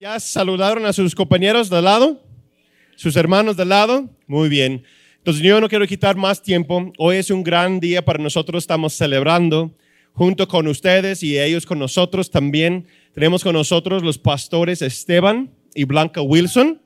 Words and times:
¿Ya 0.00 0.18
saludaron 0.18 0.86
a 0.86 0.94
sus 0.94 1.14
compañeros 1.14 1.68
de 1.68 1.82
lado? 1.82 2.24
¿Sus 2.96 3.16
hermanos 3.16 3.54
de 3.58 3.66
lado? 3.66 4.08
Muy 4.26 4.48
bien. 4.48 4.82
Entonces 5.18 5.42
yo 5.42 5.60
no 5.60 5.68
quiero 5.68 5.86
quitar 5.86 6.16
más 6.16 6.42
tiempo. 6.42 6.90
Hoy 6.96 7.16
es 7.16 7.30
un 7.30 7.42
gran 7.44 7.80
día 7.80 8.02
para 8.02 8.18
nosotros. 8.18 8.62
Estamos 8.62 8.94
celebrando 8.94 9.76
junto 10.14 10.48
con 10.48 10.68
ustedes 10.68 11.22
y 11.22 11.38
ellos 11.38 11.66
con 11.66 11.78
nosotros 11.78 12.30
también. 12.30 12.86
Tenemos 13.12 13.44
con 13.44 13.52
nosotros 13.52 14.02
los 14.02 14.16
pastores 14.16 14.80
Esteban 14.80 15.50
y 15.74 15.84
Blanca 15.84 16.22
Wilson. 16.22 16.80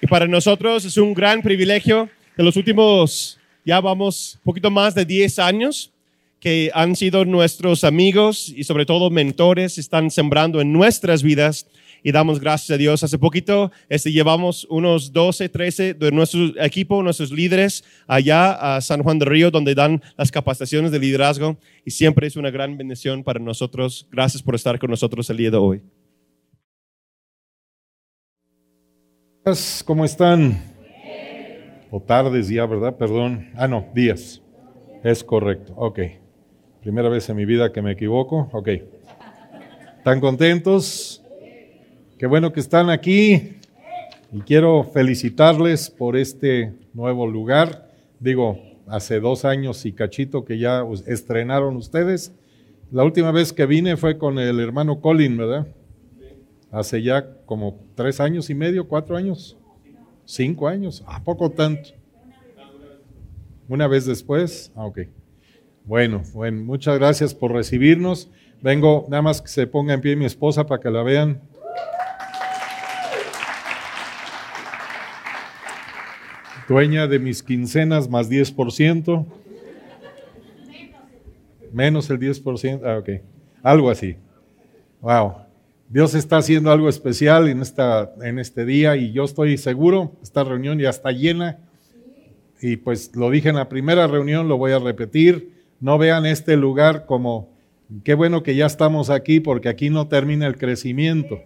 Y 0.00 0.06
para 0.06 0.28
nosotros 0.28 0.84
es 0.84 0.96
un 0.98 1.12
gran 1.14 1.42
privilegio 1.42 2.08
de 2.36 2.44
los 2.44 2.56
últimos, 2.56 3.40
ya 3.64 3.80
vamos, 3.80 4.36
un 4.36 4.44
poquito 4.44 4.70
más 4.70 4.94
de 4.94 5.04
10 5.04 5.40
años 5.40 5.92
que 6.40 6.70
han 6.74 6.96
sido 6.96 7.24
nuestros 7.24 7.84
amigos 7.84 8.52
y 8.54 8.64
sobre 8.64 8.86
todo 8.86 9.10
mentores, 9.10 9.76
están 9.78 10.10
sembrando 10.10 10.60
en 10.60 10.72
nuestras 10.72 11.22
vidas 11.22 11.66
y 12.02 12.12
damos 12.12 12.40
gracias 12.40 12.70
a 12.70 12.78
Dios. 12.78 13.04
Hace 13.04 13.18
poquito 13.18 13.70
este, 13.88 14.10
llevamos 14.10 14.66
unos 14.70 15.12
12, 15.12 15.50
13 15.50 15.94
de 15.94 16.10
nuestro 16.10 16.40
equipo, 16.62 17.02
nuestros 17.02 17.30
líderes 17.30 17.84
allá 18.06 18.76
a 18.76 18.80
San 18.80 19.02
Juan 19.02 19.18
del 19.18 19.28
Río, 19.28 19.50
donde 19.50 19.74
dan 19.74 20.02
las 20.16 20.30
capacitaciones 20.30 20.92
de 20.92 20.98
liderazgo 20.98 21.58
y 21.84 21.90
siempre 21.90 22.26
es 22.26 22.36
una 22.36 22.50
gran 22.50 22.76
bendición 22.78 23.22
para 23.22 23.38
nosotros. 23.38 24.08
Gracias 24.10 24.42
por 24.42 24.54
estar 24.54 24.78
con 24.78 24.90
nosotros 24.90 25.28
el 25.28 25.36
día 25.36 25.50
de 25.50 25.56
hoy. 25.58 25.82
¿Cómo 29.84 30.04
están? 30.04 30.62
O 31.90 32.00
tardes 32.00 32.48
ya, 32.48 32.66
¿verdad? 32.66 32.96
Perdón. 32.96 33.50
Ah, 33.56 33.66
no, 33.66 33.88
días. 33.94 34.40
Es 35.02 35.24
correcto. 35.24 35.72
Ok. 35.76 35.98
Primera 36.82 37.10
vez 37.10 37.28
en 37.28 37.36
mi 37.36 37.44
vida 37.44 37.72
que 37.72 37.82
me 37.82 37.92
equivoco. 37.92 38.48
Ok. 38.52 38.68
¿Están 39.98 40.18
contentos? 40.18 41.22
Qué 42.18 42.26
bueno 42.26 42.54
que 42.54 42.60
están 42.60 42.88
aquí. 42.88 43.56
Y 44.32 44.40
quiero 44.46 44.84
felicitarles 44.84 45.90
por 45.90 46.16
este 46.16 46.72
nuevo 46.94 47.26
lugar. 47.26 47.90
Digo, 48.18 48.58
hace 48.86 49.20
dos 49.20 49.44
años 49.44 49.84
y 49.84 49.92
cachito 49.92 50.46
que 50.46 50.58
ya 50.58 50.82
estrenaron 51.06 51.76
ustedes. 51.76 52.32
La 52.90 53.04
última 53.04 53.30
vez 53.30 53.52
que 53.52 53.66
vine 53.66 53.98
fue 53.98 54.16
con 54.16 54.38
el 54.38 54.58
hermano 54.58 55.02
Colin, 55.02 55.36
¿verdad? 55.36 55.66
Hace 56.70 57.02
ya 57.02 57.36
como 57.44 57.78
tres 57.94 58.20
años 58.20 58.48
y 58.48 58.54
medio, 58.54 58.88
cuatro 58.88 59.16
años, 59.16 59.58
cinco 60.24 60.66
años, 60.66 61.04
¿a 61.06 61.22
poco 61.22 61.50
tanto? 61.50 61.90
Una 63.68 63.86
vez 63.86 64.06
después, 64.06 64.72
ah, 64.74 64.86
ok. 64.86 65.00
Bueno, 65.84 66.22
bueno, 66.34 66.62
muchas 66.62 66.98
gracias 66.98 67.34
por 67.34 67.52
recibirnos. 67.52 68.30
Vengo, 68.62 69.06
nada 69.08 69.22
más 69.22 69.40
que 69.40 69.48
se 69.48 69.66
ponga 69.66 69.94
en 69.94 70.00
pie 70.00 70.16
mi 70.16 70.26
esposa 70.26 70.66
para 70.66 70.80
que 70.80 70.90
la 70.90 71.02
vean. 71.02 71.40
Dueña 76.68 77.06
de 77.06 77.18
mis 77.18 77.42
quincenas 77.42 78.08
más 78.08 78.30
10%. 78.30 79.26
Menos 81.72 82.10
el 82.10 82.18
10%. 82.18 82.82
Ah, 82.84 82.98
ok. 82.98 83.22
Algo 83.62 83.90
así. 83.90 84.16
Wow. 85.00 85.34
Dios 85.88 86.14
está 86.14 86.36
haciendo 86.36 86.70
algo 86.70 86.88
especial 86.88 87.48
en, 87.48 87.62
esta, 87.62 88.12
en 88.22 88.38
este 88.38 88.64
día 88.64 88.94
y 88.96 89.10
yo 89.12 89.24
estoy 89.24 89.58
seguro, 89.58 90.12
esta 90.22 90.44
reunión 90.44 90.78
ya 90.78 90.90
está 90.90 91.10
llena. 91.10 91.58
Y 92.60 92.76
pues 92.76 93.16
lo 93.16 93.30
dije 93.30 93.48
en 93.48 93.56
la 93.56 93.68
primera 93.68 94.06
reunión, 94.06 94.46
lo 94.46 94.56
voy 94.56 94.70
a 94.70 94.78
repetir 94.78 95.59
no 95.80 95.98
vean 95.98 96.26
este 96.26 96.56
lugar 96.56 97.06
como, 97.06 97.48
qué 98.04 98.14
bueno 98.14 98.42
que 98.42 98.54
ya 98.54 98.66
estamos 98.66 99.10
aquí 99.10 99.40
porque 99.40 99.68
aquí 99.68 99.90
no 99.90 100.08
termina 100.08 100.46
el 100.46 100.56
crecimiento. 100.56 101.40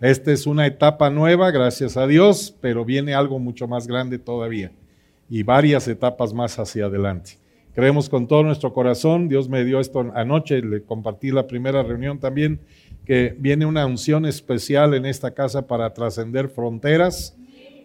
Esta 0.00 0.32
es 0.32 0.46
una 0.46 0.66
etapa 0.66 1.10
nueva, 1.10 1.50
gracias 1.50 1.96
a 1.96 2.06
Dios, 2.06 2.54
pero 2.60 2.84
viene 2.84 3.14
algo 3.14 3.38
mucho 3.38 3.68
más 3.68 3.86
grande 3.86 4.18
todavía 4.18 4.72
y 5.28 5.42
varias 5.42 5.88
etapas 5.88 6.32
más 6.32 6.58
hacia 6.58 6.86
adelante. 6.86 7.38
Creemos 7.74 8.08
con 8.08 8.28
todo 8.28 8.44
nuestro 8.44 8.72
corazón, 8.72 9.28
Dios 9.28 9.48
me 9.48 9.64
dio 9.64 9.80
esto 9.80 10.12
anoche, 10.14 10.62
le 10.62 10.82
compartí 10.82 11.32
la 11.32 11.46
primera 11.48 11.82
reunión 11.82 12.20
también, 12.20 12.60
que 13.04 13.34
viene 13.38 13.66
una 13.66 13.84
unción 13.84 14.26
especial 14.26 14.94
en 14.94 15.06
esta 15.06 15.32
casa 15.32 15.66
para 15.66 15.92
trascender 15.92 16.48
fronteras, 16.48 17.36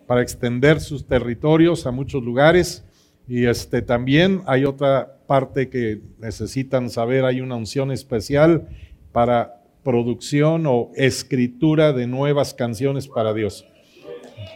para 0.06 0.22
extender 0.22 0.80
sus 0.80 1.08
territorios 1.08 1.88
a 1.88 1.92
muchos 1.92 2.24
lugares. 2.24 2.86
Y 3.30 3.46
este 3.46 3.84
también 3.84 4.42
hay 4.48 4.66
otra 4.66 5.20
parte 5.28 5.70
que 5.70 6.02
necesitan 6.18 6.90
saber, 6.90 7.26
hay 7.26 7.42
una 7.42 7.56
unción 7.56 7.92
especial 7.92 8.68
para 9.12 9.62
producción 9.84 10.66
o 10.66 10.90
escritura 10.96 11.94
de 11.94 12.08
nuevas 12.08 12.56
canciones 12.56 13.08
para 13.08 13.36
Dios. 13.36 13.68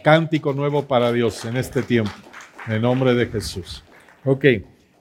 Cántico 0.02 0.52
nuevo 0.54 0.82
para 0.82 1.12
Dios 1.12 1.44
en 1.44 1.56
este 1.56 1.82
tiempo, 1.82 2.10
en 2.66 2.82
nombre 2.82 3.14
de 3.14 3.26
Jesús. 3.26 3.84
Ok, 4.24 4.44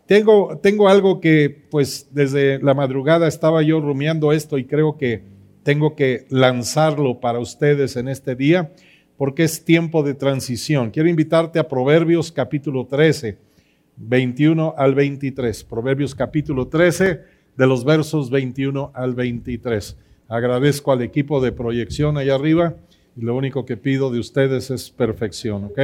tengo, 0.06 0.60
tengo 0.62 0.88
algo 0.88 1.20
que 1.20 1.50
pues 1.72 2.10
desde 2.12 2.62
la 2.62 2.76
madrugada 2.76 3.28
estaba 3.28 3.64
yo 3.64 3.80
rumiando 3.80 4.34
esto 4.34 4.60
y 4.60 4.66
creo 4.66 5.00
que 5.00 5.24
tengo 5.64 5.96
que 5.96 6.28
lanzarlo 6.30 7.20
para 7.20 7.40
ustedes 7.40 7.96
en 7.96 8.08
este 8.08 8.36
día 8.36 8.72
porque 9.18 9.44
es 9.44 9.66
tiempo 9.66 10.04
de 10.04 10.14
transición. 10.14 10.92
Quiero 10.92 11.10
invitarte 11.10 11.58
a 11.58 11.68
Proverbios 11.68 12.32
capítulo 12.32 12.86
13 12.86 13.53
21 13.98 14.76
al 14.78 14.96
23. 14.96 15.64
Proverbios 15.64 16.16
capítulo 16.16 16.68
13, 16.68 17.22
de 17.56 17.68
los 17.68 17.86
versos 17.86 18.30
21 18.30 18.92
al 18.94 19.14
23. 19.14 19.98
Agradezco 20.28 20.92
al 20.92 21.02
equipo 21.02 21.42
de 21.42 21.52
proyección 21.52 22.18
allá 22.18 22.36
arriba 22.36 22.76
y 23.16 23.22
lo 23.22 23.36
único 23.36 23.66
que 23.66 23.78
pido 23.78 24.12
de 24.12 24.20
ustedes 24.20 24.72
es 24.72 24.90
perfección, 24.90 25.66
¿ok? 25.66 25.80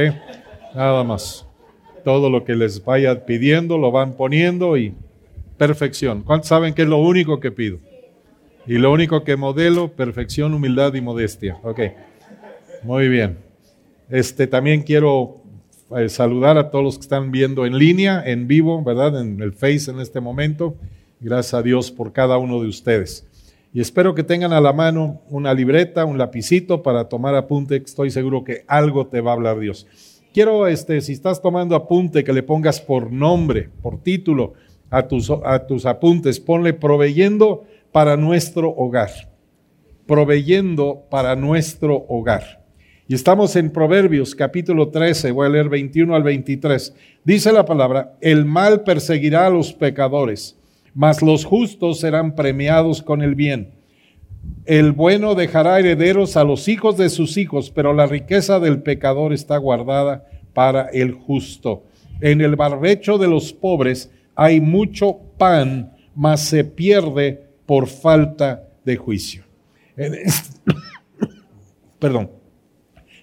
Nada 0.74 1.04
más. 1.04 1.46
Todo 2.04 2.30
lo 2.30 2.44
que 2.44 2.56
les 2.56 2.84
vaya 2.84 3.26
pidiendo 3.26 3.78
lo 3.78 3.92
van 3.92 4.14
poniendo 4.14 4.76
y 4.76 4.94
perfección. 5.58 6.22
¿Cuántos 6.22 6.48
saben 6.48 6.74
que 6.74 6.82
es 6.82 6.88
lo 6.88 6.98
único 6.98 7.38
que 7.38 7.52
pido? 7.52 7.78
Y 8.66 8.78
lo 8.78 8.92
único 8.92 9.22
que 9.22 9.36
modelo, 9.36 9.88
perfección, 9.92 10.54
humildad 10.54 10.94
y 10.94 11.00
modestia. 11.00 11.58
Ok. 11.62 11.80
Muy 12.82 13.08
bien. 13.08 13.38
Este, 14.08 14.46
también 14.46 14.82
quiero 14.82 15.39
eh, 15.96 16.08
saludar 16.08 16.56
a 16.58 16.70
todos 16.70 16.84
los 16.84 16.96
que 16.96 17.02
están 17.02 17.30
viendo 17.30 17.66
en 17.66 17.78
línea, 17.78 18.22
en 18.24 18.46
vivo, 18.46 18.82
¿verdad? 18.84 19.20
En 19.20 19.40
el 19.40 19.52
Face 19.52 19.90
en 19.90 20.00
este 20.00 20.20
momento. 20.20 20.76
Gracias 21.20 21.54
a 21.54 21.62
Dios 21.62 21.90
por 21.90 22.12
cada 22.12 22.38
uno 22.38 22.62
de 22.62 22.68
ustedes. 22.68 23.26
Y 23.72 23.80
espero 23.80 24.14
que 24.14 24.24
tengan 24.24 24.52
a 24.52 24.60
la 24.60 24.72
mano 24.72 25.20
una 25.28 25.54
libreta, 25.54 26.04
un 26.04 26.18
lapicito 26.18 26.82
para 26.82 27.08
tomar 27.08 27.34
apunte. 27.34 27.76
Estoy 27.76 28.10
seguro 28.10 28.42
que 28.42 28.64
algo 28.66 29.06
te 29.06 29.20
va 29.20 29.30
a 29.30 29.34
hablar 29.34 29.60
Dios. 29.60 29.86
Quiero, 30.32 30.66
este, 30.66 31.00
si 31.00 31.12
estás 31.12 31.42
tomando 31.42 31.76
apunte, 31.76 32.24
que 32.24 32.32
le 32.32 32.42
pongas 32.42 32.80
por 32.80 33.12
nombre, 33.12 33.68
por 33.82 34.00
título 34.00 34.54
a 34.90 35.06
tus, 35.06 35.30
a 35.30 35.66
tus 35.66 35.86
apuntes. 35.86 36.40
Ponle 36.40 36.72
proveyendo 36.72 37.64
para 37.92 38.16
nuestro 38.16 38.70
hogar. 38.70 39.10
Proveyendo 40.06 41.04
para 41.10 41.36
nuestro 41.36 42.06
hogar. 42.08 42.59
Y 43.10 43.14
estamos 43.14 43.56
en 43.56 43.72
Proverbios 43.72 44.36
capítulo 44.36 44.90
13, 44.90 45.32
voy 45.32 45.48
a 45.48 45.50
leer 45.50 45.68
21 45.68 46.14
al 46.14 46.22
23. 46.22 46.94
Dice 47.24 47.52
la 47.52 47.64
palabra, 47.64 48.16
el 48.20 48.44
mal 48.44 48.84
perseguirá 48.84 49.46
a 49.46 49.50
los 49.50 49.72
pecadores, 49.72 50.56
mas 50.94 51.20
los 51.20 51.44
justos 51.44 51.98
serán 51.98 52.36
premiados 52.36 53.02
con 53.02 53.20
el 53.20 53.34
bien. 53.34 53.72
El 54.64 54.92
bueno 54.92 55.34
dejará 55.34 55.80
herederos 55.80 56.36
a 56.36 56.44
los 56.44 56.68
hijos 56.68 56.96
de 56.98 57.10
sus 57.10 57.36
hijos, 57.36 57.72
pero 57.72 57.94
la 57.94 58.06
riqueza 58.06 58.60
del 58.60 58.80
pecador 58.80 59.32
está 59.32 59.56
guardada 59.56 60.28
para 60.54 60.82
el 60.90 61.10
justo. 61.10 61.82
En 62.20 62.40
el 62.40 62.54
barbecho 62.54 63.18
de 63.18 63.26
los 63.26 63.52
pobres 63.52 64.12
hay 64.36 64.60
mucho 64.60 65.18
pan, 65.36 65.96
mas 66.14 66.42
se 66.42 66.62
pierde 66.62 67.42
por 67.66 67.88
falta 67.88 68.68
de 68.84 68.94
juicio. 68.94 69.42
Perdón. 71.98 72.39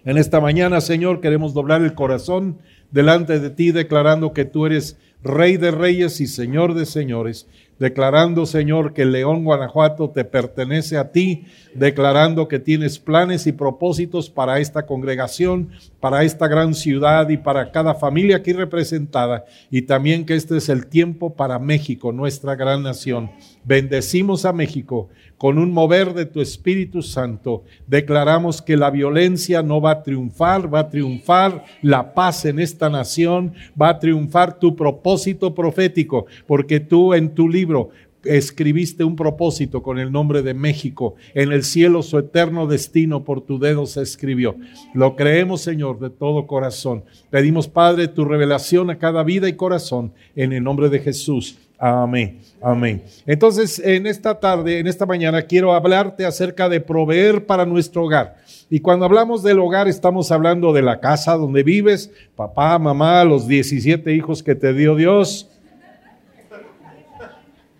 En 0.07 0.15
esta 0.17 0.39
mañana, 0.39 0.79
Señor, 0.79 1.19
queremos 1.19 1.53
doblar 1.53 1.81
el 1.81 1.93
corazón 1.93 2.59
delante 2.91 3.41
de 3.41 3.49
ti, 3.49 3.73
declarando 3.73 4.31
que 4.31 4.45
tú 4.45 4.65
eres 4.65 4.97
Rey 5.21 5.57
de 5.57 5.69
Reyes 5.69 6.21
y 6.21 6.27
Señor 6.27 6.75
de 6.75 6.85
Señores, 6.85 7.45
declarando, 7.77 8.45
Señor, 8.45 8.93
que 8.93 9.03
León 9.03 9.43
Guanajuato 9.43 10.11
te 10.11 10.23
pertenece 10.23 10.97
a 10.97 11.11
ti, 11.11 11.43
declarando 11.73 12.47
que 12.47 12.59
tienes 12.59 12.99
planes 12.99 13.47
y 13.47 13.51
propósitos 13.51 14.29
para 14.29 14.59
esta 14.59 14.85
congregación, 14.85 15.71
para 15.99 16.23
esta 16.23 16.47
gran 16.47 16.73
ciudad 16.73 17.27
y 17.27 17.35
para 17.35 17.73
cada 17.73 17.93
familia 17.93 18.37
aquí 18.37 18.53
representada, 18.53 19.43
y 19.69 19.81
también 19.81 20.25
que 20.25 20.35
este 20.35 20.55
es 20.55 20.69
el 20.69 20.87
tiempo 20.87 21.33
para 21.33 21.59
México, 21.59 22.13
nuestra 22.13 22.55
gran 22.55 22.81
nación. 22.81 23.29
Bendecimos 23.67 24.45
a 24.45 24.53
México 24.53 25.09
con 25.37 25.57
un 25.57 25.73
mover 25.73 26.13
de 26.13 26.25
tu 26.25 26.39
Espíritu 26.39 27.01
Santo. 27.01 27.65
Declaramos 27.85 28.61
que 28.61 28.77
la 28.77 28.89
violencia 28.89 29.61
no 29.61 29.81
va 29.81 29.91
a 29.91 30.03
triunfar, 30.03 30.73
va 30.73 30.79
a 30.79 30.89
triunfar 30.89 31.65
la 31.81 32.13
paz 32.13 32.45
en 32.45 32.59
esta 32.59 32.89
nación, 32.89 33.53
va 33.79 33.89
a 33.89 33.99
triunfar 33.99 34.57
tu 34.57 34.73
propósito 34.73 35.53
profético, 35.53 36.27
porque 36.45 36.79
tú 36.79 37.13
en 37.13 37.35
tu 37.35 37.49
libro 37.49 37.89
escribiste 38.23 39.03
un 39.03 39.17
propósito 39.17 39.83
con 39.83 39.99
el 39.99 40.13
nombre 40.13 40.43
de 40.43 40.53
México. 40.53 41.15
En 41.33 41.51
el 41.51 41.65
cielo 41.65 42.03
su 42.03 42.17
eterno 42.17 42.67
destino 42.67 43.25
por 43.25 43.41
tu 43.41 43.59
dedo 43.59 43.85
se 43.85 44.01
escribió. 44.01 44.55
Lo 44.93 45.17
creemos, 45.17 45.59
Señor, 45.59 45.99
de 45.99 46.09
todo 46.09 46.47
corazón. 46.47 47.03
Pedimos, 47.29 47.67
Padre, 47.67 48.07
tu 48.07 48.23
revelación 48.23 48.89
a 48.89 48.97
cada 48.97 49.23
vida 49.23 49.49
y 49.49 49.57
corazón 49.57 50.13
en 50.37 50.53
el 50.53 50.63
nombre 50.63 50.87
de 50.87 50.99
Jesús. 50.99 51.57
Amén. 51.79 52.39
Amén. 52.59 53.03
Entonces, 53.27 53.77
en 53.79 54.07
esta 54.07 54.39
tarde, 54.39 54.79
en 54.79 54.87
esta 54.87 55.05
mañana, 55.05 55.43
quiero 55.43 55.73
hablarte 55.73 56.25
acerca 56.25 56.69
de 56.69 56.81
proveer 56.81 57.45
para 57.45 57.65
nuestro 57.67 58.03
hogar. 58.03 58.37
Y 58.69 58.79
cuando 58.79 59.05
hablamos 59.05 59.43
del 59.43 59.59
hogar, 59.59 59.87
estamos 59.87 60.31
hablando 60.31 60.73
de 60.73 60.81
la 60.81 60.99
casa 60.99 61.35
donde 61.35 61.61
vives, 61.61 62.11
papá, 62.35 62.79
mamá, 62.79 63.23
los 63.23 63.47
17 63.47 64.11
hijos 64.13 64.41
que 64.41 64.55
te 64.55 64.73
dio 64.73 64.95
Dios. 64.95 65.49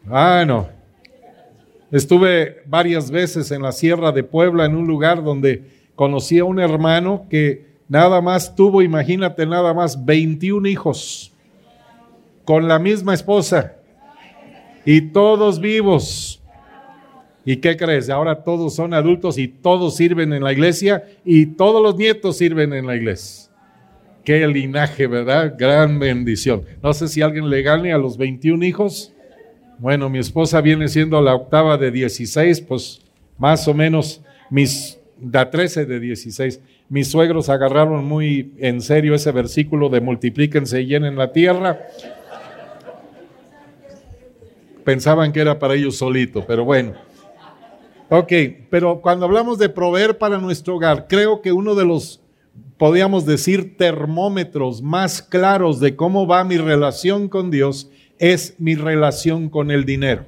Ah, 0.10 0.44
no. 0.46 0.70
Estuve 1.92 2.62
varias 2.66 3.10
veces 3.10 3.50
en 3.50 3.64
la 3.64 3.72
Sierra 3.72 4.12
de 4.12 4.24
Puebla, 4.24 4.66
en 4.66 4.76
un 4.76 4.86
lugar 4.86 5.24
donde 5.24 5.64
conocí 5.96 6.38
a 6.38 6.46
un 6.46 6.60
hermano 6.60 7.26
que 7.30 7.66
nada 7.90 8.22
más 8.22 8.56
tuvo, 8.56 8.84
imagínate, 8.84 9.48
nada 9.48 9.74
más 9.74 10.06
21 10.06 10.68
hijos 10.68 11.34
con 12.46 12.68
la 12.68 12.78
misma 12.78 13.14
esposa 13.14 13.77
y 14.88 15.01
todos 15.01 15.60
vivos. 15.60 16.42
¿Y 17.44 17.57
qué 17.57 17.75
crees? 17.75 18.10
Ahora 18.10 18.42
todos 18.42 18.74
son 18.74 18.94
adultos 18.94 19.38
y 19.38 19.50
todos 19.50 19.98
sirven 19.98 20.31
en 20.31 20.42
la 20.42 20.54
iglesia 20.54 21.04
y 21.25 21.45
todos 21.45 21.84
los 21.84 21.98
nietos 21.98 22.38
sirven 22.38 22.72
en 22.72 22.88
la 22.88 22.95
iglesia. 22.95 23.51
Qué 24.24 24.48
linaje, 24.48 25.07
¿verdad? 25.07 25.56
Gran 25.57 26.00
bendición. 26.00 26.63
No 26.81 26.94
sé 26.94 27.10
si 27.10 27.22
alguien 27.22 27.50
le 27.50 27.62
gane 27.63 27.92
a 27.92 27.98
los 27.98 28.18
21 28.18 28.63
hijos. 28.63 29.13
Bueno, 29.78 30.10
mi 30.10 30.19
esposa 30.19 30.62
viene 30.62 30.88
siendo 30.88 31.22
la 31.22 31.36
octava 31.36 31.78
de 31.78 31.92
16, 31.92 32.62
pues 32.62 33.01
más 33.38 33.68
o 33.68 33.74
menos 33.74 34.22
mis, 34.50 34.98
da 35.19 35.50
13 35.50 35.86
de 35.86 36.00
16. 36.00 36.62
Mis 36.88 37.10
suegros 37.10 37.50
agarraron 37.50 38.06
muy 38.06 38.54
en 38.57 38.80
serio 38.80 39.16
ese 39.16 39.33
versículo 39.33 39.90
de 39.90 40.00
multiplíquense 40.00 40.81
y 40.81 40.86
llenen 40.86 41.18
la 41.18 41.33
tierra 41.33 41.88
pensaban 44.88 45.34
que 45.34 45.42
era 45.42 45.60
para 45.60 45.74
ellos 45.74 45.98
solito, 45.98 46.45
pero 46.48 46.63
bueno. 46.63 46.94
Ok, 48.07 48.31
pero 48.69 49.01
cuando 49.01 49.25
hablamos 49.25 49.57
de 49.57 49.68
proveer 49.68 50.18
para 50.18 50.38
nuestro 50.38 50.78
hogar, 50.78 51.07
creo 51.10 51.42
que 51.42 51.51
uno 51.51 51.75
de 51.75 51.84
los, 51.84 52.22
podríamos 52.78 53.25
decir, 53.25 53.75
termómetros 53.75 54.81
más 54.81 55.22
claros 55.22 55.81
de 55.81 55.98
cómo 55.98 56.25
va 56.25 56.45
mi 56.45 56.56
relación 56.56 57.28
con 57.28 57.51
Dios 57.51 57.89
es 58.18 58.56
mi 58.60 58.75
relación 58.75 59.50
con 59.50 59.72
el 59.72 59.84
dinero. 59.84 60.24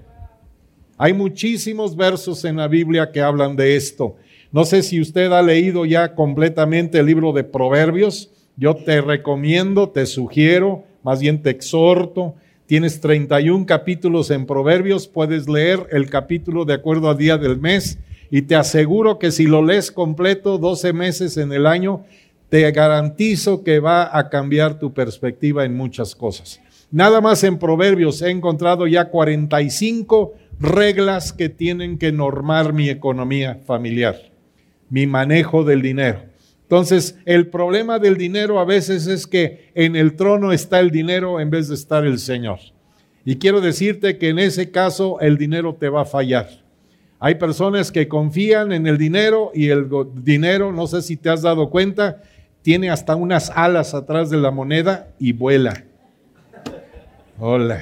Hay 0.97 1.13
muchísimos 1.13 1.95
versos 1.95 2.43
en 2.43 2.57
la 2.57 2.67
Biblia 2.67 3.13
que 3.13 3.21
hablan 3.21 3.55
de 3.55 3.77
esto. 3.77 4.17
No 4.51 4.65
sé 4.65 4.83
si 4.83 4.99
usted 4.99 5.31
ha 5.31 5.41
leído 5.41 5.85
ya 5.85 6.15
completamente 6.15 6.99
el 6.99 7.05
libro 7.05 7.31
de 7.31 7.45
Proverbios. 7.45 8.29
Yo 8.57 8.75
te 8.75 8.99
recomiendo, 8.99 9.87
te 9.87 10.05
sugiero, 10.05 10.83
más 11.01 11.21
bien 11.21 11.41
te 11.41 11.49
exhorto 11.49 12.35
Tienes 12.69 13.01
31 13.01 13.65
capítulos 13.65 14.29
en 14.29 14.45
Proverbios, 14.45 15.07
puedes 15.07 15.49
leer 15.49 15.87
el 15.89 16.07
capítulo 16.07 16.65
de 16.65 16.75
acuerdo 16.75 17.09
al 17.09 17.17
día 17.17 17.39
del 17.39 17.57
mes 17.59 17.97
y 18.29 18.43
te 18.43 18.55
aseguro 18.55 19.17
que 19.17 19.31
si 19.31 19.47
lo 19.47 19.65
lees 19.65 19.91
completo 19.91 20.59
12 20.59 20.93
meses 20.93 21.37
en 21.37 21.51
el 21.51 21.65
año, 21.65 22.05
te 22.49 22.69
garantizo 22.69 23.63
que 23.63 23.79
va 23.79 24.15
a 24.15 24.29
cambiar 24.29 24.77
tu 24.77 24.93
perspectiva 24.93 25.65
en 25.65 25.75
muchas 25.75 26.13
cosas. 26.13 26.61
Nada 26.91 27.21
más 27.21 27.43
en 27.43 27.57
Proverbios 27.57 28.21
he 28.21 28.29
encontrado 28.29 28.85
ya 28.85 29.05
45 29.05 30.35
reglas 30.59 31.33
que 31.33 31.49
tienen 31.49 31.97
que 31.97 32.11
normar 32.11 32.71
mi 32.71 32.91
economía 32.91 33.59
familiar, 33.65 34.15
mi 34.91 35.07
manejo 35.07 35.63
del 35.63 35.81
dinero. 35.81 36.28
Entonces, 36.69 37.17
el 37.25 37.47
problema 37.47 37.97
del 37.97 38.15
dinero 38.15 38.59
a 38.59 38.63
veces 38.63 39.07
es 39.07 39.25
que 39.25 39.71
en 39.73 39.95
el 39.95 40.15
trono 40.15 40.51
está 40.51 40.79
el 40.79 40.91
dinero 40.91 41.39
en 41.39 41.49
vez 41.49 41.67
de 41.67 41.73
estar 41.73 42.05
el 42.05 42.19
Señor. 42.19 42.59
Y 43.25 43.37
quiero 43.37 43.59
decirte 43.59 44.19
que 44.19 44.29
en 44.29 44.37
ese 44.37 44.69
caso 44.69 45.19
el 45.19 45.39
dinero 45.39 45.73
te 45.73 45.89
va 45.89 46.01
a 46.03 46.05
fallar. 46.05 46.47
Hay 47.19 47.35
personas 47.35 47.91
que 47.91 48.07
confían 48.07 48.71
en 48.71 48.85
el 48.85 48.99
dinero 48.99 49.49
y 49.55 49.69
el 49.69 49.89
dinero, 50.13 50.71
no 50.71 50.85
sé 50.85 51.01
si 51.01 51.17
te 51.17 51.31
has 51.31 51.41
dado 51.41 51.71
cuenta, 51.71 52.21
tiene 52.61 52.91
hasta 52.91 53.15
unas 53.15 53.49
alas 53.49 53.95
atrás 53.95 54.29
de 54.29 54.37
la 54.37 54.51
moneda 54.51 55.07
y 55.17 55.31
vuela. 55.31 55.85
Hola. 57.39 57.81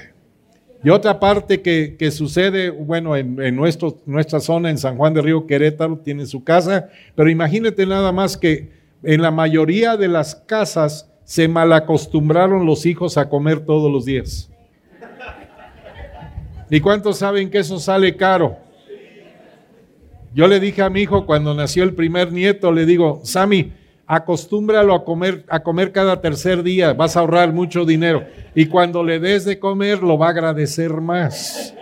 Y 0.81 0.89
otra 0.91 1.19
parte 1.19 1.61
que, 1.61 2.11
sucede, 2.11 2.69
bueno, 2.69 3.17
en, 3.17 3.41
en 3.41 3.53
nuestro, 3.53 3.97
nuestra 4.05 4.39
zona, 4.39 4.69
en 4.69 4.77
San 4.77 4.95
Juan 4.95 5.13
de 5.13 5.21
Río 5.21 5.45
Querétaro, 5.45 5.97
tiene 5.97 6.25
su 6.25 6.45
casa, 6.45 6.87
pero 7.15 7.29
imagínate 7.29 7.85
nada 7.85 8.13
más 8.13 8.37
que 8.37 8.76
en 9.03 9.21
la 9.21 9.31
mayoría 9.31 9.97
de 9.97 10.07
las 10.07 10.35
casas 10.35 11.09
se 11.23 11.47
malacostumbraron 11.47 12.65
los 12.65 12.85
hijos 12.85 13.17
a 13.17 13.29
comer 13.29 13.59
todos 13.59 13.91
los 13.91 14.05
días. 14.05 14.49
¿Y 16.69 16.79
cuántos 16.79 17.17
saben 17.17 17.49
que 17.49 17.59
eso 17.59 17.79
sale 17.79 18.15
caro? 18.15 18.57
Yo 20.33 20.47
le 20.47 20.59
dije 20.59 20.81
a 20.81 20.89
mi 20.89 21.01
hijo 21.01 21.25
cuando 21.25 21.53
nació 21.53 21.83
el 21.83 21.95
primer 21.95 22.31
nieto, 22.31 22.71
le 22.71 22.85
digo, 22.85 23.21
Sammy, 23.23 23.73
acostúmbralo 24.05 24.93
a 24.93 25.03
comer, 25.03 25.45
a 25.49 25.61
comer 25.61 25.91
cada 25.91 26.21
tercer 26.21 26.63
día, 26.63 26.93
vas 26.93 27.17
a 27.17 27.21
ahorrar 27.21 27.53
mucho 27.53 27.85
dinero. 27.85 28.25
Y 28.53 28.67
cuando 28.67 29.03
le 29.03 29.19
des 29.19 29.45
de 29.45 29.59
comer, 29.59 30.03
lo 30.03 30.17
va 30.17 30.27
a 30.27 30.31
agradecer 30.31 30.91
más. 30.93 31.73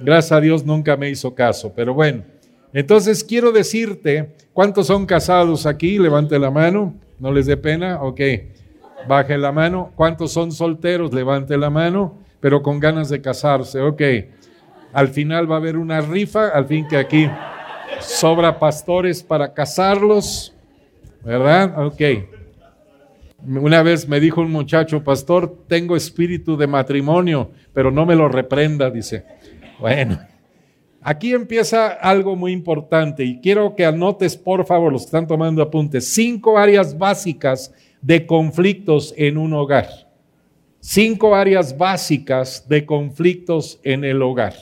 Gracias 0.00 0.32
a 0.32 0.40
Dios 0.40 0.64
nunca 0.64 0.96
me 0.96 1.08
hizo 1.10 1.34
caso, 1.34 1.72
pero 1.74 1.94
bueno. 1.94 2.33
Entonces 2.74 3.22
quiero 3.22 3.52
decirte, 3.52 4.34
¿cuántos 4.52 4.88
son 4.88 5.06
casados 5.06 5.64
aquí? 5.64 5.96
Levante 5.96 6.40
la 6.40 6.50
mano, 6.50 6.94
no 7.20 7.32
les 7.32 7.46
dé 7.46 7.56
pena, 7.56 8.02
ok. 8.02 8.20
Baje 9.06 9.38
la 9.38 9.52
mano. 9.52 9.92
¿Cuántos 9.94 10.32
son 10.32 10.50
solteros? 10.50 11.14
Levante 11.14 11.56
la 11.56 11.70
mano, 11.70 12.18
pero 12.40 12.62
con 12.62 12.80
ganas 12.80 13.08
de 13.08 13.22
casarse, 13.22 13.80
ok. 13.80 14.02
Al 14.92 15.08
final 15.08 15.48
va 15.48 15.54
a 15.54 15.58
haber 15.58 15.76
una 15.76 16.00
rifa, 16.00 16.48
al 16.48 16.66
fin 16.66 16.88
que 16.88 16.96
aquí 16.96 17.30
sobra 18.00 18.58
pastores 18.58 19.22
para 19.22 19.54
casarlos, 19.54 20.52
¿verdad? 21.24 21.86
Ok. 21.86 22.00
Una 23.46 23.84
vez 23.84 24.08
me 24.08 24.18
dijo 24.18 24.40
un 24.40 24.50
muchacho, 24.50 25.04
pastor, 25.04 25.58
tengo 25.68 25.94
espíritu 25.94 26.56
de 26.56 26.66
matrimonio, 26.66 27.52
pero 27.72 27.92
no 27.92 28.04
me 28.04 28.16
lo 28.16 28.28
reprenda, 28.28 28.90
dice. 28.90 29.24
Bueno. 29.78 30.33
Aquí 31.06 31.34
empieza 31.34 31.88
algo 31.88 32.34
muy 32.34 32.52
importante 32.52 33.24
y 33.24 33.38
quiero 33.38 33.76
que 33.76 33.84
anotes, 33.84 34.38
por 34.38 34.64
favor, 34.64 34.90
los 34.90 35.02
que 35.02 35.08
están 35.08 35.26
tomando 35.26 35.60
apuntes, 35.60 36.08
cinco 36.08 36.56
áreas 36.56 36.96
básicas 36.96 37.74
de 38.00 38.24
conflictos 38.24 39.12
en 39.18 39.36
un 39.36 39.52
hogar. 39.52 39.86
Cinco 40.80 41.34
áreas 41.34 41.76
básicas 41.76 42.66
de 42.70 42.86
conflictos 42.86 43.80
en 43.82 44.02
el 44.02 44.22
hogar. 44.22 44.54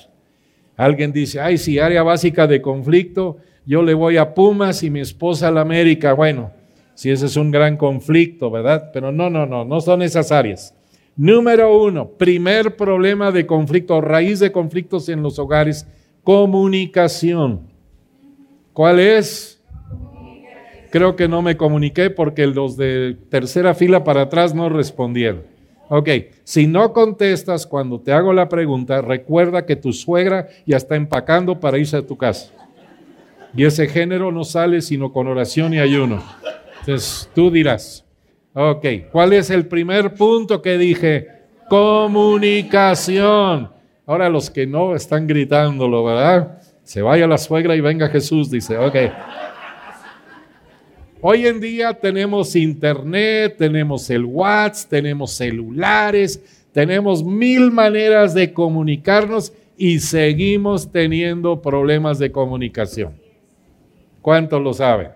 Alguien 0.76 1.12
dice, 1.12 1.38
ay, 1.38 1.58
sí, 1.58 1.78
área 1.78 2.02
básica 2.02 2.48
de 2.48 2.60
conflicto, 2.60 3.36
yo 3.64 3.84
le 3.84 3.94
voy 3.94 4.16
a 4.16 4.34
Pumas 4.34 4.82
y 4.82 4.90
mi 4.90 4.98
esposa 4.98 5.46
a 5.46 5.52
la 5.52 5.60
América. 5.60 6.12
Bueno, 6.12 6.50
si 6.94 7.12
ese 7.12 7.26
es 7.26 7.36
un 7.36 7.52
gran 7.52 7.76
conflicto, 7.76 8.50
¿verdad? 8.50 8.90
Pero 8.92 9.12
no, 9.12 9.30
no, 9.30 9.46
no, 9.46 9.64
no 9.64 9.80
son 9.80 10.02
esas 10.02 10.32
áreas. 10.32 10.74
Número 11.14 11.80
uno, 11.80 12.08
primer 12.08 12.74
problema 12.74 13.30
de 13.30 13.46
conflicto, 13.46 14.00
raíz 14.00 14.40
de 14.40 14.50
conflictos 14.50 15.08
en 15.08 15.22
los 15.22 15.38
hogares 15.38 15.86
comunicación. 16.24 17.68
¿Cuál 18.72 19.00
es? 19.00 19.62
Creo 20.90 21.16
que 21.16 21.28
no 21.28 21.42
me 21.42 21.56
comuniqué 21.56 22.10
porque 22.10 22.46
los 22.46 22.76
de 22.76 23.16
tercera 23.30 23.74
fila 23.74 24.04
para 24.04 24.22
atrás 24.22 24.54
no 24.54 24.68
respondieron. 24.68 25.42
Ok, 25.88 26.08
si 26.44 26.66
no 26.66 26.92
contestas 26.92 27.66
cuando 27.66 28.00
te 28.00 28.12
hago 28.12 28.32
la 28.32 28.48
pregunta, 28.48 29.02
recuerda 29.02 29.66
que 29.66 29.76
tu 29.76 29.92
suegra 29.92 30.48
ya 30.66 30.78
está 30.78 30.96
empacando 30.96 31.60
para 31.60 31.78
irse 31.78 31.96
a 31.96 32.06
tu 32.06 32.16
casa. 32.16 32.50
Y 33.54 33.64
ese 33.64 33.86
género 33.86 34.32
no 34.32 34.44
sale 34.44 34.80
sino 34.80 35.12
con 35.12 35.26
oración 35.26 35.74
y 35.74 35.78
ayuno. 35.78 36.22
Entonces, 36.80 37.28
tú 37.34 37.50
dirás, 37.50 38.06
ok, 38.54 38.86
¿cuál 39.10 39.34
es 39.34 39.50
el 39.50 39.66
primer 39.66 40.14
punto 40.14 40.62
que 40.62 40.78
dije? 40.78 41.28
Comunicación. 41.68 43.70
Ahora 44.04 44.28
los 44.28 44.50
que 44.50 44.66
no 44.66 44.96
están 44.96 45.26
gritándolo, 45.26 46.04
¿verdad? 46.04 46.58
Se 46.82 47.02
vaya 47.02 47.26
la 47.26 47.38
suegra 47.38 47.76
y 47.76 47.80
venga 47.80 48.08
Jesús, 48.08 48.50
dice, 48.50 48.76
ok. 48.76 48.96
Hoy 51.20 51.46
en 51.46 51.60
día 51.60 51.94
tenemos 51.94 52.56
internet, 52.56 53.54
tenemos 53.56 54.10
el 54.10 54.24
WhatsApp, 54.24 54.90
tenemos 54.90 55.32
celulares, 55.32 56.64
tenemos 56.72 57.22
mil 57.22 57.70
maneras 57.70 58.34
de 58.34 58.52
comunicarnos 58.52 59.52
y 59.76 60.00
seguimos 60.00 60.90
teniendo 60.90 61.62
problemas 61.62 62.18
de 62.18 62.32
comunicación. 62.32 63.12
¿Cuántos 64.20 64.60
lo 64.60 64.74
saben? 64.74 65.12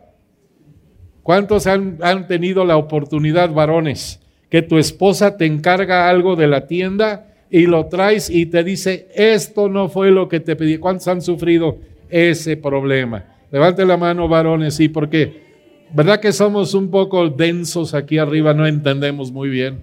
¿Cuántos 1.25 1.66
han, 1.66 1.99
han, 2.02 2.28
tenido 2.28 2.64
la 2.64 2.76
oportunidad, 2.76 3.50
varones, 3.50 4.21
que 4.49 4.62
tu 4.62 4.78
esposa 4.78 5.37
te 5.37 5.45
encarga 5.45 6.09
algo 6.09 6.37
de 6.37 6.47
la 6.47 6.69
tienda 6.69 7.36
y 7.50 7.67
lo 7.67 7.87
traes 7.87 8.29
y 8.29 8.47
te 8.47 8.65
dice, 8.65 9.09
esto 9.15 9.69
no 9.69 9.88
fue 9.88 10.11
lo 10.11 10.29
que 10.29 10.41
te 10.41 10.57
pedí. 10.57 10.79
¿Cuántos 10.79 11.09
han 11.09 11.23
sufrido 11.23 11.79
ese 12.09 12.57
problema? 12.57 13.25
Levante 13.50 13.85
la 13.85 13.97
mano, 13.97 14.29
varones, 14.29 14.75
sí, 14.75 14.88
porque 14.88 15.43
¿verdad 15.95 16.21
que 16.21 16.33
somos 16.33 16.75
un 16.75 16.91
poco 16.91 17.29
densos 17.29 17.95
aquí 17.95 18.19
arriba? 18.19 18.53
No 18.53 18.67
entendemos 18.67 19.31
muy 19.31 19.49
bien. 19.49 19.83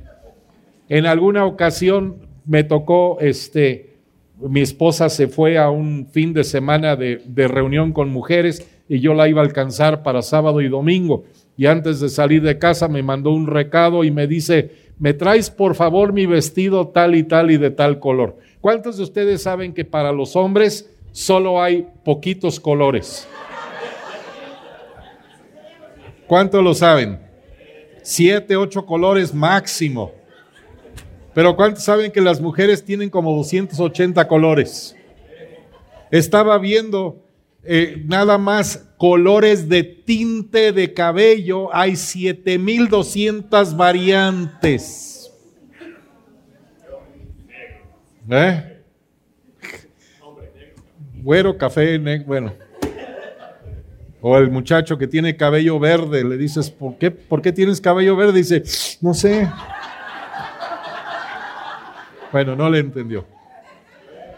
En 0.89 1.05
alguna 1.05 1.45
ocasión 1.45 2.17
me 2.45 2.63
tocó, 2.63 3.17
este, 3.21 3.95
mi 4.37 4.61
esposa 4.61 5.07
se 5.07 5.27
fue 5.27 5.57
a 5.57 5.69
un 5.69 6.07
fin 6.11 6.33
de 6.33 6.43
semana 6.43 6.95
de, 6.97 7.21
de 7.25 7.47
reunión 7.47 7.93
con 7.93 8.09
mujeres 8.09 8.67
y 8.89 8.99
yo 8.99 9.13
la 9.13 9.29
iba 9.29 9.41
a 9.41 9.45
alcanzar 9.45 10.03
para 10.03 10.21
sábado 10.21 10.59
y 10.59 10.67
domingo. 10.67 11.23
Y 11.55 11.67
antes 11.67 12.01
de 12.01 12.09
salir 12.09 12.41
de 12.41 12.57
casa 12.59 12.89
me 12.89 13.03
mandó 13.03 13.31
un 13.31 13.47
recado 13.47 14.03
y 14.03 14.11
me 14.11 14.27
dice, 14.27 14.82
me 15.03 15.13
traes 15.13 15.49
por 15.49 15.75
favor 15.75 16.13
mi 16.13 16.25
vestido 16.25 16.87
tal 16.87 17.13
y 17.15 17.23
tal 17.23 17.51
y 17.51 17.57
de 17.57 17.71
tal 17.71 17.99
color. 17.99 18.37
¿Cuántos 18.61 18.95
de 18.95 19.03
ustedes 19.03 19.41
saben 19.41 19.73
que 19.73 19.83
para 19.83 20.13
los 20.13 20.37
hombres 20.37 20.89
solo 21.11 21.61
hay 21.61 21.85
poquitos 22.05 22.57
colores? 22.57 23.27
¿Cuántos 26.25 26.63
lo 26.63 26.73
saben? 26.73 27.19
Siete, 28.01 28.55
ocho 28.55 28.85
colores 28.85 29.33
máximo. 29.33 30.13
Pero 31.33 31.57
¿cuántos 31.57 31.83
saben 31.83 32.09
que 32.09 32.21
las 32.21 32.39
mujeres 32.39 32.85
tienen 32.85 33.09
como 33.09 33.35
280 33.35 34.25
colores? 34.29 34.95
Estaba 36.11 36.57
viendo 36.59 37.22
eh, 37.65 38.03
nada 38.05 38.37
más 38.37 38.89
colores 38.97 39.69
de 39.69 39.83
tinte 39.83 40.71
de 40.71 40.93
cabello, 40.93 41.73
hay 41.73 41.95
7200 41.95 43.75
variantes. 43.75 45.31
¿Eh? 48.29 48.81
Güero, 51.21 51.57
café, 51.57 51.97
bueno. 52.25 52.53
O 54.21 54.37
el 54.37 54.49
muchacho 54.49 54.97
que 54.97 55.07
tiene 55.07 55.35
cabello 55.35 55.79
verde, 55.79 56.23
le 56.23 56.37
dices, 56.37 56.69
¿por 56.69 56.97
qué, 56.97 57.11
¿por 57.11 57.41
qué 57.41 57.51
tienes 57.51 57.81
cabello 57.81 58.15
verde? 58.15 58.39
Dice, 58.39 58.63
no 59.01 59.13
sé. 59.13 59.49
Bueno, 62.31 62.55
no 62.55 62.69
le 62.69 62.79
entendió. 62.79 63.25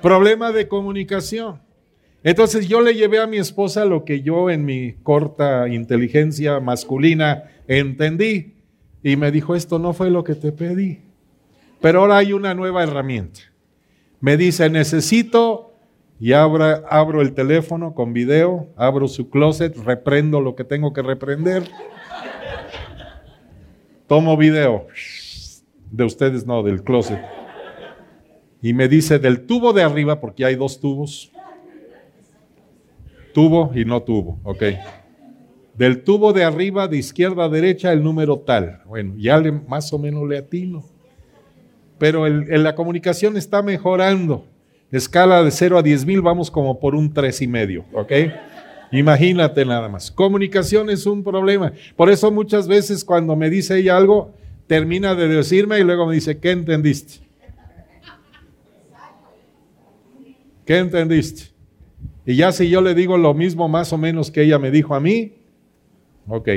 Problema 0.02 0.52
de 0.52 0.68
comunicación. 0.68 1.62
Entonces 2.26 2.68
yo 2.68 2.82
le 2.82 2.96
llevé 2.96 3.20
a 3.20 3.28
mi 3.28 3.38
esposa 3.38 3.86
lo 3.86 4.04
que 4.04 4.24
yo 4.24 4.50
en 4.50 4.66
mi 4.66 4.94
corta 5.04 5.68
inteligencia 5.68 6.60
masculina 6.60 7.44
entendí 7.68 8.56
y 9.04 9.16
me 9.16 9.30
dijo, 9.30 9.56
esto 9.56 9.78
no 9.78 9.94
fue 9.94 10.10
lo 10.10 10.24
que 10.24 10.34
te 10.34 10.52
pedí. 10.52 11.04
Pero 11.82 12.00
ahora 12.00 12.18
hay 12.18 12.34
una 12.34 12.56
nueva 12.56 12.82
herramienta. 12.82 13.42
Me 14.22 14.38
dice, 14.38 14.72
necesito 14.72 15.76
y 16.20 16.34
abro 16.34 17.22
el 17.22 17.34
teléfono 17.36 17.94
con 17.94 18.12
video, 18.12 18.70
abro 18.76 19.08
su 19.08 19.30
closet, 19.30 19.78
reprendo 19.78 20.42
lo 20.42 20.56
que 20.56 20.64
tengo 20.64 20.94
que 20.94 21.04
reprender. 21.04 21.70
Tomo 24.08 24.36
video. 24.36 24.88
De 25.92 26.04
ustedes 26.04 26.48
no, 26.48 26.64
del 26.64 26.82
closet. 26.84 27.22
Y 28.64 28.74
me 28.74 28.88
dice 28.88 29.20
del 29.20 29.46
tubo 29.46 29.74
de 29.74 29.84
arriba, 29.84 30.20
porque 30.20 30.44
hay 30.44 30.56
dos 30.56 30.80
tubos, 30.80 31.32
Tubo 33.36 33.74
y 33.76 33.84
no 33.84 34.02
tubo, 34.02 34.40
ok. 34.46 34.64
Del 35.74 36.04
tubo 36.04 36.32
de 36.32 36.46
arriba, 36.46 36.88
de 36.88 36.96
izquierda 36.96 37.44
a 37.44 37.50
derecha, 37.50 37.92
el 37.92 38.02
número 38.02 38.40
tal. 38.40 38.82
Bueno, 38.86 39.14
ya 39.18 39.38
le, 39.38 39.52
más 39.52 39.92
o 39.92 40.00
menos 40.00 40.26
le 40.26 40.38
atino. 40.38 40.86
Pero 41.98 42.26
la 42.30 42.76
comunicación 42.76 43.36
está 43.36 43.62
mejorando. 43.62 44.46
Escala 44.90 45.44
de 45.44 45.52
0 45.52 45.80
a 45.80 45.84
10 45.84 46.06
mil, 46.06 46.22
vamos 46.22 46.50
como 46.50 46.80
por 46.80 46.96
un 46.96 47.14
tres 47.14 47.42
y 47.42 47.48
medio, 47.48 47.84
¿ok? 47.92 48.14
Imagínate 48.94 49.66
nada 49.66 49.90
más. 49.90 50.12
Comunicación 50.12 50.90
es 50.90 51.06
un 51.06 51.22
problema. 51.22 51.74
Por 51.98 52.10
eso 52.10 52.32
muchas 52.32 52.70
veces 52.70 53.04
cuando 53.04 53.36
me 53.36 53.50
dice 53.50 53.78
ella 53.78 53.98
algo, 53.98 54.34
termina 54.66 55.14
de 55.14 55.28
decirme 55.28 55.78
y 55.78 55.84
luego 55.84 56.08
me 56.08 56.16
dice, 56.16 56.40
¿qué 56.40 56.52
entendiste? 56.52 57.16
¿Qué 60.66 60.78
entendiste? 60.78 61.55
Y 62.26 62.36
ya 62.36 62.52
si 62.52 62.70
yo 62.70 62.82
le 62.82 62.96
digo 62.96 63.18
lo 63.18 63.34
mismo 63.34 63.68
más 63.68 63.94
o 63.94 63.98
menos 63.98 64.32
que 64.32 64.42
ella 64.42 64.58
me 64.58 64.72
dijo 64.72 64.96
a 64.96 65.00
mí, 65.00 65.34
ok. 66.28 66.50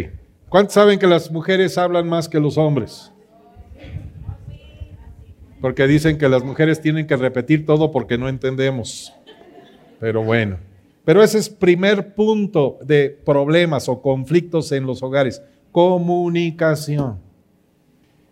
¿Cuántos 0.49 0.75
saben 0.75 0.99
que 0.99 1.07
las 1.07 1.31
mujeres 1.31 1.77
hablan 1.77 2.09
más 2.09 2.29
que 2.29 2.41
los 2.41 2.57
hombres? 2.57 3.13
Porque 5.61 5.87
dicen 5.87 6.17
que 6.17 6.29
las 6.29 6.43
mujeres 6.43 6.81
tienen 6.81 7.07
que 7.07 7.17
repetir 7.17 7.67
todo 7.67 7.91
porque 7.91 8.17
no 8.17 8.29
entendemos. 8.29 9.13
Pero 10.01 10.23
bueno. 10.23 10.57
Pero 11.05 11.23
ese 11.23 11.39
es 11.39 11.51
primer 11.51 12.15
punto 12.15 12.79
de 12.83 13.19
problemas 13.25 13.89
o 13.89 14.01
conflictos 14.01 14.73
en 14.73 14.87
los 14.87 15.03
hogares. 15.03 15.43
Comunicación. 15.73 17.19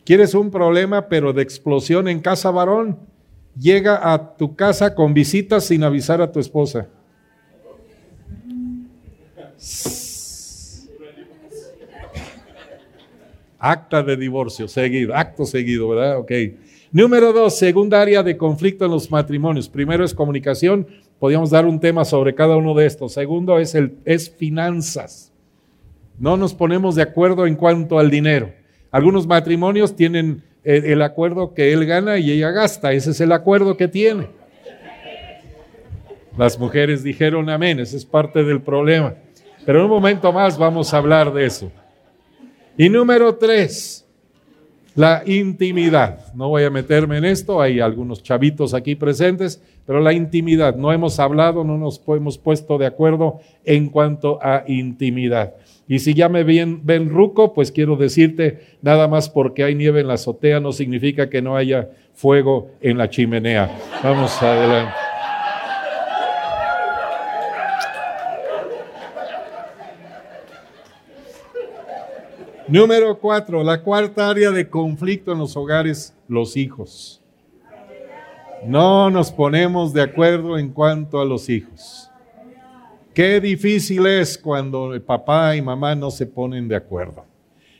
¿Quieres 0.04 0.34
un 0.34 0.50
problema 0.50 1.08
pero 1.08 1.32
de 1.32 1.42
explosión 1.42 2.06
en 2.08 2.20
casa 2.20 2.50
varón? 2.50 2.98
Llega 3.58 4.12
a 4.12 4.36
tu 4.36 4.54
casa 4.54 4.94
con 4.94 5.14
visitas 5.14 5.64
sin 5.64 5.82
avisar 5.82 6.22
a 6.22 6.30
tu 6.30 6.38
esposa. 6.38 6.88
Acta 13.58 14.02
de 14.02 14.16
divorcio, 14.16 14.68
seguido, 14.68 15.14
acto 15.14 15.44
seguido, 15.44 15.88
¿verdad? 15.88 16.18
Ok. 16.18 16.30
Número 16.92 17.32
dos, 17.32 17.58
segunda 17.58 18.00
área 18.00 18.22
de 18.22 18.36
conflicto 18.36 18.84
en 18.84 18.92
los 18.92 19.10
matrimonios. 19.10 19.68
Primero 19.68 20.04
es 20.04 20.14
comunicación, 20.14 20.86
podríamos 21.18 21.50
dar 21.50 21.66
un 21.66 21.80
tema 21.80 22.04
sobre 22.04 22.34
cada 22.34 22.56
uno 22.56 22.74
de 22.74 22.86
estos. 22.86 23.14
Segundo 23.14 23.58
es, 23.58 23.74
el, 23.74 23.96
es 24.04 24.30
finanzas. 24.30 25.32
No 26.18 26.36
nos 26.36 26.54
ponemos 26.54 26.94
de 26.94 27.02
acuerdo 27.02 27.46
en 27.46 27.56
cuanto 27.56 27.98
al 27.98 28.10
dinero. 28.10 28.52
Algunos 28.90 29.26
matrimonios 29.26 29.96
tienen 29.96 30.42
el, 30.62 30.84
el 30.84 31.02
acuerdo 31.02 31.52
que 31.54 31.72
él 31.72 31.86
gana 31.86 32.18
y 32.18 32.30
ella 32.30 32.50
gasta. 32.50 32.92
Ese 32.92 33.10
es 33.10 33.20
el 33.20 33.32
acuerdo 33.32 33.76
que 33.76 33.88
tiene. 33.88 34.28
Las 36.38 36.58
mujeres 36.58 37.02
dijeron 37.02 37.48
amén, 37.48 37.80
ese 37.80 37.96
es 37.96 38.04
parte 38.04 38.44
del 38.44 38.60
problema. 38.60 39.14
Pero 39.66 39.80
en 39.80 39.86
un 39.86 39.90
momento 39.90 40.32
más 40.32 40.56
vamos 40.56 40.94
a 40.94 40.98
hablar 40.98 41.32
de 41.32 41.44
eso. 41.44 41.72
Y 42.78 42.88
número 42.88 43.34
tres, 43.34 44.06
la 44.94 45.24
intimidad. 45.26 46.32
No 46.34 46.48
voy 46.48 46.62
a 46.62 46.70
meterme 46.70 47.18
en 47.18 47.24
esto, 47.24 47.60
hay 47.60 47.80
algunos 47.80 48.22
chavitos 48.22 48.74
aquí 48.74 48.94
presentes, 48.94 49.60
pero 49.84 49.98
la 50.00 50.12
intimidad. 50.12 50.76
No 50.76 50.92
hemos 50.92 51.18
hablado, 51.18 51.64
no 51.64 51.76
nos 51.76 52.00
hemos 52.06 52.38
puesto 52.38 52.78
de 52.78 52.86
acuerdo 52.86 53.40
en 53.64 53.88
cuanto 53.88 54.38
a 54.40 54.62
intimidad. 54.68 55.54
Y 55.88 55.98
si 55.98 56.14
ya 56.14 56.28
me 56.28 56.44
ven, 56.44 57.10
ruco, 57.10 57.52
pues 57.52 57.72
quiero 57.72 57.96
decirte, 57.96 58.76
nada 58.82 59.08
más 59.08 59.28
porque 59.28 59.64
hay 59.64 59.74
nieve 59.74 60.00
en 60.00 60.08
la 60.08 60.14
azotea 60.14 60.60
no 60.60 60.72
significa 60.72 61.28
que 61.28 61.42
no 61.42 61.56
haya 61.56 61.90
fuego 62.14 62.70
en 62.80 62.98
la 62.98 63.10
chimenea. 63.10 63.70
Vamos 64.02 64.40
adelante. 64.42 65.05
Número 72.68 73.16
cuatro, 73.20 73.62
la 73.62 73.80
cuarta 73.80 74.28
área 74.28 74.50
de 74.50 74.68
conflicto 74.68 75.30
en 75.30 75.38
los 75.38 75.56
hogares, 75.56 76.12
los 76.26 76.56
hijos. 76.56 77.22
No 78.66 79.08
nos 79.08 79.30
ponemos 79.30 79.92
de 79.92 80.02
acuerdo 80.02 80.58
en 80.58 80.70
cuanto 80.70 81.20
a 81.20 81.24
los 81.24 81.48
hijos. 81.48 82.10
Qué 83.14 83.40
difícil 83.40 84.04
es 84.06 84.36
cuando 84.36 84.92
el 84.94 85.00
papá 85.00 85.54
y 85.54 85.62
mamá 85.62 85.94
no 85.94 86.10
se 86.10 86.26
ponen 86.26 86.66
de 86.66 86.74
acuerdo. 86.74 87.24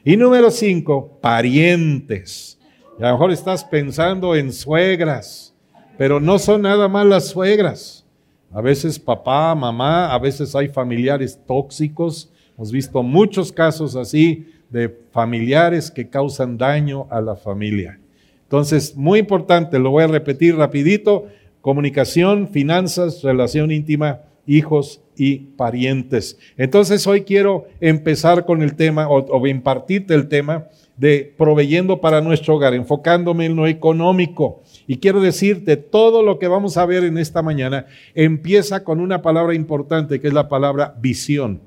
Y 0.05 0.17
número 0.17 0.53
cinco, 0.53 1.19
parientes. 1.21 2.57
a 3.01 3.09
lo 3.09 3.13
mejor 3.15 3.33
estás 3.33 3.65
pensando 3.65 4.37
en 4.37 4.53
suegras, 4.53 5.53
pero 5.99 6.21
no 6.21 6.39
son 6.39 6.63
nada 6.63 6.87
más 6.87 7.05
las 7.07 7.27
suegras. 7.31 8.07
A 8.53 8.61
veces 8.61 9.01
papá, 9.01 9.53
mamá, 9.57 10.15
a 10.15 10.19
veces 10.21 10.55
hay 10.55 10.69
familiares 10.69 11.37
tóxicos. 11.45 12.31
Hemos 12.55 12.71
visto 12.71 13.03
muchos 13.03 13.51
casos 13.51 13.97
así 13.97 14.53
de 14.71 14.95
familiares 15.13 15.91
que 15.91 16.09
causan 16.09 16.59
daño 16.59 17.07
a 17.11 17.21
la 17.21 17.37
familia. 17.37 17.99
Entonces, 18.43 18.97
muy 18.97 19.19
importante, 19.19 19.79
lo 19.79 19.91
voy 19.91 20.05
a 20.05 20.09
repetir 20.09 20.57
rapidito, 20.57 21.27
comunicación, 21.61 22.49
finanzas, 22.49 23.23
relación 23.23 23.73
íntima, 23.73 24.21
hijos 24.47 25.01
y 25.17 25.39
parientes. 25.57 26.39
Entonces, 26.57 27.07
hoy 27.07 27.23
quiero 27.23 27.67
empezar 27.81 28.45
con 28.45 28.63
el 28.63 28.77
tema 28.77 29.09
o, 29.09 29.47
impartirte 29.47 30.15
el 30.15 30.29
tema 30.29 30.67
de 30.97 31.35
proveyendo 31.37 32.01
para 32.01 32.21
nuestro 32.21 32.55
hogar, 32.55 32.73
enfocándome 32.75 33.47
en 33.47 33.57
lo 33.57 33.67
económico. 33.67 34.63
Y 34.87 34.99
quiero 34.99 35.21
decirte, 35.21 35.77
todo 35.77 36.23
lo 36.23 36.39
que 36.39 36.49
vamos 36.49 36.77
a 36.77 36.87
ver 36.87 37.05
en 37.05 37.19
esta 37.19 37.43
mañana 37.43 37.87
empieza 38.15 38.85
con 38.85 39.01
una 39.01 39.21
palabra 39.21 39.55
importante 39.55 40.21
que 40.21 40.29
es 40.29 40.35
la 40.35 40.49
palabra 40.49 40.95
visión. 41.01 41.61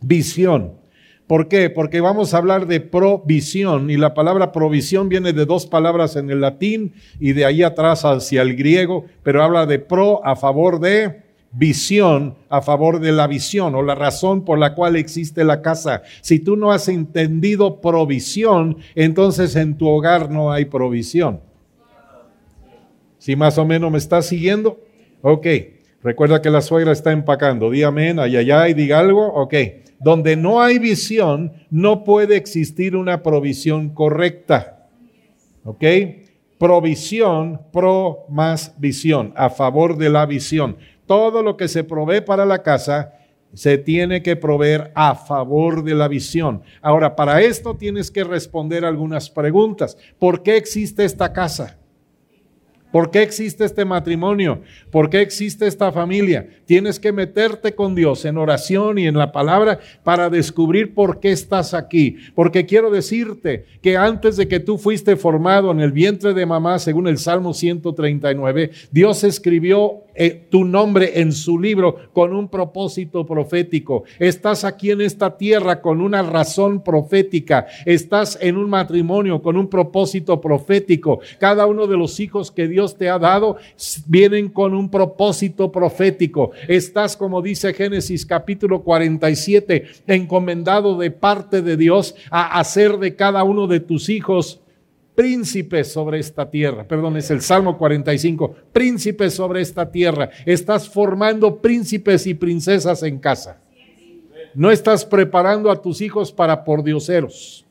Visión. 0.00 0.74
¿Por 1.28 1.46
qué? 1.46 1.68
Porque 1.68 2.00
vamos 2.00 2.32
a 2.32 2.38
hablar 2.38 2.66
de 2.66 2.80
provisión 2.80 3.90
y 3.90 3.98
la 3.98 4.14
palabra 4.14 4.50
provisión 4.50 5.10
viene 5.10 5.34
de 5.34 5.44
dos 5.44 5.66
palabras 5.66 6.16
en 6.16 6.30
el 6.30 6.40
latín 6.40 6.94
y 7.20 7.34
de 7.34 7.44
ahí 7.44 7.62
atrás 7.62 8.06
hacia 8.06 8.40
el 8.40 8.56
griego, 8.56 9.04
pero 9.22 9.42
habla 9.42 9.66
de 9.66 9.78
pro 9.78 10.24
a 10.24 10.36
favor 10.36 10.80
de 10.80 11.28
visión 11.52 12.36
a 12.50 12.60
favor 12.60 13.00
de 13.00 13.12
la 13.12 13.26
visión 13.26 13.74
o 13.74 13.82
la 13.82 13.94
razón 13.94 14.44
por 14.44 14.58
la 14.58 14.74
cual 14.74 14.96
existe 14.96 15.44
la 15.44 15.60
casa. 15.60 16.02
Si 16.22 16.38
tú 16.38 16.56
no 16.56 16.72
has 16.72 16.88
entendido 16.88 17.80
provisión, 17.80 18.78
entonces 18.94 19.54
en 19.56 19.76
tu 19.76 19.86
hogar 19.86 20.30
no 20.30 20.50
hay 20.50 20.64
provisión. 20.64 21.40
Si 23.18 23.36
más 23.36 23.58
o 23.58 23.66
menos 23.66 23.90
me 23.90 23.98
estás 23.98 24.26
siguiendo, 24.26 24.80
ok. 25.20 25.46
Recuerda 26.02 26.40
que 26.40 26.48
la 26.48 26.62
suegra 26.62 26.92
está 26.92 27.12
empacando. 27.12 27.70
Di 27.70 27.82
amén, 27.82 28.18
ay, 28.18 28.36
ay, 28.50 28.72
diga 28.72 29.00
algo, 29.00 29.26
ok. 29.26 29.54
Donde 30.00 30.36
no 30.36 30.60
hay 30.62 30.78
visión, 30.78 31.52
no 31.70 32.04
puede 32.04 32.36
existir 32.36 32.96
una 32.96 33.22
provisión 33.22 33.90
correcta. 33.90 34.88
¿Ok? 35.64 35.84
Provisión, 36.58 37.60
pro 37.72 38.26
más 38.28 38.74
visión, 38.78 39.32
a 39.36 39.50
favor 39.50 39.96
de 39.96 40.10
la 40.10 40.26
visión 40.26 40.76
todo 41.08 41.42
lo 41.42 41.56
que 41.56 41.66
se 41.66 41.82
provee 41.82 42.20
para 42.20 42.46
la 42.46 42.62
casa 42.62 43.14
se 43.54 43.78
tiene 43.78 44.22
que 44.22 44.36
proveer 44.36 44.92
a 44.94 45.14
favor 45.14 45.82
de 45.82 45.94
la 45.94 46.06
visión. 46.06 46.62
Ahora, 46.82 47.16
para 47.16 47.40
esto 47.40 47.74
tienes 47.74 48.10
que 48.10 48.22
responder 48.22 48.84
algunas 48.84 49.30
preguntas. 49.30 49.96
¿Por 50.18 50.42
qué 50.42 50.58
existe 50.58 51.04
esta 51.04 51.32
casa? 51.32 51.78
¿Por 52.98 53.12
qué 53.12 53.22
existe 53.22 53.64
este 53.64 53.84
matrimonio? 53.84 54.62
¿Por 54.90 55.08
qué 55.08 55.20
existe 55.20 55.68
esta 55.68 55.92
familia? 55.92 56.48
Tienes 56.66 56.98
que 56.98 57.12
meterte 57.12 57.72
con 57.76 57.94
Dios 57.94 58.24
en 58.24 58.36
oración 58.36 58.98
y 58.98 59.06
en 59.06 59.16
la 59.16 59.30
palabra 59.30 59.78
para 60.02 60.28
descubrir 60.28 60.94
por 60.94 61.20
qué 61.20 61.30
estás 61.30 61.74
aquí. 61.74 62.16
Porque 62.34 62.66
quiero 62.66 62.90
decirte 62.90 63.66
que 63.82 63.96
antes 63.96 64.36
de 64.36 64.48
que 64.48 64.58
tú 64.58 64.78
fuiste 64.78 65.14
formado 65.14 65.70
en 65.70 65.78
el 65.78 65.92
vientre 65.92 66.34
de 66.34 66.44
mamá, 66.44 66.80
según 66.80 67.06
el 67.06 67.18
Salmo 67.18 67.54
139, 67.54 68.72
Dios 68.90 69.22
escribió 69.22 70.02
eh, 70.18 70.48
tu 70.50 70.64
nombre 70.64 71.20
en 71.20 71.32
su 71.32 71.58
libro 71.58 71.96
con 72.12 72.34
un 72.34 72.48
propósito 72.48 73.24
profético. 73.24 74.02
Estás 74.18 74.64
aquí 74.64 74.90
en 74.90 75.00
esta 75.00 75.36
tierra 75.36 75.80
con 75.80 76.00
una 76.00 76.22
razón 76.22 76.82
profética. 76.82 77.66
Estás 77.86 78.36
en 78.40 78.56
un 78.56 78.68
matrimonio 78.68 79.40
con 79.40 79.56
un 79.56 79.68
propósito 79.68 80.40
profético. 80.40 81.20
Cada 81.38 81.66
uno 81.66 81.86
de 81.86 81.96
los 81.96 82.18
hijos 82.18 82.50
que 82.50 82.66
Dios 82.66 82.98
te 82.98 83.08
ha 83.08 83.18
dado 83.18 83.56
vienen 84.06 84.48
con 84.48 84.74
un 84.74 84.90
propósito 84.90 85.70
profético. 85.70 86.50
Estás, 86.66 87.16
como 87.16 87.40
dice 87.40 87.72
Génesis 87.72 88.26
capítulo 88.26 88.82
47, 88.82 89.84
encomendado 90.08 90.98
de 90.98 91.12
parte 91.12 91.62
de 91.62 91.76
Dios 91.76 92.16
a 92.30 92.58
hacer 92.58 92.98
de 92.98 93.14
cada 93.14 93.44
uno 93.44 93.68
de 93.68 93.80
tus 93.80 94.08
hijos 94.08 94.60
príncipes 95.18 95.92
sobre 95.92 96.20
esta 96.20 96.48
tierra. 96.48 96.86
Perdón, 96.86 97.16
es 97.16 97.28
el 97.32 97.40
Salmo 97.40 97.76
45. 97.76 98.54
Príncipes 98.72 99.34
sobre 99.34 99.60
esta 99.60 99.90
tierra. 99.90 100.30
Estás 100.46 100.88
formando 100.88 101.60
príncipes 101.60 102.24
y 102.28 102.34
princesas 102.34 103.02
en 103.02 103.18
casa. 103.18 103.60
No 104.54 104.70
estás 104.70 105.04
preparando 105.04 105.72
a 105.72 105.82
tus 105.82 106.02
hijos 106.02 106.30
para 106.30 106.62
pordioseros, 106.62 107.66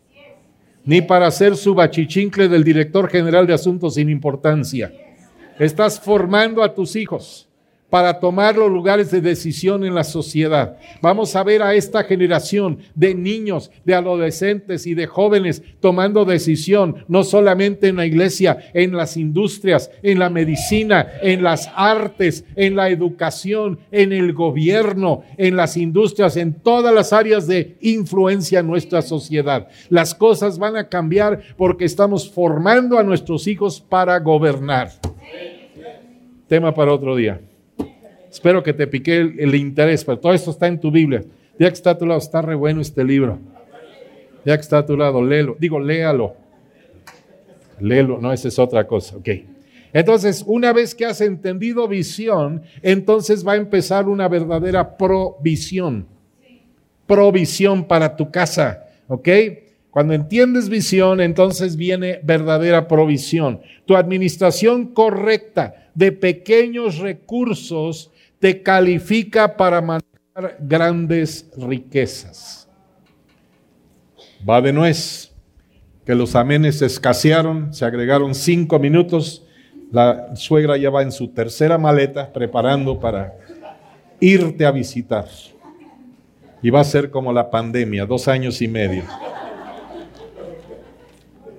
ni 0.84 1.02
para 1.02 1.32
ser 1.32 1.56
su 1.56 1.74
bachichincle 1.74 2.50
del 2.50 2.66
director 2.66 3.10
general 3.10 3.48
de 3.48 3.54
asuntos 3.54 3.94
sin 3.94 4.10
importancia. 4.10 4.92
Estás 5.58 6.02
formando 6.02 6.62
a 6.62 6.76
tus 6.76 6.98
hijos 6.98 7.47
para 7.90 8.20
tomar 8.20 8.58
los 8.58 8.70
lugares 8.70 9.12
de 9.12 9.22
decisión 9.22 9.86
en 9.86 9.96
la 9.96 10.04
sociedad. 10.04 10.78
Vamos 11.02 11.36
a 11.36 11.44
ver 11.44 11.62
a 11.62 11.74
esta 11.74 12.04
generación 12.04 12.80
de 12.96 13.16
niños, 13.16 13.72
de 13.86 13.96
adolescentes 13.96 14.86
y 14.86 14.94
de 14.94 15.08
jóvenes 15.08 15.64
tomando 15.80 16.26
decisión, 16.26 17.06
no 17.08 17.24
solamente 17.24 17.88
en 17.88 17.96
la 17.98 18.06
iglesia, 18.06 18.58
en 18.74 18.96
las 18.96 19.16
industrias, 19.16 19.90
en 20.04 20.20
la 20.20 20.30
medicina, 20.30 21.08
en 21.22 21.44
las 21.44 21.70
artes, 21.76 22.44
en 22.56 22.76
la 22.76 22.90
educación, 22.90 23.80
en 23.92 24.12
el 24.12 24.34
gobierno, 24.34 25.24
en 25.38 25.56
las 25.56 25.78
industrias, 25.78 26.36
en 26.36 26.54
todas 26.54 26.94
las 26.94 27.14
áreas 27.14 27.48
de 27.48 27.78
influencia 27.82 28.60
en 28.60 28.68
nuestra 28.68 29.02
sociedad. 29.02 29.70
Las 29.90 30.14
cosas 30.14 30.60
van 30.60 30.76
a 30.76 30.90
cambiar 30.90 31.42
porque 31.56 31.86
estamos 31.86 32.30
formando 32.30 32.98
a 32.98 33.04
nuestros 33.04 33.48
hijos 33.48 33.80
para 33.80 34.20
gobernar. 34.20 34.92
Tema 36.48 36.74
para 36.74 36.94
otro 36.94 37.16
día. 37.16 37.42
Espero 38.30 38.62
que 38.62 38.74
te 38.74 38.88
pique 38.88 39.18
el, 39.18 39.56
interés, 39.56 40.04
pero 40.04 40.20
todo 40.20 40.34
esto 40.34 40.52
está 40.52 40.68
en 40.68 40.80
tu 40.80 40.92
Biblia. 40.92 41.24
Ya 41.60 41.70
que 41.70 41.74
está 41.74 41.92
a 41.92 41.98
tu 41.98 42.06
lado, 42.06 42.20
está 42.20 42.42
re 42.42 42.56
bueno 42.56 42.82
este 42.82 43.04
libro. 43.04 43.40
Ya 44.46 44.56
que 44.56 44.62
está 44.62 44.80
a 44.80 44.86
tu 44.86 44.96
lado, 44.96 45.24
léelo. 45.24 45.56
Digo, 45.60 45.80
léalo. 45.80 46.36
Léelo, 47.80 48.20
no, 48.20 48.32
esa 48.32 48.48
es 48.48 48.60
otra 48.60 48.86
cosa. 48.86 49.18
Ok. 49.18 49.30
Entonces, 49.94 50.44
una 50.46 50.74
vez 50.74 50.94
que 50.94 51.06
has 51.06 51.22
entendido 51.22 51.88
visión, 51.88 52.62
entonces 52.82 53.48
va 53.48 53.54
a 53.54 53.58
empezar 53.58 54.08
una 54.08 54.28
verdadera 54.28 54.98
provisión. 54.98 56.06
Provisión 57.06 57.86
para 57.86 58.16
tu 58.16 58.30
casa. 58.30 58.86
¿Ok? 59.08 59.30
Cuando 59.90 60.14
entiendes 60.14 60.70
visión, 60.70 61.22
entonces 61.22 61.76
viene 61.76 62.20
verdadera 62.22 62.88
provisión. 62.88 63.62
Tu 63.86 63.96
administración 63.96 64.88
correcta 64.88 65.90
de 65.96 66.12
pequeños 66.12 67.00
recursos 67.00 68.12
te 68.40 68.62
califica 68.62 69.56
para 69.56 69.82
manejar 69.82 70.58
grandes 70.60 71.50
riquezas. 71.58 72.68
Va 74.48 74.62
de 74.62 74.72
nuez, 74.72 75.34
que 76.06 76.16
los 76.16 76.36
amenes 76.36 76.82
escasearon, 76.82 77.74
se 77.74 77.84
agregaron 77.86 78.34
cinco 78.36 78.80
minutos, 78.80 79.44
la 79.92 80.36
suegra 80.36 80.78
ya 80.78 80.90
va 80.90 81.02
en 81.02 81.12
su 81.12 81.30
tercera 81.30 81.78
maleta 81.78 82.32
preparando 82.32 83.00
para 83.00 83.36
irte 84.20 84.66
a 84.66 84.72
visitar. 84.72 85.28
Y 86.62 86.70
va 86.70 86.82
a 86.82 86.86
ser 86.86 87.10
como 87.10 87.34
la 87.34 87.50
pandemia, 87.50 88.06
dos 88.06 88.28
años 88.28 88.62
y 88.62 88.68
medio. 88.68 89.04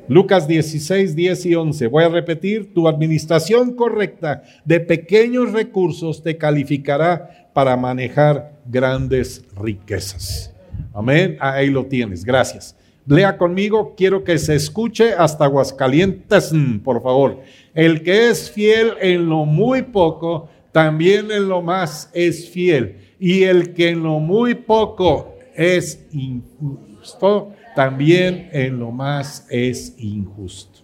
Lucas 0.09 0.49
16, 0.49 1.15
10 1.15 1.47
y 1.47 1.55
11. 1.55 1.87
Voy 1.89 2.05
a 2.05 2.09
repetir, 2.09 2.73
tu 2.73 2.89
administración 2.89 3.75
correcta 3.75 4.43
de 4.65 4.81
pequeños 4.81 5.53
recursos 5.53 6.23
te 6.23 6.39
calificará 6.39 7.51
para 7.53 7.77
manejar 7.77 8.59
grandes 8.67 9.45
riquezas. 9.61 10.55
Amén. 10.95 11.37
Ahí 11.41 11.69
lo 11.69 11.87
tienes. 11.87 12.25
Gracias. 12.25 12.75
Lea 13.07 13.39
conmigo, 13.39 13.95
quiero 13.97 14.23
que 14.23 14.39
se 14.39 14.55
escuche 14.55 15.15
hasta 15.15 15.45
Aguascalientes, 15.45 16.53
por 16.85 17.03
favor. 17.03 17.41
El 17.75 18.03
que 18.03 18.29
es 18.29 18.51
fiel 18.51 18.93
en 19.01 19.29
lo 19.29 19.45
muy 19.47 19.83
poco, 19.83 20.49
también 20.73 21.31
en 21.31 21.49
lo 21.49 21.63
más 21.63 22.11
es 22.13 22.51
fiel. 22.51 22.97
Y 23.19 23.45
el 23.45 23.73
que 23.73 23.91
en 23.91 24.03
lo 24.03 24.21
muy 24.21 24.55
poco 24.55 25.37
es 25.55 26.07
injusto, 26.13 27.53
también 27.79 28.49
en 28.51 28.81
lo 28.81 28.91
más 28.91 29.47
es 29.49 29.95
injusto. 29.99 30.81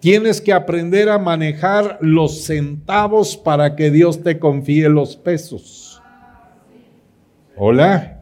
Tienes 0.00 0.40
que 0.40 0.54
aprender 0.54 1.10
a 1.10 1.18
manejar 1.18 1.98
los 2.00 2.44
centavos 2.44 3.36
para 3.36 3.76
que 3.76 3.90
Dios 3.90 4.22
te 4.22 4.38
confíe 4.38 4.88
los 4.88 5.16
pesos. 5.16 6.00
Hola. 7.58 8.20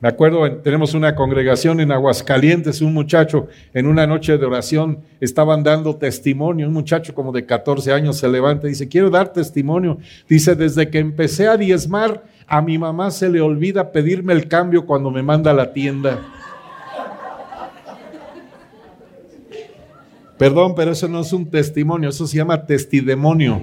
Me 0.00 0.08
acuerdo, 0.08 0.58
tenemos 0.58 0.92
una 0.92 1.14
congregación 1.14 1.80
en 1.80 1.90
Aguascalientes, 1.90 2.82
un 2.82 2.92
muchacho 2.92 3.46
en 3.72 3.86
una 3.86 4.06
noche 4.06 4.36
de 4.36 4.44
oración 4.44 4.98
estaban 5.20 5.62
dando 5.62 5.96
testimonio, 5.96 6.66
un 6.66 6.74
muchacho 6.74 7.14
como 7.14 7.32
de 7.32 7.46
14 7.46 7.92
años 7.92 8.18
se 8.18 8.28
levanta 8.28 8.66
y 8.66 8.70
dice, 8.70 8.88
quiero 8.88 9.08
dar 9.08 9.32
testimonio. 9.32 9.96
Dice, 10.28 10.54
desde 10.54 10.90
que 10.90 10.98
empecé 10.98 11.48
a 11.48 11.56
diezmar, 11.56 12.24
a 12.46 12.60
mi 12.60 12.76
mamá 12.76 13.10
se 13.10 13.30
le 13.30 13.40
olvida 13.40 13.90
pedirme 13.90 14.34
el 14.34 14.48
cambio 14.48 14.84
cuando 14.84 15.10
me 15.10 15.22
manda 15.22 15.52
a 15.52 15.54
la 15.54 15.72
tienda. 15.72 16.20
Perdón, 20.42 20.74
pero 20.74 20.90
eso 20.90 21.06
no 21.06 21.20
es 21.20 21.32
un 21.32 21.48
testimonio, 21.48 22.08
eso 22.08 22.26
se 22.26 22.36
llama 22.36 22.66
testidemonio. 22.66 23.62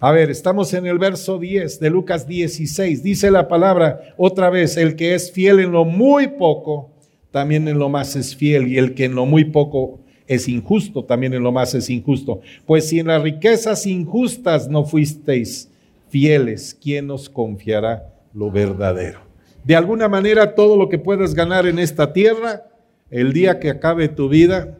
A 0.00 0.12
ver, 0.12 0.30
estamos 0.30 0.72
en 0.72 0.86
el 0.86 0.96
verso 0.96 1.38
10 1.38 1.78
de 1.78 1.90
Lucas 1.90 2.26
16. 2.26 3.02
Dice 3.02 3.30
la 3.30 3.46
palabra 3.46 4.00
otra 4.16 4.48
vez, 4.48 4.78
el 4.78 4.96
que 4.96 5.14
es 5.14 5.30
fiel 5.30 5.60
en 5.60 5.72
lo 5.72 5.84
muy 5.84 6.28
poco, 6.28 6.88
también 7.30 7.68
en 7.68 7.78
lo 7.78 7.90
más 7.90 8.16
es 8.16 8.34
fiel, 8.34 8.66
y 8.66 8.78
el 8.78 8.94
que 8.94 9.04
en 9.04 9.14
lo 9.14 9.26
muy 9.26 9.44
poco 9.44 10.00
es 10.26 10.48
injusto, 10.48 11.04
también 11.04 11.34
en 11.34 11.42
lo 11.42 11.52
más 11.52 11.74
es 11.74 11.90
injusto. 11.90 12.40
Pues 12.64 12.88
si 12.88 12.98
en 12.98 13.08
las 13.08 13.22
riquezas 13.22 13.86
injustas 13.86 14.68
no 14.68 14.84
fuisteis 14.86 15.70
fieles, 16.08 16.74
¿quién 16.82 17.10
os 17.10 17.28
confiará 17.28 18.10
lo 18.32 18.50
verdadero? 18.50 19.20
De 19.64 19.76
alguna 19.76 20.08
manera, 20.08 20.54
todo 20.54 20.78
lo 20.78 20.88
que 20.88 20.96
puedas 20.96 21.34
ganar 21.34 21.66
en 21.66 21.78
esta 21.78 22.14
tierra, 22.14 22.62
el 23.10 23.34
día 23.34 23.60
que 23.60 23.68
acabe 23.68 24.08
tu 24.08 24.30
vida, 24.30 24.78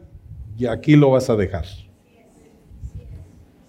y 0.57 0.65
aquí 0.65 0.95
lo 0.95 1.11
vas 1.11 1.29
a 1.29 1.35
dejar. 1.35 1.65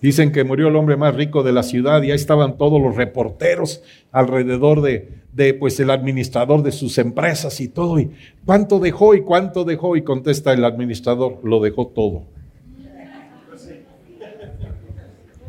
Dicen 0.00 0.30
que 0.30 0.44
murió 0.44 0.68
el 0.68 0.76
hombre 0.76 0.96
más 0.96 1.14
rico 1.14 1.42
de 1.42 1.52
la 1.52 1.62
ciudad 1.62 2.02
y 2.02 2.10
ahí 2.10 2.16
estaban 2.16 2.58
todos 2.58 2.80
los 2.80 2.96
reporteros 2.96 3.82
alrededor 4.12 4.82
de, 4.82 5.22
de 5.32 5.54
pues 5.54 5.80
el 5.80 5.90
administrador 5.90 6.62
de 6.62 6.72
sus 6.72 6.98
empresas 6.98 7.60
y 7.60 7.68
todo. 7.68 7.98
Y 7.98 8.12
cuánto 8.44 8.78
dejó 8.78 9.14
y 9.14 9.22
cuánto 9.22 9.64
dejó 9.64 9.96
y 9.96 10.02
contesta 10.02 10.52
el 10.52 10.64
administrador, 10.64 11.40
lo 11.42 11.60
dejó 11.60 11.88
todo. 11.88 12.24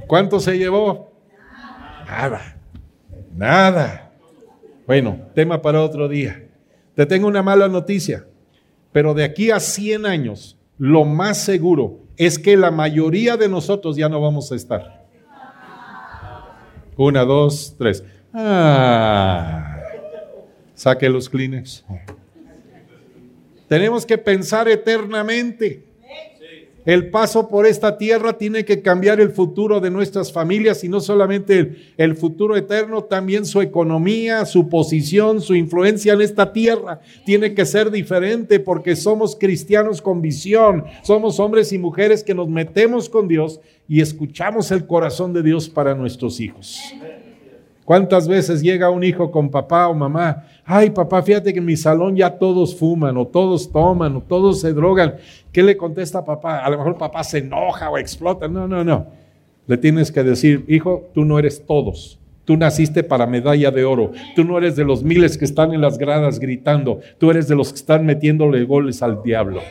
¿Cuánto 0.07 0.39
se 0.39 0.57
llevó? 0.57 1.11
Nada. 2.07 2.57
Nada. 3.35 4.11
Bueno, 4.87 5.19
tema 5.35 5.61
para 5.61 5.81
otro 5.81 6.07
día. 6.07 6.47
Te 6.95 7.05
tengo 7.05 7.27
una 7.27 7.43
mala 7.43 7.67
noticia, 7.67 8.25
pero 8.91 9.13
de 9.13 9.25
aquí 9.25 9.51
a 9.51 9.59
100 9.59 10.05
años, 10.05 10.56
lo 10.77 11.05
más 11.05 11.43
seguro 11.43 11.99
es 12.17 12.37
que 12.39 12.57
la 12.57 12.71
mayoría 12.71 13.37
de 13.37 13.47
nosotros 13.47 13.95
ya 13.95 14.09
no 14.09 14.21
vamos 14.21 14.51
a 14.51 14.55
estar. 14.55 15.05
Una, 16.95 17.23
dos, 17.23 17.75
tres. 17.77 18.03
Ah, 18.33 19.77
saque 20.73 21.09
los 21.09 21.29
clines. 21.29 21.85
Tenemos 23.67 24.05
que 24.05 24.17
pensar 24.17 24.67
eternamente. 24.67 25.86
El 26.87 27.09
paso 27.09 27.49
por 27.49 27.65
esta 27.65 27.97
tierra 27.97 28.37
tiene 28.37 28.63
que 28.63 28.81
cambiar 28.81 29.19
el 29.19 29.31
futuro 29.31 29.81
de 29.81 29.91
nuestras 29.91 30.31
familias 30.31 30.85
y 30.85 30.87
no 30.87 31.01
solamente 31.01 31.75
el, 31.97 32.15
futuro 32.15 32.55
eterno, 32.55 33.03
también 33.03 33.45
su 33.45 33.59
economía, 33.59 34.45
su 34.45 34.69
posición, 34.69 35.41
su 35.41 35.53
influencia 35.53 36.13
en 36.13 36.21
esta 36.21 36.53
tierra 36.53 37.01
tiene 37.25 37.53
que 37.53 37.65
ser 37.65 37.91
diferente 37.91 38.61
porque 38.61 38.95
somos 38.95 39.35
cristianos 39.35 40.01
con 40.01 40.21
visión, 40.21 40.85
somos 41.03 41.41
hombres 41.41 41.73
y 41.73 41.77
mujeres 41.77 42.23
que 42.23 42.33
nos 42.33 42.47
metemos 42.47 43.09
con 43.09 43.27
Dios 43.27 43.59
y 43.89 43.99
escuchamos 43.99 44.71
el 44.71 44.87
corazón 44.87 45.33
de 45.33 45.43
Dios 45.43 45.67
para 45.67 45.93
nuestros 45.93 46.39
hijos. 46.39 46.79
¿Cuántas 47.87 48.27
veces 48.27 48.61
llega 48.61 48.89
un 48.89 49.01
hijo 49.01 49.31
con 49.31 49.49
papá 49.49 49.87
o 49.87 49.93
mamá? 49.93 50.43
Ay, 50.65 50.89
papá, 50.89 51.23
fíjate 51.23 51.53
que 51.53 51.59
en 51.59 51.65
mi 51.65 51.77
salón 51.77 52.17
ya 52.17 52.29
todos 52.37 52.75
fuman 52.75 53.15
o 53.15 53.25
todos 53.25 53.71
toman 53.71 54.17
o 54.17 54.21
todos 54.21 54.59
se 54.59 54.73
drogan. 54.73 55.15
¿Qué 55.57 55.63
le 55.63 55.75
contesta 55.75 56.23
papá? 56.23 56.59
A 56.59 56.69
lo 56.69 56.77
mejor 56.77 56.99
papá 56.99 57.23
se 57.23 57.39
enoja 57.39 57.89
o 57.89 57.97
explota. 57.97 58.47
No, 58.47 58.67
no, 58.67 58.83
no. 58.83 59.07
Le 59.65 59.75
tienes 59.77 60.11
que 60.11 60.23
decir, 60.23 60.63
hijo, 60.67 61.09
tú 61.15 61.25
no 61.25 61.39
eres 61.39 61.65
todos. 61.65 62.19
Tú 62.45 62.55
naciste 62.57 63.03
para 63.03 63.25
medalla 63.25 63.71
de 63.71 63.83
oro. 63.83 64.11
Tú 64.35 64.43
no 64.43 64.59
eres 64.59 64.75
de 64.75 64.85
los 64.85 65.01
miles 65.01 65.35
que 65.35 65.45
están 65.45 65.73
en 65.73 65.81
las 65.81 65.97
gradas 65.97 66.37
gritando. 66.37 66.99
Tú 67.17 67.31
eres 67.31 67.47
de 67.47 67.55
los 67.55 67.69
que 67.69 67.77
están 67.77 68.05
metiéndole 68.05 68.65
goles 68.65 69.01
al 69.01 69.23
diablo. 69.23 69.61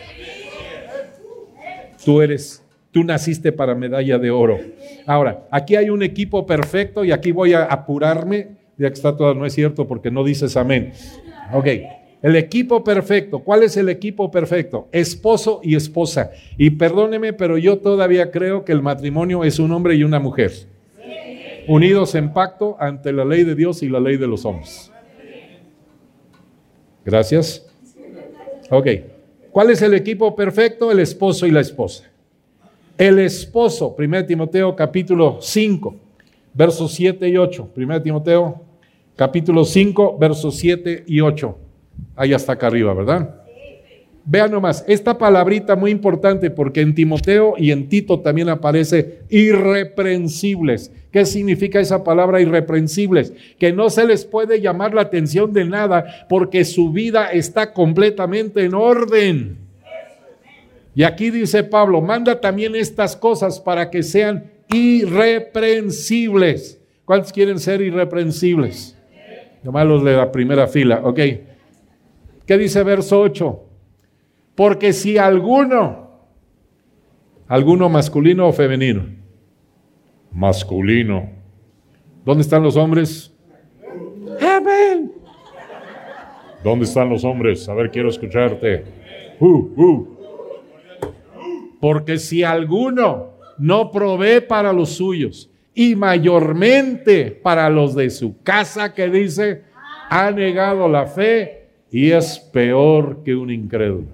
Tú 2.05 2.21
eres 2.21 2.65
Tú 2.91 3.05
naciste 3.05 3.53
para 3.53 3.77
medalla 3.77 4.19
de 4.19 4.33
oro. 4.33 4.59
Ahora, 5.07 5.47
aquí 5.53 5.77
hay 5.77 5.91
un 5.91 6.03
equipo 6.03 6.47
perfecto 6.47 7.05
y 7.05 7.13
aquí 7.13 7.31
voy 7.31 7.53
a 7.53 7.63
apurarme, 7.63 8.49
ya 8.77 8.89
que 8.89 8.95
está 8.95 9.17
todo, 9.17 9.35
no 9.35 9.47
es 9.47 9.53
cierto 9.53 9.87
porque 9.87 10.11
no 10.11 10.25
dices 10.25 10.57
amén. 10.57 10.95
Ok, 11.53 11.67
el 12.27 12.35
equipo 12.35 12.83
perfecto. 12.83 13.39
¿Cuál 13.39 13.63
es 13.63 13.77
el 13.77 13.89
equipo 13.89 14.33
perfecto? 14.33 14.89
Esposo 14.91 15.61
y 15.63 15.77
esposa. 15.77 16.33
Y 16.59 16.71
perdóneme, 16.71 17.33
pero 17.33 17.57
yo 17.57 17.79
todavía 17.79 18.33
creo 18.33 18.65
que 18.65 18.73
el 18.73 18.83
matrimonio 18.83 19.45
es 19.45 19.61
un 19.61 19.71
hombre 19.71 19.95
y 19.95 20.03
una 20.03 20.19
mujer. 20.19 20.51
Unidos 21.69 22.17
en 22.17 22.33
pacto 22.33 22.77
ante 22.81 23.13
la 23.13 23.25
ley 23.25 23.45
de 23.45 23.55
Dios 23.55 23.81
y 23.85 23.89
la 23.89 24.01
ley 24.01 24.17
de 24.17 24.27
los 24.27 24.45
hombres. 24.45 24.91
Gracias. 27.05 27.65
Ok. 28.71 28.89
¿Cuál 29.53 29.71
es 29.71 29.81
el 29.83 29.95
equipo 29.95 30.35
perfecto? 30.35 30.91
El 30.91 30.99
esposo 30.99 31.47
y 31.47 31.53
la 31.53 31.61
esposa. 31.61 32.11
El 32.99 33.21
esposo, 33.21 33.95
1 33.97 34.27
Timoteo 34.27 34.75
capítulo 34.75 35.39
5, 35.41 35.95
versos 36.55 36.93
7 36.93 37.29
y 37.29 37.37
8. 37.37 37.71
1 37.77 38.03
Timoteo 38.03 38.63
capítulo 39.15 39.65
5, 39.65 40.19
versos 40.19 40.57
7 40.57 41.05
y 41.07 41.21
8. 41.21 41.59
Ahí 42.15 42.33
hasta 42.33 42.53
acá 42.53 42.69
arriba, 42.69 42.95
¿verdad? 42.95 43.43
Vean 44.29 44.51
nomás, 44.51 44.85
esta 44.89 45.19
palabrita 45.19 45.77
muy 45.77 45.93
importante 45.93 46.51
porque 46.51 46.81
en 46.81 46.97
Timoteo 46.97 47.55
y 47.57 47.71
en 47.71 47.89
Tito 47.89 48.19
también 48.21 48.49
aparece 48.49 49.21
irreprensibles. 49.29 50.91
¿Qué 51.13 51.25
significa 51.25 51.79
esa 51.79 52.03
palabra 52.03 52.41
irreprensibles? 52.41 53.33
Que 53.57 53.73
no 53.73 53.89
se 53.89 54.05
les 54.05 54.25
puede 54.25 54.61
llamar 54.61 54.95
la 54.95 55.03
atención 55.03 55.53
de 55.53 55.65
nada 55.65 56.27
porque 56.29 56.65
su 56.65 56.91
vida 56.91 57.31
está 57.31 57.73
completamente 57.73 58.65
en 58.65 58.75
orden. 58.75 59.59
Y 60.97 61.05
aquí 61.05 61.31
dice 61.31 61.63
Pablo, 61.63 62.01
manda 62.01 62.41
también 62.41 62.75
estas 62.75 63.15
cosas 63.15 63.61
para 63.61 63.91
que 63.91 64.03
sean 64.03 64.51
irreprensibles. 64.75 66.81
¿Cuántos 67.05 67.33
quieren 67.33 67.61
ser 67.61 67.81
irreprensibles? 67.81 68.99
Nomás 69.63 69.87
los 69.87 70.03
de 70.03 70.17
la 70.17 70.33
primera 70.33 70.67
fila, 70.67 71.03
ok. 71.05 71.21
¿Qué 72.47 72.57
dice 72.57 72.85
verso 72.85 73.21
8? 73.21 73.63
Porque 74.55 74.93
si 74.93 75.19
alguno, 75.19 76.11
alguno 77.49 77.89
masculino 77.89 78.49
o 78.49 78.53
femenino, 78.53 79.05
masculino, 80.31 81.29
¿dónde 82.25 82.43
están 82.43 82.63
los 82.63 82.77
hombres? 82.77 83.35
Amén. 84.41 85.13
¿Dónde 86.63 86.85
están 86.85 87.09
los 87.11 87.25
hombres? 87.25 87.69
A 87.69 87.75
ver, 87.75 87.91
quiero 87.91 88.09
escucharte. 88.09 88.85
Uh, 89.41 89.83
uh. 89.83 90.17
Porque 91.81 92.17
si 92.19 92.45
alguno 92.45 93.33
no 93.59 93.91
provee 93.91 94.41
para 94.41 94.73
los 94.73 94.91
suyos 94.91 95.51
y 95.75 95.97
mayormente 95.97 97.31
para 97.31 97.69
los 97.69 97.95
de 97.95 98.09
su 98.09 98.41
casa, 98.43 98.95
que 98.95 99.11
dice, 99.11 99.65
ha 100.09 100.31
negado 100.31 100.89
la 100.89 101.07
fe 101.07 101.66
y 101.97 102.13
es 102.13 102.39
peor 102.39 103.23
que 103.25 103.35
un 103.35 103.51
incrédulo. 103.51 104.09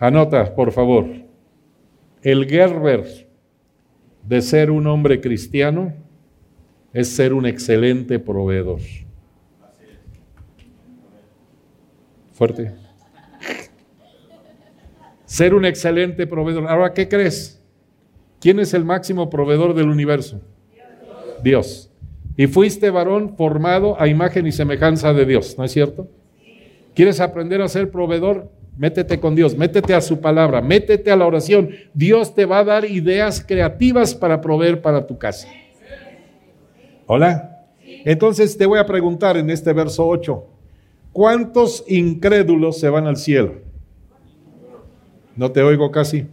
Anota, 0.00 0.56
por 0.56 0.72
favor, 0.72 1.06
el 2.20 2.48
Gerber 2.48 3.28
de 4.24 4.42
ser 4.42 4.72
un 4.72 4.88
hombre 4.88 5.20
cristiano 5.20 5.94
es 6.92 7.14
ser 7.14 7.32
un 7.32 7.46
excelente 7.46 8.18
proveedor. 8.18 8.80
Fuerte 12.32 12.74
ser 15.26 15.54
un 15.54 15.64
excelente 15.64 16.26
proveedor. 16.26 16.66
Ahora, 16.66 16.92
¿qué 16.92 17.08
crees? 17.08 17.62
¿Quién 18.40 18.58
es 18.58 18.74
el 18.74 18.84
máximo 18.84 19.30
proveedor 19.30 19.74
del 19.74 19.88
universo? 19.88 20.40
Dios. 21.40 21.85
Y 22.36 22.46
fuiste 22.46 22.90
varón 22.90 23.34
formado 23.36 24.00
a 24.00 24.08
imagen 24.08 24.46
y 24.46 24.52
semejanza 24.52 25.12
de 25.12 25.24
Dios, 25.24 25.56
¿no 25.56 25.64
es 25.64 25.72
cierto? 25.72 26.08
¿Quieres 26.94 27.20
aprender 27.20 27.62
a 27.62 27.68
ser 27.68 27.90
proveedor? 27.90 28.50
Métete 28.76 29.18
con 29.20 29.34
Dios, 29.34 29.56
métete 29.56 29.94
a 29.94 30.02
su 30.02 30.20
palabra, 30.20 30.60
métete 30.60 31.10
a 31.10 31.16
la 31.16 31.26
oración. 31.26 31.70
Dios 31.94 32.34
te 32.34 32.44
va 32.44 32.58
a 32.58 32.64
dar 32.64 32.84
ideas 32.84 33.42
creativas 33.46 34.14
para 34.14 34.40
proveer 34.40 34.82
para 34.82 35.06
tu 35.06 35.16
casa. 35.16 35.48
Hola. 37.06 37.52
Entonces 38.04 38.56
te 38.56 38.66
voy 38.66 38.78
a 38.78 38.86
preguntar 38.86 39.36
en 39.36 39.48
este 39.50 39.72
verso 39.72 40.06
8, 40.06 40.44
¿cuántos 41.12 41.84
incrédulos 41.88 42.78
se 42.78 42.90
van 42.90 43.06
al 43.06 43.16
cielo? 43.16 43.54
No 45.36 45.52
te 45.52 45.62
oigo 45.62 45.90
casi. 45.90 46.26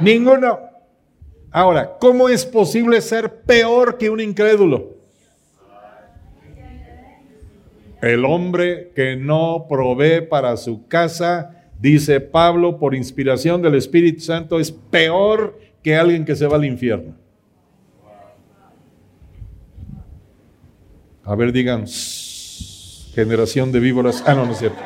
Ninguno. 0.00 0.58
Ahora, 1.50 1.96
¿cómo 2.00 2.28
es 2.28 2.46
posible 2.46 3.00
ser 3.00 3.42
peor 3.42 3.98
que 3.98 4.08
un 4.08 4.20
incrédulo? 4.20 4.99
El 8.00 8.24
hombre 8.24 8.92
que 8.94 9.16
no 9.16 9.66
provee 9.68 10.22
para 10.22 10.56
su 10.56 10.86
casa, 10.88 11.68
dice 11.78 12.20
Pablo, 12.20 12.78
por 12.78 12.94
inspiración 12.94 13.60
del 13.60 13.74
Espíritu 13.74 14.20
Santo, 14.20 14.58
es 14.58 14.72
peor 14.72 15.58
que 15.82 15.96
alguien 15.96 16.24
que 16.24 16.34
se 16.34 16.46
va 16.46 16.56
al 16.56 16.64
infierno. 16.64 17.14
A 21.24 21.34
ver, 21.34 21.52
digan, 21.52 21.84
generación 23.14 23.70
de 23.70 23.80
víboras. 23.80 24.24
Ah, 24.26 24.34
no, 24.34 24.46
no 24.46 24.52
es 24.52 24.58
cierto. 24.58 24.82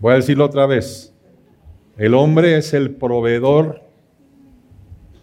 Voy 0.00 0.12
a 0.12 0.16
decirlo 0.16 0.44
otra 0.44 0.66
vez. 0.66 1.14
El 1.96 2.14
hombre 2.14 2.58
es 2.58 2.74
el 2.74 2.90
proveedor 2.90 3.82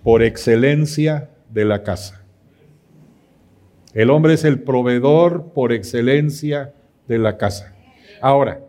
por 0.04 0.24
excelencia 0.24 1.30
de 1.50 1.66
la 1.66 1.84
casa. 1.84 2.21
El 3.94 4.10
hombre 4.10 4.36
es 4.36 4.46
el 4.46 4.62
proveedor 4.62 5.52
por 5.54 5.74
excelencia 5.74 6.74
de 7.08 7.18
la 7.18 7.38
casa. 7.38 7.76
Ahora, 8.22 8.62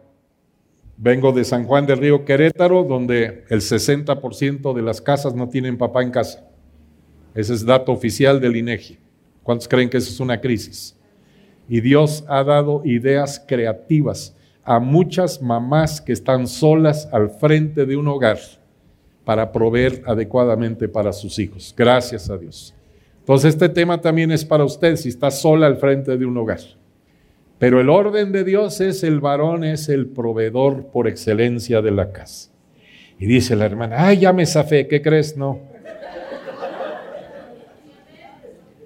vengo 0.96 1.30
de 1.30 1.44
San 1.44 1.64
Juan 1.64 1.87
del 1.87 1.98
Río 1.98 2.24
Querétaro, 2.24 2.82
donde 2.82 3.44
el 3.48 3.61
60% 3.61 4.74
de 4.74 4.82
las 4.82 5.00
casas 5.00 5.35
no 5.35 5.48
tienen 5.48 5.78
papá 5.78 6.02
en 6.02 6.11
casa. 6.11 6.44
Ese 7.35 7.54
es 7.54 7.64
dato 7.64 7.92
oficial 7.92 8.40
del 8.40 8.56
INEGI. 8.56 8.98
¿Cuántos 9.42 9.68
creen 9.68 9.88
que 9.88 9.98
eso 9.98 10.11
es 10.11 10.18
una 10.18 10.40
crisis? 10.40 10.96
Y 11.68 11.80
Dios 11.80 12.24
ha 12.28 12.42
dado 12.42 12.82
ideas 12.85 13.42
creativas 13.46 14.37
a 14.64 14.80
muchas 14.80 15.40
mamás 15.40 16.00
que 16.00 16.12
están 16.12 16.46
solas 16.46 17.08
al 17.12 17.30
frente 17.30 17.87
de 17.87 17.96
un 17.96 18.08
hogar 18.08 18.38
para 19.24 19.52
proveer 19.52 20.02
adecuadamente 20.06 20.88
para 20.88 21.12
sus 21.12 21.38
hijos. 21.38 21.72
Gracias 21.76 22.28
a 22.28 22.37
Dios. 22.37 22.74
Entonces 23.22 23.54
este 23.54 23.68
tema 23.68 24.00
también 24.00 24.32
es 24.32 24.44
para 24.44 24.64
usted 24.64 24.96
si 24.96 25.08
está 25.08 25.30
sola 25.30 25.68
al 25.68 25.76
frente 25.76 26.16
de 26.16 26.26
un 26.26 26.37
hogar. 26.37 26.58
Pero 27.61 27.80
el 27.80 27.88
orden 27.88 28.32
de 28.32 28.42
Dios 28.42 28.80
es 28.80 29.04
el 29.04 29.20
varón, 29.20 29.62
es 29.62 29.88
el 29.88 30.08
proveedor 30.08 30.87
por 30.87 31.06
excelencia 31.06 31.80
de 31.80 31.92
la 31.92 32.11
casa. 32.11 32.50
Y 33.20 33.26
dice 33.26 33.54
la 33.54 33.66
hermana, 33.66 33.94
ay, 33.98 34.18
ya 34.18 34.32
me 34.32 34.44
zafé, 34.44 34.88
¿qué 34.88 35.00
crees? 35.00 35.37
No. 35.37 35.61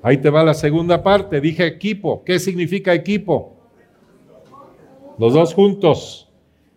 Ahí 0.03 0.19
te 0.19 0.29
va 0.29 0.45
la 0.45 0.53
segunda 0.53 1.03
parte, 1.03 1.41
dije 1.41 1.65
equipo. 1.65 2.23
¿Qué 2.23 2.39
significa 2.39 2.93
equipo? 2.93 3.57
Los 5.19 5.33
dos 5.33 5.55
juntos. 5.55 6.31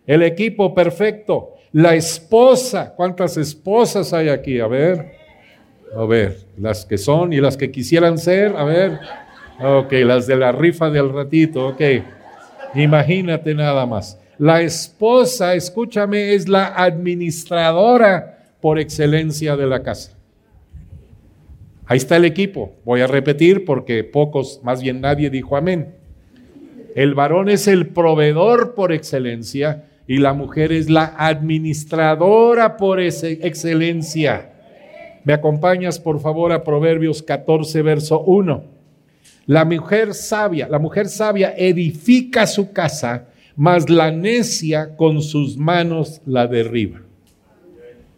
El 0.06 0.22
equipo 0.22 0.74
perfecto. 0.74 1.56
La 1.72 1.94
esposa. 1.94 2.94
¿Cuántas 2.96 3.36
esposas 3.36 4.14
hay 4.14 4.30
aquí? 4.30 4.58
A 4.58 4.66
ver. 4.66 5.19
A 5.96 6.04
ver, 6.04 6.38
las 6.56 6.84
que 6.84 6.98
son 6.98 7.32
y 7.32 7.40
las 7.40 7.56
que 7.56 7.70
quisieran 7.70 8.18
ser. 8.18 8.56
A 8.56 8.64
ver. 8.64 8.98
Ok, 9.62 9.92
las 10.04 10.26
de 10.26 10.36
la 10.36 10.52
rifa 10.52 10.90
del 10.90 11.12
ratito. 11.12 11.68
Ok. 11.68 11.80
Imagínate 12.74 13.54
nada 13.54 13.86
más. 13.86 14.18
La 14.38 14.62
esposa, 14.62 15.54
escúchame, 15.54 16.34
es 16.34 16.48
la 16.48 16.66
administradora 16.66 18.38
por 18.60 18.78
excelencia 18.78 19.56
de 19.56 19.66
la 19.66 19.82
casa. 19.82 20.16
Ahí 21.86 21.98
está 21.98 22.16
el 22.16 22.24
equipo. 22.24 22.72
Voy 22.84 23.00
a 23.00 23.06
repetir 23.06 23.64
porque 23.64 24.04
pocos, 24.04 24.60
más 24.62 24.80
bien 24.80 25.00
nadie 25.00 25.28
dijo 25.28 25.56
amén. 25.56 25.94
El 26.94 27.14
varón 27.14 27.48
es 27.48 27.66
el 27.66 27.88
proveedor 27.88 28.74
por 28.74 28.92
excelencia 28.92 29.84
y 30.06 30.18
la 30.18 30.32
mujer 30.32 30.72
es 30.72 30.88
la 30.88 31.14
administradora 31.18 32.76
por 32.76 33.00
excelencia. 33.00 34.49
¿Me 35.24 35.32
acompañas 35.32 35.98
por 35.98 36.20
favor 36.20 36.52
a 36.52 36.64
Proverbios 36.64 37.22
14, 37.22 37.82
verso 37.82 38.20
1? 38.20 38.64
La 39.46 39.64
mujer 39.64 40.14
sabia, 40.14 40.68
la 40.68 40.78
mujer 40.78 41.08
sabia 41.08 41.54
edifica 41.56 42.46
su 42.46 42.72
casa 42.72 43.26
mas 43.60 43.90
la 43.90 44.10
necia 44.10 44.96
con 44.96 45.20
sus 45.20 45.58
manos 45.58 46.22
la 46.24 46.46
derriba. 46.46 47.02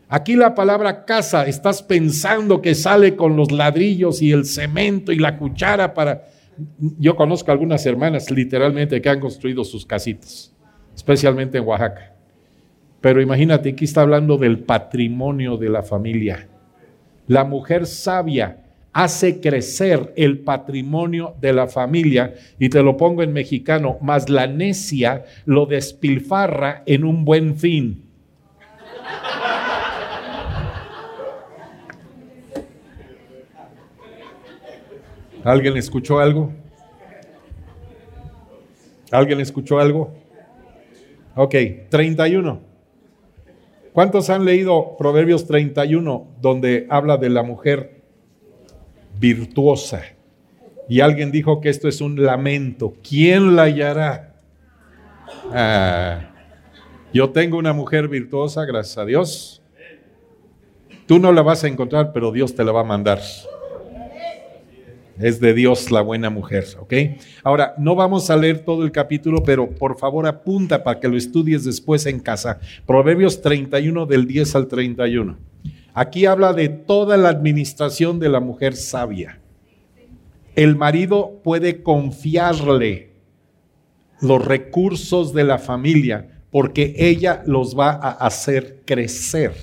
Aquí 0.08 0.36
la 0.36 0.54
palabra 0.54 1.04
casa, 1.04 1.46
estás 1.46 1.82
pensando 1.82 2.62
que 2.62 2.76
sale 2.76 3.16
con 3.16 3.36
los 3.36 3.50
ladrillos 3.50 4.22
y 4.22 4.30
el 4.30 4.44
cemento 4.44 5.10
y 5.10 5.18
la 5.18 5.38
cuchara 5.38 5.94
para... 5.94 6.28
Yo 6.78 7.16
conozco 7.16 7.50
algunas 7.50 7.84
hermanas 7.86 8.30
literalmente 8.30 9.02
que 9.02 9.08
han 9.08 9.18
construido 9.18 9.64
sus 9.64 9.84
casitas, 9.84 10.54
especialmente 10.94 11.58
en 11.58 11.64
Oaxaca. 11.64 12.14
Pero 13.00 13.20
imagínate, 13.20 13.70
aquí 13.70 13.86
está 13.86 14.02
hablando 14.02 14.36
del 14.36 14.60
patrimonio 14.60 15.56
de 15.56 15.70
la 15.70 15.82
familia. 15.82 16.46
La 17.26 17.44
mujer 17.44 17.86
sabia 17.86 18.58
hace 18.92 19.40
crecer 19.40 20.12
el 20.16 20.40
patrimonio 20.40 21.34
de 21.40 21.52
la 21.52 21.66
familia, 21.66 22.34
y 22.58 22.68
te 22.68 22.82
lo 22.82 22.96
pongo 22.96 23.22
en 23.22 23.32
mexicano, 23.32 23.98
más 24.02 24.28
la 24.28 24.46
necia 24.46 25.24
lo 25.46 25.66
despilfarra 25.66 26.82
en 26.86 27.04
un 27.04 27.24
buen 27.24 27.56
fin. 27.56 28.04
¿Alguien 35.44 35.76
escuchó 35.76 36.20
algo? 36.20 36.52
¿Alguien 39.10 39.40
escuchó 39.40 39.78
algo? 39.78 40.14
Ok, 41.34 41.54
31. 41.88 42.71
¿Cuántos 43.92 44.30
han 44.30 44.44
leído 44.44 44.96
Proverbios 44.96 45.46
31 45.46 46.26
donde 46.40 46.86
habla 46.88 47.16
de 47.16 47.30
la 47.30 47.42
mujer 47.42 48.02
virtuosa. 49.22 50.02
Y 50.88 51.00
alguien 51.00 51.30
dijo 51.30 51.60
que 51.60 51.68
esto 51.68 51.88
es 51.88 52.00
un 52.00 52.22
lamento. 52.22 52.94
¿Quién 53.08 53.54
la 53.54 53.62
hallará? 53.62 54.34
Ah, 55.52 56.30
yo 57.12 57.30
tengo 57.30 57.56
una 57.56 57.72
mujer 57.72 58.08
virtuosa, 58.08 58.64
gracias 58.64 58.98
a 58.98 59.04
Dios. 59.04 59.62
Tú 61.06 61.20
no 61.20 61.32
la 61.32 61.42
vas 61.42 61.62
a 61.64 61.68
encontrar, 61.68 62.12
pero 62.12 62.32
Dios 62.32 62.54
te 62.54 62.64
la 62.64 62.72
va 62.72 62.80
a 62.80 62.84
mandar. 62.84 63.20
Es 65.18 65.40
de 65.40 65.54
Dios 65.54 65.90
la 65.90 66.00
buena 66.00 66.30
mujer, 66.30 66.64
¿ok? 66.80 66.92
Ahora, 67.42 67.74
no 67.78 67.94
vamos 67.94 68.30
a 68.30 68.36
leer 68.36 68.60
todo 68.60 68.84
el 68.84 68.92
capítulo, 68.92 69.42
pero 69.42 69.70
por 69.70 69.98
favor 69.98 70.26
apunta 70.26 70.82
para 70.82 70.98
que 71.00 71.08
lo 71.08 71.16
estudies 71.16 71.64
después 71.64 72.06
en 72.06 72.20
casa. 72.20 72.60
Proverbios 72.86 73.42
31 73.42 74.06
del 74.06 74.26
10 74.26 74.54
al 74.56 74.68
31. 74.68 75.36
Aquí 75.94 76.24
habla 76.24 76.52
de 76.52 76.68
toda 76.68 77.16
la 77.16 77.28
administración 77.28 78.18
de 78.18 78.28
la 78.28 78.40
mujer 78.40 78.74
sabia. 78.74 79.38
El 80.54 80.76
marido 80.76 81.40
puede 81.42 81.82
confiarle 81.82 83.12
los 84.20 84.44
recursos 84.44 85.34
de 85.34 85.44
la 85.44 85.58
familia 85.58 86.28
porque 86.50 86.94
ella 86.98 87.42
los 87.46 87.76
va 87.76 87.90
a 87.90 88.10
hacer 88.10 88.82
crecer. 88.84 89.54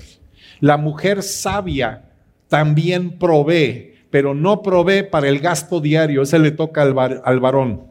La 0.60 0.76
mujer 0.76 1.22
sabia 1.22 2.10
también 2.48 3.18
provee, 3.18 3.89
pero 4.10 4.34
no 4.34 4.62
provee 4.62 5.02
para 5.02 5.28
el 5.28 5.38
gasto 5.40 5.80
diario, 5.80 6.22
ese 6.22 6.38
le 6.38 6.50
toca 6.50 6.82
al, 6.82 6.94
al 7.24 7.40
varón, 7.40 7.84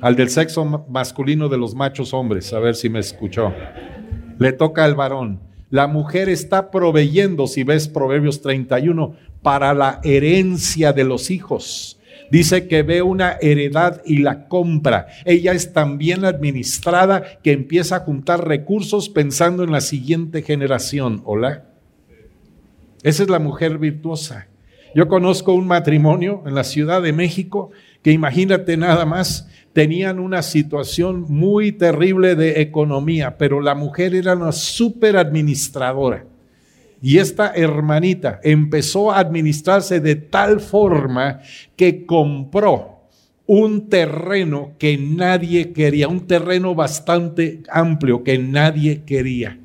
al 0.00 0.16
del 0.16 0.30
sexo 0.30 0.64
masculino 0.88 1.48
de 1.48 1.58
los 1.58 1.74
machos 1.74 2.14
hombres, 2.14 2.52
a 2.52 2.58
ver 2.58 2.74
si 2.74 2.88
me 2.88 3.00
escuchó. 3.00 3.52
Le 4.38 4.52
toca 4.52 4.84
al 4.84 4.94
varón 4.94 5.52
la 5.72 5.86
mujer 5.86 6.28
está 6.28 6.70
proveyendo, 6.70 7.46
si 7.46 7.64
ves 7.64 7.88
Proverbios 7.88 8.42
31, 8.42 9.16
para 9.40 9.72
la 9.72 10.02
herencia 10.04 10.92
de 10.92 11.02
los 11.02 11.30
hijos. 11.30 11.98
Dice 12.30 12.68
que 12.68 12.82
ve 12.82 13.00
una 13.00 13.38
heredad 13.40 14.02
y 14.04 14.18
la 14.18 14.48
compra. 14.48 15.06
Ella 15.24 15.52
es 15.52 15.72
tan 15.72 15.96
bien 15.96 16.26
administrada 16.26 17.40
que 17.42 17.52
empieza 17.52 17.96
a 17.96 18.00
juntar 18.00 18.46
recursos 18.46 19.08
pensando 19.08 19.64
en 19.64 19.72
la 19.72 19.80
siguiente 19.80 20.42
generación. 20.42 21.22
Hola. 21.24 21.64
Esa 23.02 23.22
es 23.22 23.30
la 23.30 23.38
mujer 23.38 23.78
virtuosa. 23.78 24.48
Yo 24.94 25.08
conozco 25.08 25.54
un 25.54 25.66
matrimonio 25.66 26.42
en 26.46 26.54
la 26.54 26.64
Ciudad 26.64 27.00
de 27.00 27.12
México 27.12 27.70
que 28.02 28.10
imagínate 28.10 28.76
nada 28.76 29.06
más, 29.06 29.48
tenían 29.72 30.18
una 30.18 30.42
situación 30.42 31.24
muy 31.28 31.72
terrible 31.72 32.34
de 32.34 32.60
economía, 32.60 33.38
pero 33.38 33.60
la 33.60 33.74
mujer 33.74 34.14
era 34.14 34.34
una 34.34 34.52
súper 34.52 35.16
administradora. 35.16 36.26
Y 37.00 37.18
esta 37.18 37.52
hermanita 37.54 38.40
empezó 38.42 39.10
a 39.10 39.18
administrarse 39.18 40.00
de 40.00 40.16
tal 40.16 40.60
forma 40.60 41.40
que 41.76 42.04
compró 42.06 43.00
un 43.46 43.88
terreno 43.88 44.72
que 44.78 44.96
nadie 44.98 45.72
quería, 45.72 46.08
un 46.08 46.26
terreno 46.26 46.74
bastante 46.74 47.62
amplio 47.70 48.22
que 48.22 48.38
nadie 48.38 49.02
quería. 49.04 49.58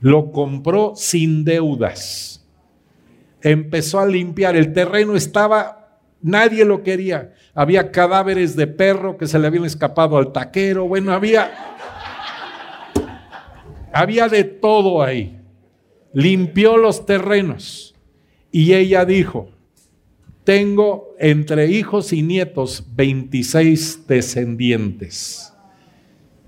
Lo 0.00 0.32
compró 0.32 0.92
sin 0.96 1.44
deudas. 1.44 2.39
Empezó 3.42 4.00
a 4.00 4.06
limpiar, 4.06 4.56
el 4.56 4.72
terreno 4.72 5.16
estaba 5.16 5.80
Nadie 6.22 6.64
lo 6.64 6.82
quería. 6.82 7.32
Había 7.54 7.90
cadáveres 7.90 8.54
de 8.54 8.66
perro 8.66 9.16
que 9.16 9.26
se 9.26 9.38
le 9.38 9.46
habían 9.46 9.64
escapado 9.64 10.18
al 10.18 10.32
taquero. 10.32 10.86
Bueno, 10.86 11.12
había, 11.12 11.50
había 13.92 14.28
de 14.28 14.44
todo 14.44 15.02
ahí. 15.02 15.40
Limpió 16.12 16.76
los 16.76 17.06
terrenos. 17.06 17.94
Y 18.52 18.74
ella 18.74 19.04
dijo, 19.04 19.50
tengo 20.44 21.14
entre 21.18 21.68
hijos 21.68 22.12
y 22.12 22.22
nietos 22.22 22.84
26 22.94 24.06
descendientes. 24.06 25.54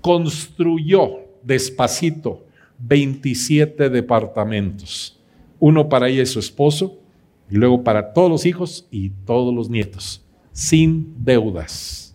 Construyó 0.01 1.21
despacito 1.41 2.45
27 2.77 3.89
departamentos. 3.89 5.19
Uno 5.65 5.87
para 5.87 6.09
ella 6.09 6.23
y 6.23 6.25
su 6.25 6.39
esposo, 6.39 6.99
y 7.49 7.55
luego 7.55 7.85
para 7.85 8.11
todos 8.11 8.29
los 8.29 8.45
hijos 8.45 8.85
y 8.91 9.11
todos 9.25 9.55
los 9.55 9.69
nietos, 9.69 10.25
sin 10.51 11.23
deudas. 11.23 12.13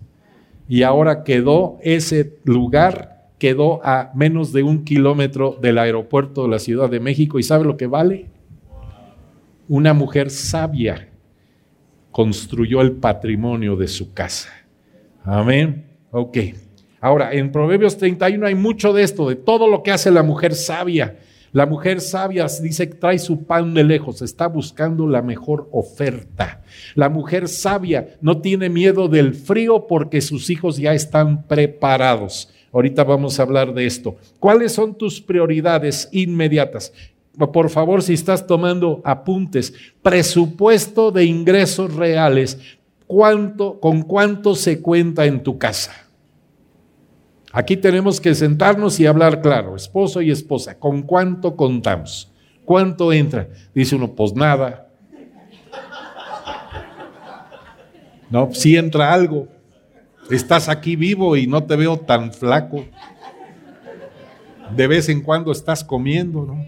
Y 0.68 0.82
ahora 0.82 1.24
quedó 1.24 1.78
ese 1.80 2.36
lugar, 2.44 3.30
quedó 3.38 3.80
a 3.86 4.10
menos 4.14 4.52
de 4.52 4.64
un 4.64 4.84
kilómetro 4.84 5.56
del 5.62 5.78
aeropuerto 5.78 6.42
de 6.42 6.50
la 6.50 6.58
Ciudad 6.58 6.90
de 6.90 7.00
México. 7.00 7.38
¿Y 7.38 7.42
sabe 7.42 7.64
lo 7.64 7.78
que 7.78 7.86
vale? 7.86 8.26
Una 9.66 9.94
mujer 9.94 10.28
sabia 10.28 11.08
construyó 12.10 12.82
el 12.82 12.92
patrimonio 12.92 13.76
de 13.76 13.88
su 13.88 14.12
casa. 14.12 14.50
Amén. 15.24 15.86
Ok. 16.10 16.36
Ahora, 17.00 17.32
en 17.32 17.50
Proverbios 17.50 17.96
31 17.96 18.46
hay 18.46 18.54
mucho 18.54 18.92
de 18.92 19.04
esto, 19.04 19.26
de 19.26 19.36
todo 19.36 19.68
lo 19.68 19.82
que 19.82 19.90
hace 19.90 20.10
la 20.10 20.22
mujer 20.22 20.54
sabia. 20.54 21.16
La 21.52 21.66
mujer 21.66 22.00
sabia 22.00 22.46
dice 22.60 22.88
que 22.88 22.94
trae 22.94 23.18
su 23.18 23.44
pan 23.44 23.74
de 23.74 23.84
lejos, 23.84 24.22
está 24.22 24.46
buscando 24.46 25.06
la 25.06 25.22
mejor 25.22 25.68
oferta. 25.72 26.62
La 26.94 27.08
mujer 27.08 27.48
sabia 27.48 28.16
no 28.20 28.40
tiene 28.40 28.68
miedo 28.68 29.08
del 29.08 29.34
frío 29.34 29.86
porque 29.86 30.20
sus 30.20 30.50
hijos 30.50 30.76
ya 30.76 30.92
están 30.92 31.44
preparados. 31.46 32.50
Ahorita 32.72 33.02
vamos 33.04 33.38
a 33.38 33.42
hablar 33.44 33.72
de 33.72 33.86
esto. 33.86 34.16
¿Cuáles 34.38 34.72
son 34.72 34.94
tus 34.94 35.20
prioridades 35.20 36.08
inmediatas? 36.12 36.92
Por 37.52 37.70
favor, 37.70 38.02
si 38.02 38.14
estás 38.14 38.46
tomando 38.46 39.00
apuntes, 39.04 39.72
presupuesto 40.02 41.12
de 41.12 41.24
ingresos 41.24 41.94
reales, 41.94 42.58
¿cuánto, 43.06 43.78
¿con 43.80 44.02
cuánto 44.02 44.54
se 44.54 44.82
cuenta 44.82 45.24
en 45.24 45.42
tu 45.42 45.56
casa? 45.56 46.07
Aquí 47.58 47.76
tenemos 47.76 48.20
que 48.20 48.36
sentarnos 48.36 49.00
y 49.00 49.06
hablar 49.06 49.40
claro, 49.40 49.74
esposo 49.74 50.22
y 50.22 50.30
esposa, 50.30 50.78
¿con 50.78 51.02
cuánto 51.02 51.56
contamos? 51.56 52.30
¿Cuánto 52.64 53.12
entra? 53.12 53.48
Dice 53.74 53.96
uno, 53.96 54.12
pues 54.12 54.32
nada. 54.32 54.86
No, 58.30 58.50
si 58.52 58.76
entra 58.76 59.12
algo. 59.12 59.48
Estás 60.30 60.68
aquí 60.68 60.94
vivo 60.94 61.36
y 61.36 61.48
no 61.48 61.64
te 61.64 61.74
veo 61.74 61.98
tan 61.98 62.32
flaco. 62.32 62.84
De 64.76 64.86
vez 64.86 65.08
en 65.08 65.20
cuando 65.20 65.50
estás 65.50 65.82
comiendo, 65.82 66.44
¿no? 66.44 66.64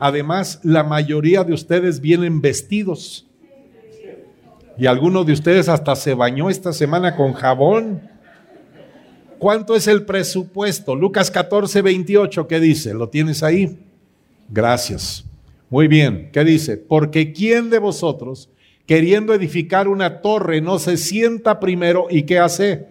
Además, 0.00 0.58
la 0.64 0.82
mayoría 0.82 1.44
de 1.44 1.52
ustedes 1.52 2.00
vienen 2.00 2.40
vestidos. 2.40 3.28
Y 4.76 4.86
alguno 4.86 5.22
de 5.22 5.34
ustedes 5.34 5.68
hasta 5.68 5.94
se 5.94 6.14
bañó 6.14 6.50
esta 6.50 6.72
semana 6.72 7.14
con 7.14 7.32
jabón. 7.32 8.15
¿Cuánto 9.38 9.76
es 9.76 9.86
el 9.86 10.04
presupuesto? 10.04 10.94
Lucas 10.94 11.30
14, 11.30 11.82
28, 11.82 12.48
¿qué 12.48 12.60
dice? 12.60 12.94
¿Lo 12.94 13.08
tienes 13.08 13.42
ahí? 13.42 13.78
Gracias. 14.48 15.24
Muy 15.68 15.88
bien, 15.88 16.30
¿qué 16.32 16.44
dice? 16.44 16.76
Porque 16.76 17.32
¿quién 17.32 17.70
de 17.70 17.78
vosotros, 17.78 18.48
queriendo 18.86 19.34
edificar 19.34 19.88
una 19.88 20.20
torre, 20.20 20.60
no 20.60 20.78
se 20.78 20.96
sienta 20.96 21.58
primero 21.58 22.06
y 22.08 22.22
qué 22.22 22.38
hace? 22.38 22.86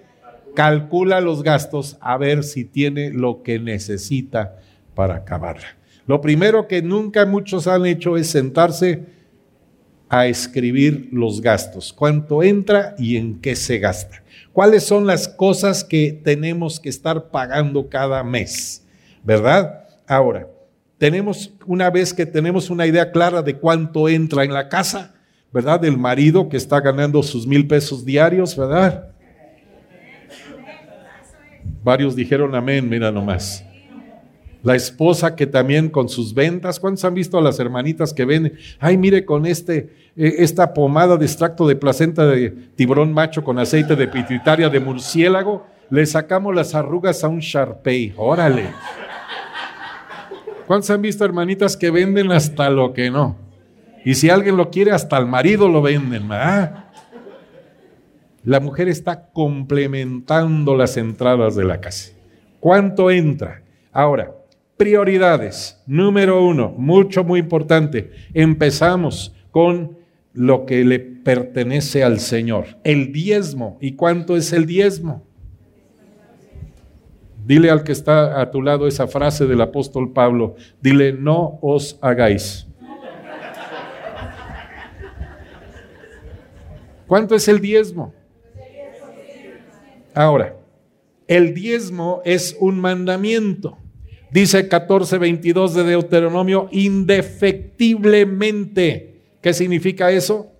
Calcula 0.55 1.21
los 1.21 1.41
gastos 1.41 1.97
a 2.01 2.17
ver 2.17 2.43
si 2.43 2.65
tiene 2.65 3.11
lo 3.11 3.43
que 3.43 3.59
necesita 3.59 4.59
para 4.93 5.15
acabarla. 5.15 5.77
Lo 6.05 6.21
primero 6.21 6.67
que 6.67 6.81
nunca 6.81 7.25
muchos 7.25 7.67
han 7.67 7.85
hecho 7.85 8.17
es 8.17 8.27
sentarse 8.27 9.03
a 10.09 10.27
escribir 10.27 11.09
los 11.11 11.41
gastos, 11.41 11.91
cuánto 11.91 12.43
entra 12.43 12.95
y 12.97 13.17
en 13.17 13.41
qué 13.41 13.55
se 13.55 13.79
gasta. 13.79 14.21
¿Cuáles 14.55 14.85
son 14.85 15.05
las 15.05 15.27
cosas 15.27 15.83
que 15.83 16.13
tenemos 16.13 16.79
que 16.79 16.87
estar 16.87 17.29
pagando 17.29 17.89
cada 17.89 18.23
mes? 18.23 18.87
¿Verdad? 19.21 19.83
Ahora, 20.07 20.47
tenemos, 20.97 21.51
una 21.65 21.89
vez 21.89 22.13
que 22.13 22.25
tenemos 22.25 22.69
una 22.69 22.87
idea 22.87 23.11
clara 23.11 23.41
de 23.41 23.57
cuánto 23.57 24.07
entra 24.07 24.45
en 24.45 24.53
la 24.53 24.69
casa, 24.69 25.13
¿verdad? 25.51 25.81
Del 25.81 25.97
marido 25.97 26.47
que 26.47 26.55
está 26.55 26.79
ganando 26.79 27.21
sus 27.21 27.45
mil 27.45 27.67
pesos 27.67 28.05
diarios, 28.05 28.55
¿verdad? 28.55 29.09
Varios 31.83 32.15
dijeron 32.15 32.55
amén, 32.55 32.87
mira 32.87 33.11
nomás. 33.11 33.64
La 34.65 34.75
esposa 34.75 35.35
que 35.35 35.45
también 35.45 35.89
con 35.89 36.09
sus 36.09 36.33
ventas, 36.33 36.79
¿cuántos 36.79 37.05
han 37.05 37.13
visto 37.13 37.37
a 37.37 37.41
las 37.41 37.59
hermanitas 37.59 38.15
que 38.15 38.25
ven? 38.25 38.53
Ay, 38.79 38.97
mire 38.97 39.23
con 39.23 39.45
este, 39.45 39.77
eh, 40.17 40.37
esta 40.39 40.73
pomada 40.73 41.17
de 41.17 41.25
extracto 41.25 41.67
de 41.67 41.75
placenta 41.75 42.25
de 42.25 42.49
tiburón 42.75 43.13
macho 43.13 43.43
con 43.43 43.59
aceite 43.59 43.95
de 43.95 44.07
pituitaria 44.07 44.67
de 44.67 44.79
murciélago, 44.79 45.67
le 45.91 46.03
sacamos 46.07 46.55
las 46.55 46.73
arrugas 46.73 47.23
a 47.23 47.27
un 47.27 47.41
Sharpei. 47.41 48.15
Órale. 48.17 48.69
¿Cuántos 50.65 50.89
han 50.89 51.03
visto 51.03 51.23
hermanitas 51.23 51.77
que 51.77 51.91
venden 51.91 52.31
hasta 52.31 52.67
lo 52.71 52.91
que 52.91 53.11
no? 53.11 53.37
Y 54.03 54.15
si 54.15 54.31
alguien 54.31 54.57
lo 54.57 54.71
quiere, 54.71 54.93
hasta 54.93 55.19
el 55.19 55.27
marido 55.27 55.69
lo 55.69 55.83
venden. 55.83 56.27
La 58.43 58.59
mujer 58.59 58.89
está 58.89 59.27
complementando 59.31 60.75
las 60.75 60.97
entradas 60.97 61.55
de 61.55 61.65
la 61.65 61.79
casa. 61.79 62.13
¿Cuánto 62.59 63.11
entra? 63.11 63.61
Ahora, 63.91 64.31
prioridades. 64.77 65.81
Número 65.85 66.45
uno, 66.45 66.73
mucho, 66.77 67.23
muy 67.23 67.39
importante. 67.39 68.11
Empezamos 68.33 69.33
con 69.51 69.97
lo 70.33 70.65
que 70.65 70.83
le 70.83 70.99
pertenece 70.99 72.03
al 72.03 72.19
Señor, 72.19 72.65
el 72.83 73.11
diezmo. 73.11 73.77
¿Y 73.79 73.93
cuánto 73.93 74.35
es 74.35 74.51
el 74.53 74.65
diezmo? 74.65 75.23
Dile 77.45 77.69
al 77.69 77.83
que 77.83 77.91
está 77.91 78.41
a 78.41 78.51
tu 78.51 78.61
lado 78.61 78.87
esa 78.87 79.07
frase 79.07 79.45
del 79.45 79.61
apóstol 79.61 80.11
Pablo. 80.11 80.55
Dile, 80.81 81.13
no 81.13 81.59
os 81.61 81.97
hagáis. 82.01 82.67
¿Cuánto 87.07 87.35
es 87.35 87.47
el 87.47 87.61
diezmo? 87.61 88.13
Ahora, 90.13 90.55
el 91.27 91.53
diezmo 91.53 92.21
es 92.25 92.57
un 92.59 92.79
mandamiento. 92.79 93.77
Dice 94.31 94.69
14:22 94.69 95.73
de 95.73 95.83
Deuteronomio, 95.83 96.69
indefectiblemente. 96.71 99.21
¿Qué 99.41 99.53
significa 99.53 100.11
eso? 100.11 100.53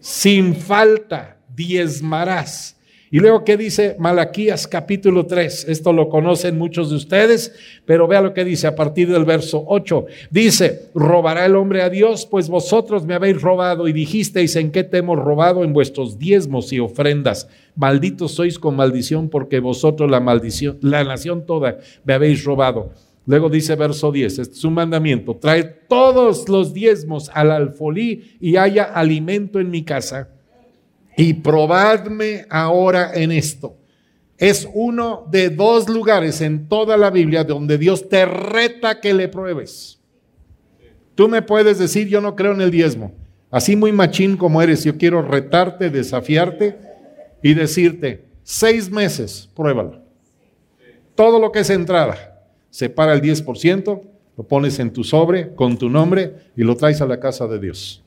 Sin 0.00 0.56
falta, 0.56 1.36
diezmarás. 1.54 2.78
Y 3.14 3.18
luego, 3.18 3.44
¿qué 3.44 3.58
dice 3.58 3.94
Malaquías 3.98 4.66
capítulo 4.66 5.26
3? 5.26 5.66
Esto 5.68 5.92
lo 5.92 6.08
conocen 6.08 6.56
muchos 6.56 6.88
de 6.88 6.96
ustedes, 6.96 7.54
pero 7.84 8.08
vea 8.08 8.22
lo 8.22 8.32
que 8.32 8.42
dice 8.42 8.66
a 8.66 8.74
partir 8.74 9.12
del 9.12 9.26
verso 9.26 9.62
8. 9.66 10.06
Dice, 10.30 10.88
¿robará 10.94 11.44
el 11.44 11.54
hombre 11.54 11.82
a 11.82 11.90
Dios? 11.90 12.24
Pues 12.24 12.48
vosotros 12.48 13.04
me 13.04 13.12
habéis 13.12 13.42
robado 13.42 13.86
y 13.86 13.92
dijisteis, 13.92 14.56
¿en 14.56 14.70
qué 14.70 14.82
te 14.82 14.96
hemos 14.96 15.18
robado? 15.18 15.62
En 15.62 15.74
vuestros 15.74 16.18
diezmos 16.18 16.72
y 16.72 16.80
ofrendas. 16.80 17.50
Malditos 17.76 18.32
sois 18.32 18.58
con 18.58 18.76
maldición 18.76 19.28
porque 19.28 19.60
vosotros 19.60 20.10
la 20.10 20.20
maldición, 20.20 20.78
la 20.80 21.04
nación 21.04 21.44
toda 21.44 21.80
me 22.04 22.14
habéis 22.14 22.42
robado. 22.44 22.92
Luego 23.26 23.50
dice 23.50 23.76
verso 23.76 24.10
10, 24.10 24.38
este 24.38 24.54
es 24.54 24.64
un 24.64 24.72
mandamiento, 24.72 25.36
trae 25.36 25.64
todos 25.64 26.48
los 26.48 26.72
diezmos 26.72 27.30
al 27.34 27.50
alfolí 27.50 28.38
y 28.40 28.56
haya 28.56 28.84
alimento 28.84 29.60
en 29.60 29.70
mi 29.70 29.84
casa 29.84 30.31
y 31.16 31.34
probadme 31.34 32.46
ahora 32.48 33.12
en 33.14 33.32
esto. 33.32 33.76
Es 34.38 34.68
uno 34.72 35.26
de 35.30 35.50
dos 35.50 35.88
lugares 35.88 36.40
en 36.40 36.68
toda 36.68 36.96
la 36.96 37.10
Biblia 37.10 37.44
donde 37.44 37.78
Dios 37.78 38.08
te 38.08 38.24
reta 38.24 39.00
que 39.00 39.14
le 39.14 39.28
pruebes. 39.28 40.00
Tú 41.14 41.28
me 41.28 41.42
puedes 41.42 41.78
decir, 41.78 42.08
yo 42.08 42.20
no 42.20 42.34
creo 42.34 42.52
en 42.52 42.60
el 42.60 42.70
diezmo. 42.70 43.12
Así 43.50 43.76
muy 43.76 43.92
machín 43.92 44.36
como 44.36 44.62
eres, 44.62 44.82
yo 44.82 44.96
quiero 44.96 45.22
retarte, 45.22 45.90
desafiarte 45.90 46.76
y 47.42 47.54
decirte, 47.54 48.24
seis 48.42 48.90
meses, 48.90 49.48
pruébalo. 49.54 50.00
Todo 51.14 51.38
lo 51.38 51.52
que 51.52 51.60
es 51.60 51.70
entrada, 51.70 52.40
separa 52.70 53.12
el 53.12 53.20
10%, 53.20 54.02
lo 54.36 54.44
pones 54.44 54.78
en 54.78 54.92
tu 54.92 55.04
sobre 55.04 55.54
con 55.54 55.76
tu 55.76 55.90
nombre 55.90 56.34
y 56.56 56.62
lo 56.62 56.74
traes 56.76 57.02
a 57.02 57.06
la 57.06 57.20
casa 57.20 57.46
de 57.46 57.58
Dios. 57.58 58.01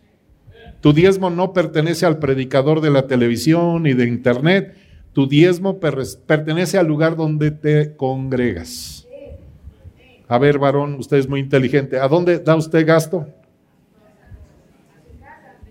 Tu 0.85 0.93
diezmo 0.93 1.31
no 1.31 1.51
pertenece 1.51 2.05
al 2.05 2.19
predicador 2.19 2.79
de 2.79 2.91
la 2.91 3.07
televisión 3.07 3.87
y 3.87 3.93
de 3.93 4.05
internet. 4.05 4.77
Tu 5.13 5.27
diezmo 5.27 5.79
pertenece 5.79 6.77
al 6.77 6.85
lugar 6.85 7.15
donde 7.15 7.49
te 7.49 7.95
congregas. 7.95 9.07
A 10.27 10.37
ver, 10.37 10.59
varón, 10.59 10.93
usted 10.99 11.17
es 11.17 11.27
muy 11.27 11.39
inteligente. 11.39 11.99
¿A 11.99 12.07
dónde 12.07 12.37
da 12.37 12.55
usted 12.55 12.85
gasto? 12.85 13.27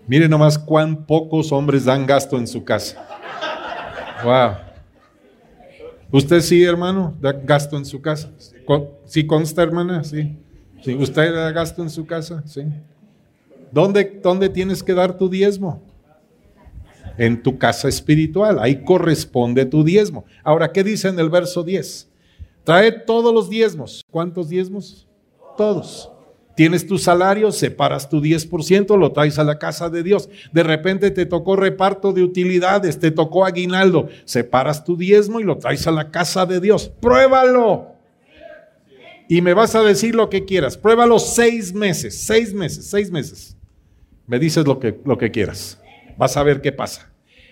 Mire 0.05 0.27
nomás 0.27 0.59
cuán 0.59 1.05
pocos 1.05 1.49
hombres 1.53 1.85
dan 1.85 2.05
gasto 2.05 2.37
en 2.37 2.45
su 2.45 2.65
casa. 2.65 3.07
Wow. 4.21 4.55
¿Usted 6.11 6.41
sí, 6.41 6.61
hermano, 6.61 7.15
da 7.21 7.31
gasto 7.31 7.77
en 7.77 7.85
su 7.85 8.01
casa? 8.01 8.33
¿Sí 9.05 9.25
consta, 9.25 9.63
hermana? 9.63 10.03
Sí. 10.03 10.35
¿Sí? 10.83 10.93
¿Usted 10.93 11.33
da 11.33 11.53
gasto 11.53 11.81
en 11.81 11.89
su 11.89 12.05
casa? 12.05 12.43
Sí. 12.45 12.63
¿Dónde, 13.71 14.19
¿Dónde 14.23 14.49
tienes 14.49 14.83
que 14.83 14.93
dar 14.93 15.17
tu 15.17 15.29
diezmo? 15.29 15.83
En 17.17 17.41
tu 17.41 17.57
casa 17.57 17.87
espiritual. 17.87 18.59
Ahí 18.59 18.83
corresponde 18.83 19.65
tu 19.65 19.83
diezmo. 19.83 20.25
Ahora, 20.43 20.71
¿qué 20.71 20.83
dice 20.83 21.07
en 21.07 21.19
el 21.19 21.29
verso 21.29 21.63
10? 21.63 22.09
Trae 22.63 22.91
todos 22.91 23.33
los 23.33 23.49
diezmos. 23.49 24.03
¿Cuántos 24.09 24.49
diezmos? 24.49 25.07
Todos. 25.57 26.11
Tienes 26.55 26.87
tu 26.87 26.97
salario, 26.97 27.51
separas 27.51 28.09
tu 28.09 28.21
10%, 28.21 28.97
lo 28.97 29.11
traes 29.11 29.37
a 29.37 29.43
la 29.43 29.59
casa 29.59 29.89
de 29.89 30.03
Dios. 30.03 30.29
De 30.53 30.63
repente 30.63 31.11
te 31.11 31.25
tocó 31.25 31.57
reparto 31.57 32.13
de 32.13 32.23
utilidades, 32.23 32.97
te 32.97 33.11
tocó 33.11 33.45
aguinaldo, 33.45 34.07
separas 34.23 34.85
tu 34.85 34.95
diezmo 34.95 35.41
y 35.41 35.43
lo 35.43 35.57
traes 35.57 35.85
a 35.85 35.91
la 35.91 36.11
casa 36.11 36.45
de 36.45 36.61
Dios. 36.61 36.91
Pruébalo. 37.01 37.95
Y 39.27 39.41
me 39.41 39.53
vas 39.53 39.75
a 39.75 39.83
decir 39.83 40.15
lo 40.15 40.29
que 40.29 40.45
quieras. 40.45 40.77
Pruébalo 40.77 41.19
seis 41.19 41.73
meses, 41.73 42.21
seis 42.21 42.53
meses, 42.53 42.85
seis 42.85 43.11
meses. 43.11 43.54
Me 44.27 44.39
dices 44.39 44.65
lo 44.65 44.79
que, 44.79 44.99
lo 45.05 45.17
que 45.17 45.31
quieras. 45.31 45.81
Vas 46.17 46.37
a 46.37 46.43
ver 46.43 46.61
qué 46.61 46.71
pasa. 46.71 47.09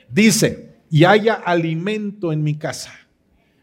Dice, 0.10 0.74
y 0.90 1.06
haya 1.06 1.34
alimento 1.34 2.32
en 2.32 2.44
mi 2.44 2.56
casa. 2.56 2.92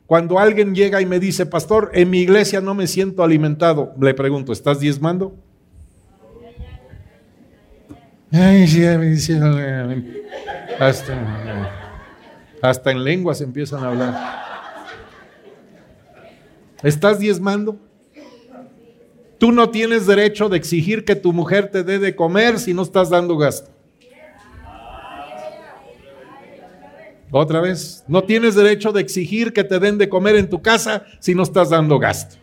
Cuando 0.07 0.39
alguien 0.39 0.75
llega 0.75 1.01
y 1.01 1.07
me 1.07 1.21
dice, 1.21 1.47
pastor, 1.47 1.91
en 1.95 2.11
mi 2.11 2.19
iglesia 2.19 2.61
no 2.61 2.75
me 2.75 2.89
siento 2.89 3.23
alimentado, 3.23 3.95
le 4.01 4.13
pregunto, 4.15 4.53
¿estás 4.53 4.81
diezmando? 4.81 5.37
hasta, 10.79 11.71
hasta 12.63 12.91
en 12.91 13.05
lenguas 13.05 13.41
empiezan 13.41 13.85
a 13.85 13.89
hablar. 13.89 14.41
¿Estás 16.83 17.19
diezmando? 17.19 17.79
Tú 19.41 19.53
no 19.53 19.71
tienes 19.71 20.07
derecho 20.07 20.51
de 20.51 20.59
exigir 20.59 21.07
que 21.07 21.17
tu 21.17 21.33
mujer 21.33 21.71
te 21.71 21.83
dé 21.83 21.99
de 21.99 22.15
comer 22.15 22.59
si 22.59 22.75
no 22.75 22.83
estás 22.83 23.09
dando 23.09 23.39
gasto. 23.39 23.71
Otra 27.31 27.63
vez, 27.63 28.05
no 28.07 28.23
tienes 28.25 28.55
derecho 28.55 28.93
de 28.93 29.01
exigir 29.01 29.55
que 29.55 29.65
te 29.65 29.79
den 29.79 29.97
de 29.97 30.11
comer 30.11 30.37
en 30.37 30.51
tu 30.51 30.61
casa 30.61 31.07
si 31.21 31.35
no 31.35 31.43
estás 31.43 31.71
dando 31.71 31.99
gasto. 31.99 32.37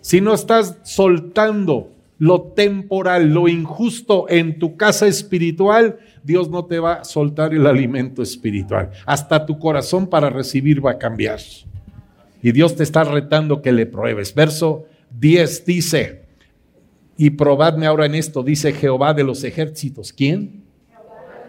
Si 0.00 0.20
no 0.20 0.32
estás 0.32 0.78
soltando 0.84 1.90
lo 2.18 2.52
temporal, 2.54 3.34
lo 3.34 3.48
injusto 3.48 4.26
en 4.28 4.60
tu 4.60 4.76
casa 4.76 5.08
espiritual, 5.08 5.98
Dios 6.22 6.48
no 6.50 6.66
te 6.66 6.78
va 6.78 6.92
a 6.92 7.04
soltar 7.04 7.52
el 7.52 7.66
alimento 7.66 8.22
espiritual. 8.22 8.90
Hasta 9.06 9.44
tu 9.44 9.58
corazón 9.58 10.06
para 10.06 10.30
recibir 10.30 10.86
va 10.86 10.92
a 10.92 10.98
cambiar. 10.98 11.40
Y 12.44 12.52
Dios 12.52 12.76
te 12.76 12.84
está 12.84 13.02
retando 13.02 13.60
que 13.60 13.72
le 13.72 13.86
pruebes. 13.86 14.32
Verso 14.36 14.86
10 15.18 15.64
dice, 15.64 16.22
y 17.16 17.30
probadme 17.30 17.86
ahora 17.86 18.06
en 18.06 18.14
esto, 18.14 18.42
dice 18.42 18.72
Jehová 18.72 19.14
de 19.14 19.24
los 19.24 19.42
ejércitos. 19.44 20.12
¿Quién? 20.12 20.66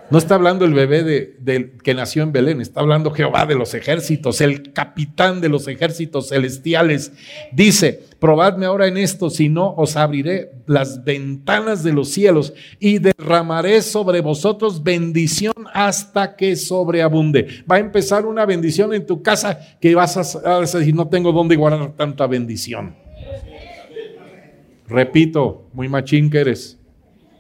No 0.10 0.18
está 0.18 0.36
hablando 0.36 0.64
el 0.64 0.74
bebé 0.74 1.04
de, 1.04 1.74
que 1.84 1.94
nació 1.94 2.24
en 2.24 2.32
Belén, 2.32 2.62
está 2.62 2.80
hablando 2.80 3.12
Jehová 3.12 3.46
de 3.46 3.56
los 3.56 3.74
ejércitos, 3.74 4.40
el 4.40 4.72
capitán 4.72 5.42
de 5.42 5.50
los 5.50 5.68
ejércitos 5.68 6.30
celestiales. 6.30 7.12
Dice, 7.52 8.06
probadme 8.18 8.68
ahora 8.68 8.88
en 8.88 8.96
esto, 8.96 9.30
si 9.30 9.50
no 9.50 9.74
os 9.76 9.98
abriré 9.98 10.52
las 10.66 11.04
ventanas 11.04 11.84
de 11.84 11.92
los 11.92 12.08
cielos 12.08 12.54
y 12.80 13.00
derramaré 13.00 13.82
sobre 13.82 14.22
vosotros 14.22 14.82
bendición 14.82 15.54
hasta 15.74 16.38
que 16.38 16.56
sobreabunde. 16.56 17.66
Va 17.70 17.76
a 17.76 17.80
empezar 17.80 18.26
una 18.26 18.46
bendición 18.46 18.94
en 18.94 19.06
tu 19.06 19.22
casa 19.22 19.60
que 19.82 19.94
vas 19.94 20.38
a, 20.38 20.62
decir, 20.62 20.96
no 20.96 21.10
tengo 21.10 21.34
dónde 21.34 21.58
guardar 21.58 21.98
tanta 21.98 22.28
bendición. 22.28 23.07
Repito, 24.88 25.68
muy 25.74 25.90
machín 25.90 26.30
que 26.30 26.40
eres. 26.40 26.80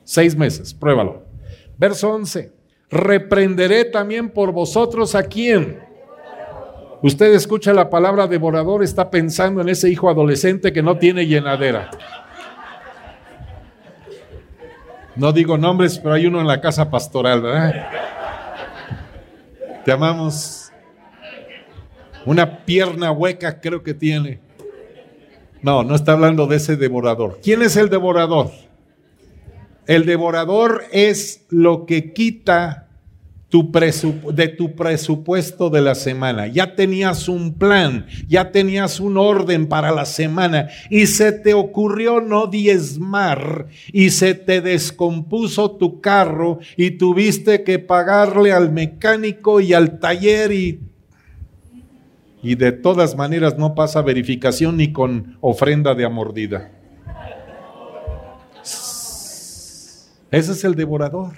Seis 0.03 0.35
meses, 0.35 0.73
pruébalo. 0.73 1.23
Verso 1.77 2.11
11 2.13 2.57
reprenderé 2.89 3.85
también 3.85 4.29
por 4.29 4.51
vosotros 4.51 5.15
a 5.15 5.23
quién. 5.23 5.79
Usted 7.01 7.33
escucha 7.33 7.73
la 7.73 7.89
palabra 7.89 8.27
devorador, 8.27 8.83
está 8.83 9.11
pensando 9.11 9.61
en 9.61 9.69
ese 9.69 9.89
hijo 9.89 10.09
adolescente 10.09 10.73
que 10.73 10.81
no 10.81 10.97
tiene 10.97 11.27
llenadera. 11.27 11.91
No 15.15 15.31
digo 15.31 15.57
nombres, 15.57 15.99
pero 15.99 16.13
hay 16.15 16.25
uno 16.25 16.41
en 16.41 16.47
la 16.47 16.61
casa 16.61 16.89
pastoral, 16.89 17.41
¿verdad? 17.41 17.89
Te 19.83 19.91
amamos. 19.91 20.71
Una 22.25 22.65
pierna 22.65 23.11
hueca 23.11 23.59
creo 23.59 23.81
que 23.83 23.93
tiene. 23.93 24.39
No, 25.67 25.83
no 25.83 25.95
está 25.95 26.13
hablando 26.13 26.47
de 26.47 26.55
ese 26.55 26.77
devorador. 26.77 27.41
¿Quién 27.43 27.61
es 27.61 27.75
el 27.75 27.89
devorador? 27.89 28.51
El 29.85 30.05
devorador 30.05 30.85
es 30.93 31.45
lo 31.49 31.85
que 31.85 32.13
quita 32.13 32.87
tu 33.49 33.69
de 34.31 34.47
tu 34.47 34.77
presupuesto 34.77 35.69
de 35.69 35.81
la 35.81 35.93
semana. 35.93 36.47
Ya 36.47 36.73
tenías 36.73 37.27
un 37.27 37.55
plan, 37.55 38.05
ya 38.29 38.53
tenías 38.53 39.01
un 39.01 39.17
orden 39.17 39.67
para 39.67 39.91
la 39.91 40.05
semana 40.05 40.69
y 40.89 41.05
se 41.07 41.33
te 41.33 41.53
ocurrió 41.53 42.21
no 42.21 42.47
diezmar 42.47 43.67
y 43.91 44.11
se 44.11 44.35
te 44.35 44.61
descompuso 44.61 45.71
tu 45.71 45.99
carro 45.99 46.59
y 46.77 46.91
tuviste 46.91 47.65
que 47.65 47.77
pagarle 47.77 48.53
al 48.53 48.71
mecánico 48.71 49.59
y 49.59 49.73
al 49.73 49.99
taller 49.99 50.53
y 50.53 50.79
y 52.41 52.55
de 52.55 52.71
todas 52.71 53.15
maneras 53.15 53.57
no 53.57 53.75
pasa 53.75 54.01
verificación 54.01 54.77
ni 54.77 54.91
con 54.91 55.37
ofrenda 55.41 55.95
de 55.95 56.05
amordida. 56.05 56.71
Ese 60.29 60.51
es 60.51 60.63
el 60.63 60.75
devorador. 60.75 61.33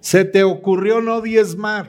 Se 0.00 0.24
te 0.24 0.44
ocurrió 0.44 1.00
no 1.00 1.20
diezmar 1.20 1.88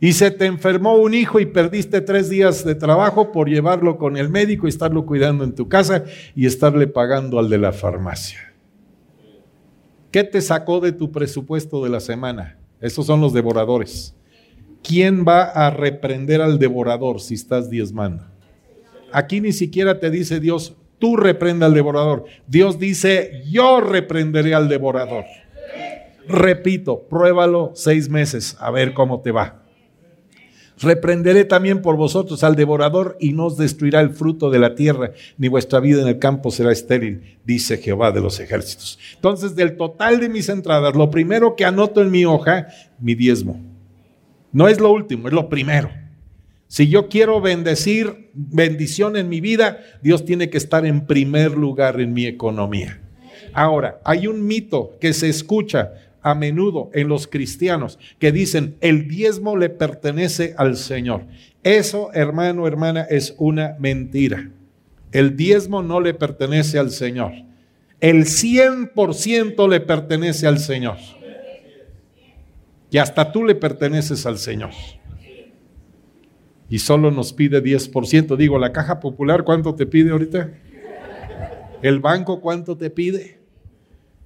y 0.00 0.12
se 0.12 0.30
te 0.30 0.46
enfermó 0.46 0.96
un 0.96 1.14
hijo 1.14 1.40
y 1.40 1.46
perdiste 1.46 2.00
tres 2.00 2.28
días 2.28 2.64
de 2.64 2.74
trabajo 2.74 3.32
por 3.32 3.48
llevarlo 3.48 3.96
con 3.96 4.16
el 4.16 4.28
médico 4.28 4.66
y 4.66 4.70
estarlo 4.70 5.06
cuidando 5.06 5.44
en 5.44 5.54
tu 5.54 5.68
casa 5.68 6.04
y 6.34 6.46
estarle 6.46 6.86
pagando 6.86 7.38
al 7.38 7.48
de 7.48 7.58
la 7.58 7.72
farmacia. 7.72 8.54
¿Qué 10.10 10.24
te 10.24 10.40
sacó 10.40 10.80
de 10.80 10.92
tu 10.92 11.10
presupuesto 11.10 11.82
de 11.82 11.90
la 11.90 12.00
semana? 12.00 12.58
Esos 12.80 13.06
son 13.06 13.20
los 13.20 13.32
devoradores. 13.32 14.14
¿Quién 14.82 15.24
va 15.26 15.44
a 15.44 15.70
reprender 15.70 16.40
al 16.40 16.58
devorador 16.58 17.20
si 17.20 17.34
estás 17.34 17.68
diezmando? 17.68 18.24
Aquí 19.12 19.40
ni 19.40 19.52
siquiera 19.52 20.00
te 20.00 20.10
dice 20.10 20.40
Dios, 20.40 20.76
tú 20.98 21.16
reprenda 21.16 21.66
al 21.66 21.74
devorador. 21.74 22.24
Dios 22.46 22.78
dice, 22.78 23.42
yo 23.50 23.80
reprenderé 23.80 24.54
al 24.54 24.68
devorador. 24.68 25.24
Repito, 26.28 27.06
pruébalo 27.08 27.72
seis 27.74 28.08
meses 28.08 28.56
a 28.60 28.70
ver 28.70 28.92
cómo 28.92 29.20
te 29.20 29.32
va. 29.32 29.62
Reprenderé 30.80 31.44
también 31.44 31.82
por 31.82 31.96
vosotros 31.96 32.44
al 32.44 32.54
devorador 32.54 33.16
y 33.18 33.32
no 33.32 33.46
os 33.46 33.56
destruirá 33.56 34.00
el 34.00 34.10
fruto 34.10 34.48
de 34.48 34.60
la 34.60 34.74
tierra, 34.76 35.10
ni 35.36 35.48
vuestra 35.48 35.80
vida 35.80 36.02
en 36.02 36.08
el 36.08 36.18
campo 36.18 36.52
será 36.52 36.70
estéril, 36.70 37.38
dice 37.44 37.78
Jehová 37.78 38.12
de 38.12 38.20
los 38.20 38.38
ejércitos. 38.38 38.98
Entonces, 39.14 39.56
del 39.56 39.76
total 39.76 40.20
de 40.20 40.28
mis 40.28 40.48
entradas, 40.48 40.94
lo 40.94 41.10
primero 41.10 41.56
que 41.56 41.64
anoto 41.64 42.00
en 42.00 42.12
mi 42.12 42.24
hoja, 42.24 42.68
mi 43.00 43.16
diezmo. 43.16 43.60
No 44.52 44.68
es 44.68 44.80
lo 44.80 44.92
último, 44.92 45.28
es 45.28 45.34
lo 45.34 45.48
primero. 45.48 45.90
Si 46.68 46.88
yo 46.88 47.08
quiero 47.08 47.40
bendecir 47.40 48.30
bendición 48.34 49.16
en 49.16 49.28
mi 49.28 49.40
vida, 49.40 49.78
Dios 50.02 50.24
tiene 50.24 50.50
que 50.50 50.58
estar 50.58 50.84
en 50.84 51.06
primer 51.06 51.52
lugar 51.52 52.00
en 52.00 52.12
mi 52.12 52.26
economía. 52.26 53.00
Ahora, 53.54 54.00
hay 54.04 54.26
un 54.26 54.46
mito 54.46 54.96
que 55.00 55.14
se 55.14 55.28
escucha 55.28 55.92
a 56.20 56.34
menudo 56.34 56.90
en 56.92 57.08
los 57.08 57.26
cristianos 57.26 57.98
que 58.18 58.32
dicen 58.32 58.76
el 58.80 59.08
diezmo 59.08 59.56
le 59.56 59.70
pertenece 59.70 60.54
al 60.58 60.76
Señor. 60.76 61.22
Eso, 61.62 62.10
hermano, 62.12 62.66
hermana, 62.66 63.02
es 63.08 63.34
una 63.38 63.76
mentira. 63.78 64.50
El 65.12 65.36
diezmo 65.36 65.82
no 65.82 66.00
le 66.00 66.12
pertenece 66.12 66.78
al 66.78 66.90
Señor. 66.90 67.32
El 68.00 68.26
100% 68.26 69.68
le 69.68 69.80
pertenece 69.80 70.46
al 70.46 70.58
Señor. 70.58 70.98
Y 72.90 72.98
hasta 72.98 73.32
tú 73.32 73.44
le 73.44 73.54
perteneces 73.54 74.24
al 74.26 74.38
Señor 74.38 74.70
y 76.70 76.78
solo 76.78 77.10
nos 77.10 77.32
pide 77.32 77.62
10%. 77.62 78.36
Digo, 78.36 78.58
la 78.58 78.72
caja 78.72 79.00
popular, 79.00 79.44
¿cuánto 79.44 79.74
te 79.74 79.86
pide 79.86 80.10
ahorita? 80.10 80.52
¿El 81.82 82.00
banco 82.00 82.40
cuánto 82.40 82.76
te 82.76 82.90
pide? 82.90 83.38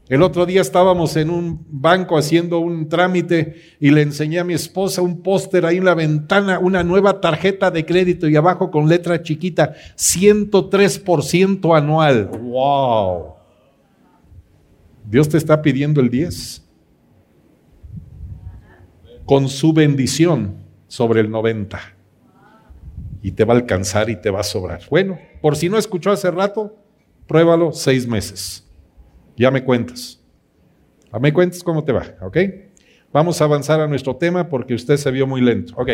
El 0.09 0.23
otro 0.23 0.45
día 0.45 0.61
estábamos 0.61 1.17
en 1.17 1.31
un 1.31 1.65
banco 1.71 2.19
haciendo 2.19 2.59
un 2.59 2.89
trámite 2.89 3.55
y 3.79 3.91
le 3.91 4.03
enseñé 4.03 4.41
a 4.41 4.45
mi 4.45 4.53
esposa 4.53 5.01
un 5.01 5.23
póster 5.23 5.65
ahí 5.65 5.77
en 5.77 5.85
la 5.85 5.95
ventana, 5.95 6.59
una 6.59 6.83
nueva 6.83 7.21
tarjeta 7.21 7.71
de 7.71 7.87
crédito 7.87 8.29
y 8.29 8.35
abajo 8.35 8.71
con 8.71 8.89
letra 8.89 9.23
chiquita, 9.23 9.75
103% 9.97 11.77
anual. 11.77 12.27
¡Wow! 12.27 13.35
Dios 15.09 15.29
te 15.29 15.39
está 15.39 15.63
pidiendo 15.63 16.01
el 16.01 16.11
10 16.11 16.63
con 19.33 19.49
su 19.49 19.72
bendición 19.72 20.57
sobre 20.89 21.22
el 21.22 21.30
90 21.30 21.80
y 23.22 23.33
te 23.33 23.47
va 23.47 23.55
a 23.55 23.57
alcanzar 23.57 24.11
y 24.11 24.16
te 24.16 24.28
va 24.28 24.41
a 24.41 24.43
sobrar. 24.43 24.83
Bueno, 24.91 25.18
por 25.41 25.57
si 25.57 25.70
no 25.70 25.78
escuchó 25.78 26.11
hace 26.11 26.30
rato, 26.30 26.76
pruébalo 27.26 27.72
seis 27.72 28.07
meses. 28.07 28.68
Ya 29.35 29.51
me 29.51 29.64
cuentas. 29.64 30.20
A 31.11 31.18
me 31.18 31.33
cuentas 31.33 31.62
cómo 31.62 31.83
te 31.83 31.93
va, 31.93 32.14
¿ok? 32.20 32.37
Vamos 33.11 33.41
a 33.41 33.45
avanzar 33.45 33.80
a 33.80 33.89
nuestro 33.89 34.16
tema 34.16 34.51
porque 34.51 34.74
usted 34.74 34.99
se 34.99 35.11
vio 35.11 35.26
muy 35.26 35.41
lento. 35.41 35.72
Ok. 35.78 35.89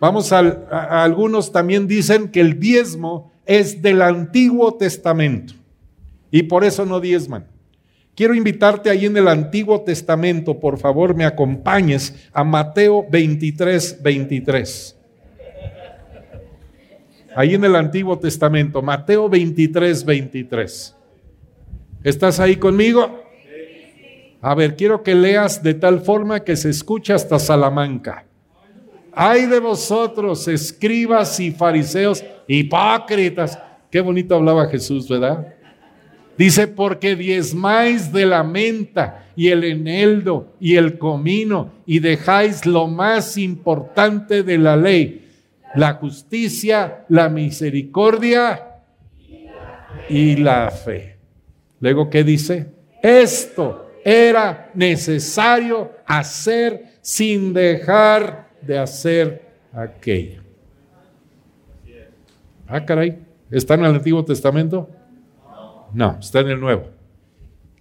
Vamos 0.00 0.32
al, 0.32 0.66
a, 0.70 1.04
algunos 1.04 1.52
también 1.52 1.86
dicen 1.86 2.30
que 2.30 2.40
el 2.40 2.58
diezmo 2.58 3.30
es 3.44 3.82
del 3.82 4.00
Antiguo 4.00 4.72
Testamento 4.72 5.52
y 6.30 6.44
por 6.44 6.64
eso 6.64 6.86
no 6.86 6.98
diezman. 6.98 7.46
Quiero 8.14 8.34
invitarte 8.34 8.90
ahí 8.90 9.06
en 9.06 9.16
el 9.16 9.28
Antiguo 9.28 9.80
Testamento, 9.82 10.60
por 10.60 10.78
favor, 10.78 11.14
me 11.14 11.24
acompañes 11.24 12.28
a 12.32 12.44
Mateo 12.44 13.04
23, 13.10 14.02
23 14.02 14.96
ahí 17.34 17.54
en 17.54 17.64
el 17.64 17.76
Antiguo 17.76 18.18
Testamento, 18.18 18.80
Mateo 18.80 19.28
23, 19.28 20.04
23. 20.04 20.96
¿Estás 22.02 22.40
ahí 22.40 22.56
conmigo? 22.56 23.22
A 24.40 24.54
ver, 24.54 24.76
quiero 24.76 25.02
que 25.02 25.14
leas 25.14 25.62
de 25.62 25.74
tal 25.74 26.00
forma 26.00 26.40
que 26.40 26.56
se 26.56 26.70
escuche 26.70 27.12
hasta 27.12 27.38
Salamanca. 27.38 28.26
Ay 29.12 29.46
de 29.46 29.60
vosotros, 29.60 30.46
escribas 30.48 31.38
y 31.40 31.50
fariseos, 31.50 32.22
hipócritas. 32.46 33.58
Qué 33.90 34.00
bonito 34.00 34.34
hablaba 34.34 34.68
Jesús, 34.68 35.08
¿verdad? 35.08 35.53
Dice, 36.36 36.66
porque 36.66 37.14
diezmáis 37.14 38.12
de 38.12 38.26
la 38.26 38.42
menta 38.42 39.26
y 39.36 39.48
el 39.48 39.64
eneldo 39.64 40.52
y 40.58 40.76
el 40.76 40.98
comino 40.98 41.72
y 41.86 42.00
dejáis 42.00 42.66
lo 42.66 42.88
más 42.88 43.38
importante 43.38 44.42
de 44.42 44.58
la 44.58 44.76
ley, 44.76 45.28
la 45.74 45.94
justicia, 45.94 47.04
la 47.08 47.28
misericordia 47.28 48.80
y 50.08 50.36
la 50.36 50.70
fe. 50.70 51.16
Luego, 51.80 52.10
¿qué 52.10 52.24
dice? 52.24 52.66
Esto 53.02 53.92
era 54.04 54.70
necesario 54.74 55.92
hacer 56.06 56.94
sin 57.00 57.52
dejar 57.52 58.48
de 58.60 58.78
hacer 58.78 59.42
aquello. 59.72 60.42
Ah, 62.66 62.84
caray, 62.84 63.18
¿está 63.50 63.74
en 63.74 63.84
el 63.84 63.94
Antiguo 63.94 64.24
Testamento? 64.24 64.88
No, 65.94 66.18
está 66.18 66.40
en 66.40 66.48
el 66.48 66.60
Nuevo. 66.60 66.90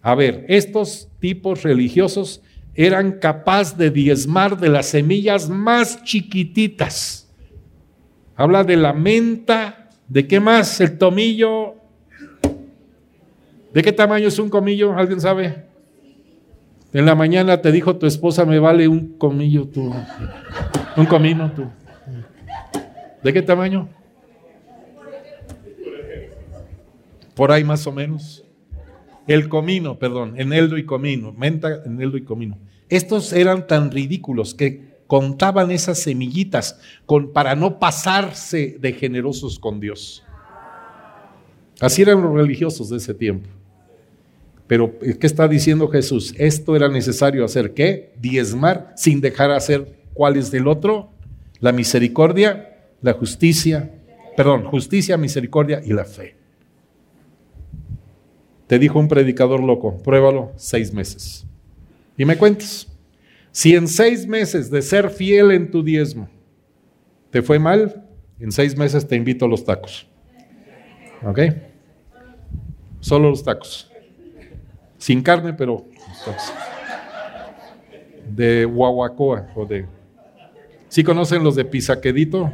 A 0.02 0.16
ver, 0.16 0.46
estos 0.48 1.10
tipos 1.20 1.64
religiosos 1.64 2.42
eran 2.76 3.14
capaces 3.14 3.78
de 3.78 3.90
diezmar 3.90 4.60
de 4.60 4.70
las 4.70 4.88
semillas 4.88 5.50
más 5.50 6.04
chiquititas. 6.04 7.30
Habla 8.36 8.64
de 8.64 8.78
la 8.78 8.94
menta, 8.94 9.90
¿de 10.08 10.28
qué 10.28 10.40
más? 10.40 10.80
El 10.82 10.98
tomillo. 10.98 11.76
¿De 13.74 13.82
qué 13.82 13.92
tamaño 13.92 14.28
es 14.28 14.38
un 14.40 14.50
comillo? 14.50 14.94
¿Alguien 14.96 15.20
sabe? 15.20 15.66
En 16.94 17.06
la 17.06 17.16
mañana 17.16 17.62
te 17.62 17.72
dijo 17.72 17.96
tu 17.96 18.06
esposa, 18.06 18.46
me 18.46 18.60
vale 18.60 18.88
un 18.88 19.18
comillo 19.18 19.68
tú. 19.68 19.94
Un 20.96 21.06
comino 21.08 21.52
tú. 21.52 21.68
¿De 23.24 23.34
qué 23.34 23.42
tamaño? 23.42 23.90
Por 27.36 27.52
ahí 27.52 27.64
más 27.64 27.86
o 27.88 27.92
menos. 27.92 28.44
El 29.28 29.48
comino, 29.50 29.98
perdón, 29.98 30.34
eneldo 30.40 30.78
y 30.78 30.86
comino, 30.86 31.32
menta, 31.32 31.82
eneldo 31.86 32.18
y 32.18 32.24
comino. 32.24 32.58
Estos 32.90 33.32
eran 33.34 33.68
tan 33.68 33.90
ridículos 33.90 34.54
que 34.54 34.94
contaban 35.08 35.72
esas 35.72 36.00
semillitas 36.00 36.80
con, 37.06 37.32
para 37.32 37.56
no 37.56 37.80
pasarse 37.80 38.78
de 38.80 38.94
generosos 38.94 39.60
con 39.60 39.80
Dios. 39.80 40.24
Así 41.80 42.02
eran 42.02 42.22
los 42.22 42.34
religiosos 42.34 42.90
de 42.90 42.98
ese 42.98 43.14
tiempo. 43.14 43.48
Pero, 44.68 44.98
¿qué 45.00 45.28
está 45.28 45.48
diciendo 45.48 45.88
Jesús? 45.88 46.34
Esto 46.38 46.76
era 46.76 46.88
necesario 46.88 47.44
hacer, 47.44 47.74
¿qué? 47.74 48.14
Diezmar 48.20 48.94
sin 48.96 49.22
dejar 49.22 49.52
hacer 49.52 50.00
cuál 50.14 50.38
es 50.38 50.52
del 50.52 50.68
otro, 50.68 51.12
la 51.60 51.72
misericordia, 51.72 52.88
la 53.02 53.14
justicia, 53.14 53.92
perdón, 54.38 54.64
justicia, 54.66 55.18
misericordia 55.18 55.82
y 55.84 55.94
la 55.94 56.06
fe. 56.06 56.43
Te 58.74 58.80
dijo 58.80 58.98
un 58.98 59.08
predicador 59.08 59.62
loco, 59.62 60.02
pruébalo 60.02 60.52
seis 60.56 60.92
meses. 60.92 61.46
Y 62.18 62.26
me 62.26 62.38
cuentas, 62.38 62.88
si 63.52 63.76
en 63.76 63.88
seis 63.88 64.26
meses 64.26 64.72
de 64.72 64.82
ser 64.82 65.12
fiel 65.12 65.52
en 65.52 65.70
tu 65.70 65.84
diezmo 65.84 66.28
te 67.30 67.44
fue 67.44 67.60
mal, 67.60 68.04
en 68.40 68.52
seis 68.52 68.76
meses 68.76 69.08
te 69.08 69.16
invito 69.16 69.46
a 69.46 69.48
los 69.48 69.64
tacos. 69.64 70.08
¿Ok? 71.24 71.40
Solo 73.00 73.30
los 73.30 73.44
tacos. 73.44 73.92
Sin 74.98 75.22
carne, 75.22 75.54
pero 75.54 75.86
de 78.28 78.66
guaguacoa 78.66 79.52
o 79.56 79.68
de... 79.68 79.86
¿Sí 80.90 81.04
conocen 81.04 81.44
los 81.44 81.56
de 81.56 81.64
pisaquedito? 81.64 82.52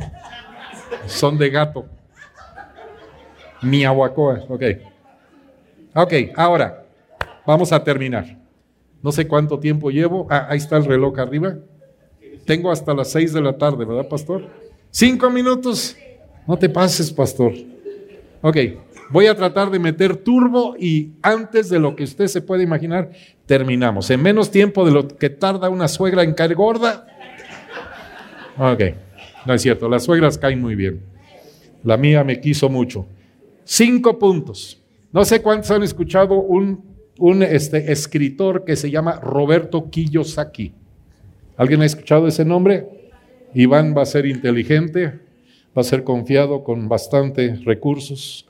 Son 1.06 1.38
de 1.38 1.50
gato. 1.50 1.86
Miahuacoa, 3.62 4.44
ok. 4.50 4.64
Ok, 6.02 6.14
ahora 6.38 6.86
vamos 7.46 7.74
a 7.74 7.84
terminar. 7.84 8.38
No 9.04 9.12
sé 9.12 9.28
cuánto 9.28 9.60
tiempo 9.60 9.92
llevo. 9.92 10.28
Ah, 10.30 10.48
ahí 10.50 10.58
está 10.58 10.78
el 10.78 10.86
reloj 10.86 11.20
arriba. 11.20 11.58
Tengo 12.46 12.72
hasta 12.72 12.94
las 12.94 13.12
seis 13.12 13.34
de 13.34 13.42
la 13.42 13.58
tarde, 13.58 13.84
¿verdad, 13.84 14.08
pastor? 14.08 14.48
Cinco 14.92 15.30
minutos. 15.30 15.98
No 16.48 16.58
te 16.58 16.70
pases, 16.70 17.12
pastor. 17.12 17.52
Ok, 18.42 18.56
voy 19.10 19.28
a 19.28 19.36
tratar 19.36 19.70
de 19.70 19.78
meter 19.78 20.16
turbo 20.16 20.74
y 20.80 21.12
antes 21.22 21.68
de 21.68 21.80
lo 21.80 21.98
que 21.98 22.06
usted 22.06 22.28
se 22.28 22.42
puede 22.42 22.64
imaginar, 22.64 23.12
terminamos. 23.46 24.10
En 24.10 24.22
menos 24.22 24.52
tiempo 24.52 24.86
de 24.86 24.92
lo 24.92 25.06
que 25.06 25.30
tarda 25.30 25.68
una 25.68 25.90
suegra 25.90 26.24
en 26.24 26.34
caer 26.34 26.56
gorda. 26.56 27.08
Ok, 28.58 28.84
no 29.46 29.54
es 29.54 29.62
cierto, 29.62 29.90
las 29.90 30.06
suegras 30.06 30.38
caen 30.38 30.62
muy 30.62 30.76
bien. 30.76 31.02
La 31.84 31.98
mía 31.98 32.24
me 32.24 32.40
quiso 32.40 32.70
mucho. 32.70 33.06
Cinco 33.66 34.18
puntos. 34.18 34.79
No 35.12 35.26
sé 35.26 35.42
cuántos 35.42 35.72
han 35.72 35.84
escuchado 35.84 36.36
un, 36.36 36.84
un 37.18 37.42
este, 37.42 37.92
escritor 37.92 38.64
que 38.64 38.76
se 38.76 38.92
llama 38.92 39.20
Roberto 39.20 39.90
Kiyosaki. 39.90 40.74
¿Alguien 41.58 41.82
ha 41.82 41.86
escuchado 41.86 42.28
ese 42.28 42.46
nombre? 42.46 42.88
Iván 43.54 43.96
va 43.98 44.04
a 44.04 44.06
ser 44.06 44.26
inteligente, 44.26 45.20
va 45.76 45.82
a 45.82 45.84
ser 45.84 46.04
confiado 46.04 46.64
con 46.64 46.88
bastantes 46.88 47.66
recursos, 47.66 48.48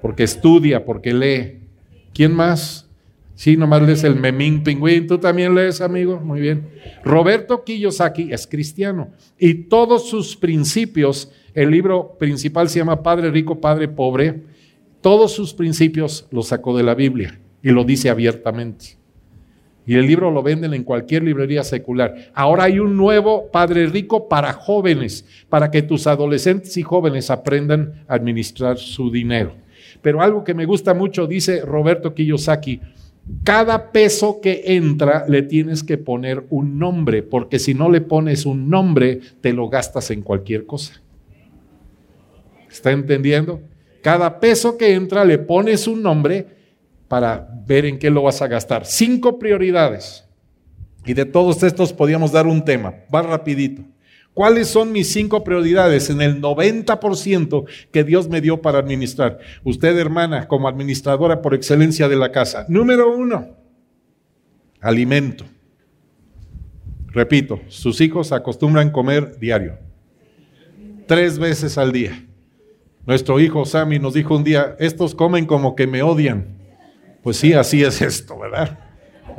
porque 0.00 0.24
estudia, 0.24 0.84
porque 0.84 1.14
lee. 1.14 1.60
¿Quién 2.12 2.34
más? 2.34 2.88
Sí, 3.34 3.56
nomás 3.56 3.82
lees 3.82 4.04
el 4.04 4.16
Memín 4.16 4.62
Pingüín. 4.62 5.06
¿Tú 5.06 5.18
también 5.18 5.54
lees, 5.54 5.80
amigo? 5.80 6.20
Muy 6.20 6.40
bien. 6.40 6.68
Roberto 7.04 7.64
Kiyosaki 7.64 8.32
es 8.32 8.46
cristiano 8.46 9.10
y 9.38 9.54
todos 9.54 10.08
sus 10.08 10.36
principios, 10.36 11.32
el 11.54 11.70
libro 11.70 12.16
principal 12.18 12.68
se 12.68 12.80
llama 12.80 13.02
Padre 13.02 13.30
Rico, 13.30 13.60
Padre 13.60 13.88
Pobre, 13.88 14.42
todos 15.02 15.32
sus 15.32 15.52
principios 15.52 16.26
los 16.30 16.48
sacó 16.48 16.76
de 16.76 16.84
la 16.84 16.94
Biblia 16.94 17.38
y 17.62 17.70
lo 17.70 17.84
dice 17.84 18.08
abiertamente. 18.08 18.96
Y 19.84 19.96
el 19.96 20.06
libro 20.06 20.30
lo 20.30 20.42
venden 20.42 20.74
en 20.74 20.84
cualquier 20.84 21.24
librería 21.24 21.64
secular. 21.64 22.30
Ahora 22.34 22.64
hay 22.64 22.78
un 22.78 22.96
nuevo 22.96 23.50
Padre 23.50 23.86
Rico 23.86 24.28
para 24.28 24.52
jóvenes, 24.52 25.26
para 25.48 25.70
que 25.72 25.82
tus 25.82 26.06
adolescentes 26.06 26.76
y 26.76 26.82
jóvenes 26.82 27.30
aprendan 27.30 28.04
a 28.06 28.14
administrar 28.14 28.78
su 28.78 29.10
dinero. 29.10 29.54
Pero 30.00 30.22
algo 30.22 30.44
que 30.44 30.54
me 30.54 30.66
gusta 30.66 30.94
mucho, 30.94 31.26
dice 31.26 31.62
Roberto 31.62 32.14
Kiyosaki, 32.14 32.80
cada 33.42 33.90
peso 33.90 34.40
que 34.40 34.62
entra 34.66 35.24
le 35.28 35.42
tienes 35.42 35.82
que 35.82 35.98
poner 35.98 36.44
un 36.50 36.78
nombre, 36.78 37.24
porque 37.24 37.58
si 37.58 37.74
no 37.74 37.90
le 37.90 38.00
pones 38.00 38.46
un 38.46 38.70
nombre, 38.70 39.20
te 39.40 39.52
lo 39.52 39.68
gastas 39.68 40.12
en 40.12 40.22
cualquier 40.22 40.64
cosa. 40.64 41.02
¿Está 42.70 42.92
entendiendo? 42.92 43.60
Cada 44.02 44.40
peso 44.40 44.76
que 44.76 44.94
entra 44.94 45.24
le 45.24 45.38
pones 45.38 45.86
un 45.86 46.02
nombre 46.02 46.46
para 47.08 47.48
ver 47.66 47.86
en 47.86 47.98
qué 47.98 48.10
lo 48.10 48.22
vas 48.22 48.42
a 48.42 48.48
gastar. 48.48 48.84
Cinco 48.84 49.38
prioridades. 49.38 50.24
Y 51.04 51.14
de 51.14 51.24
todos 51.24 51.62
estos 51.62 51.92
podíamos 51.92 52.32
dar 52.32 52.46
un 52.46 52.64
tema. 52.64 52.94
Va 53.14 53.22
rapidito. 53.22 53.82
¿Cuáles 54.34 54.68
son 54.68 54.92
mis 54.92 55.12
cinco 55.12 55.44
prioridades 55.44 56.08
en 56.08 56.22
el 56.22 56.40
90% 56.40 57.64
que 57.90 58.02
Dios 58.02 58.28
me 58.28 58.40
dio 58.40 58.62
para 58.62 58.78
administrar? 58.78 59.38
Usted, 59.62 59.96
hermana, 59.98 60.48
como 60.48 60.68
administradora 60.68 61.42
por 61.42 61.54
excelencia 61.54 62.08
de 62.08 62.16
la 62.16 62.32
casa. 62.32 62.64
Número 62.68 63.14
uno, 63.14 63.54
alimento. 64.80 65.44
Repito, 67.08 67.60
sus 67.68 68.00
hijos 68.00 68.32
acostumbran 68.32 68.90
comer 68.90 69.38
diario, 69.38 69.78
tres 71.06 71.38
veces 71.38 71.76
al 71.76 71.92
día. 71.92 72.26
Nuestro 73.04 73.40
hijo 73.40 73.64
Sammy 73.64 73.98
nos 73.98 74.14
dijo 74.14 74.36
un 74.36 74.44
día, 74.44 74.76
estos 74.78 75.14
comen 75.14 75.44
como 75.44 75.74
que 75.74 75.86
me 75.86 76.02
odian. 76.02 76.56
Pues 77.22 77.36
sí, 77.36 77.52
así 77.52 77.82
es 77.82 78.00
esto, 78.00 78.38
¿verdad? 78.38 78.78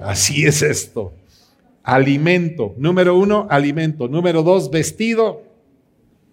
Así 0.01 0.45
es 0.45 0.61
esto. 0.61 1.13
Alimento. 1.81 2.73
Número 2.77 3.17
uno, 3.17 3.47
alimento. 3.49 4.07
Número 4.07 4.43
dos, 4.43 4.69
vestido. 4.69 5.43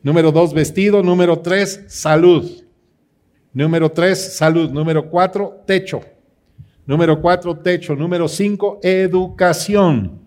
Número 0.02 0.32
dos, 0.32 0.52
vestido. 0.52 1.02
Número 1.02 1.38
tres, 1.38 1.84
salud. 1.88 2.48
Número 3.52 3.90
tres, 3.90 4.36
salud. 4.36 4.70
Número 4.70 5.08
cuatro, 5.08 5.62
techo. 5.66 6.00
Número 6.86 7.20
cuatro, 7.20 7.56
techo. 7.56 7.94
Número 7.94 8.26
cinco, 8.28 8.80
educación. 8.82 10.20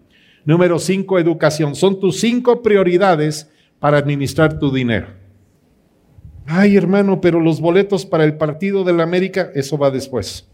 Número 0.46 0.80
cinco, 0.80 1.20
educación. 1.20 1.76
Son 1.76 2.00
tus 2.00 2.20
cinco 2.20 2.62
prioridades 2.62 3.50
para 3.80 3.98
administrar 3.98 4.60
tu 4.60 4.72
dinero. 4.72 5.23
Ay, 6.46 6.76
hermano, 6.76 7.22
pero 7.22 7.40
los 7.40 7.62
boletos 7.62 8.06
para 8.06 8.26
el 8.26 8.38
partido 8.38 8.84
de 8.84 8.94
la 8.94 9.04
América, 9.04 9.52
eso 9.54 9.78
va 9.78 9.92
después. 9.92 10.46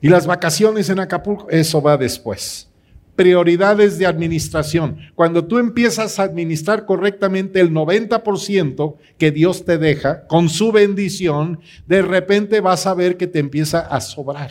Y 0.00 0.08
las 0.08 0.26
vacaciones 0.26 0.88
en 0.90 1.00
Acapulco, 1.00 1.48
eso 1.50 1.80
va 1.80 1.96
después. 1.96 2.68
Prioridades 3.16 3.98
de 3.98 4.06
administración. 4.06 4.98
Cuando 5.14 5.44
tú 5.44 5.58
empiezas 5.58 6.18
a 6.18 6.24
administrar 6.24 6.84
correctamente 6.84 7.60
el 7.60 7.70
90% 7.72 8.96
que 9.18 9.30
Dios 9.30 9.64
te 9.64 9.78
deja, 9.78 10.26
con 10.26 10.48
su 10.48 10.72
bendición, 10.72 11.60
de 11.86 12.02
repente 12.02 12.60
vas 12.60 12.86
a 12.86 12.94
ver 12.94 13.16
que 13.16 13.26
te 13.26 13.38
empieza 13.38 13.80
a 13.80 14.00
sobrar. 14.00 14.50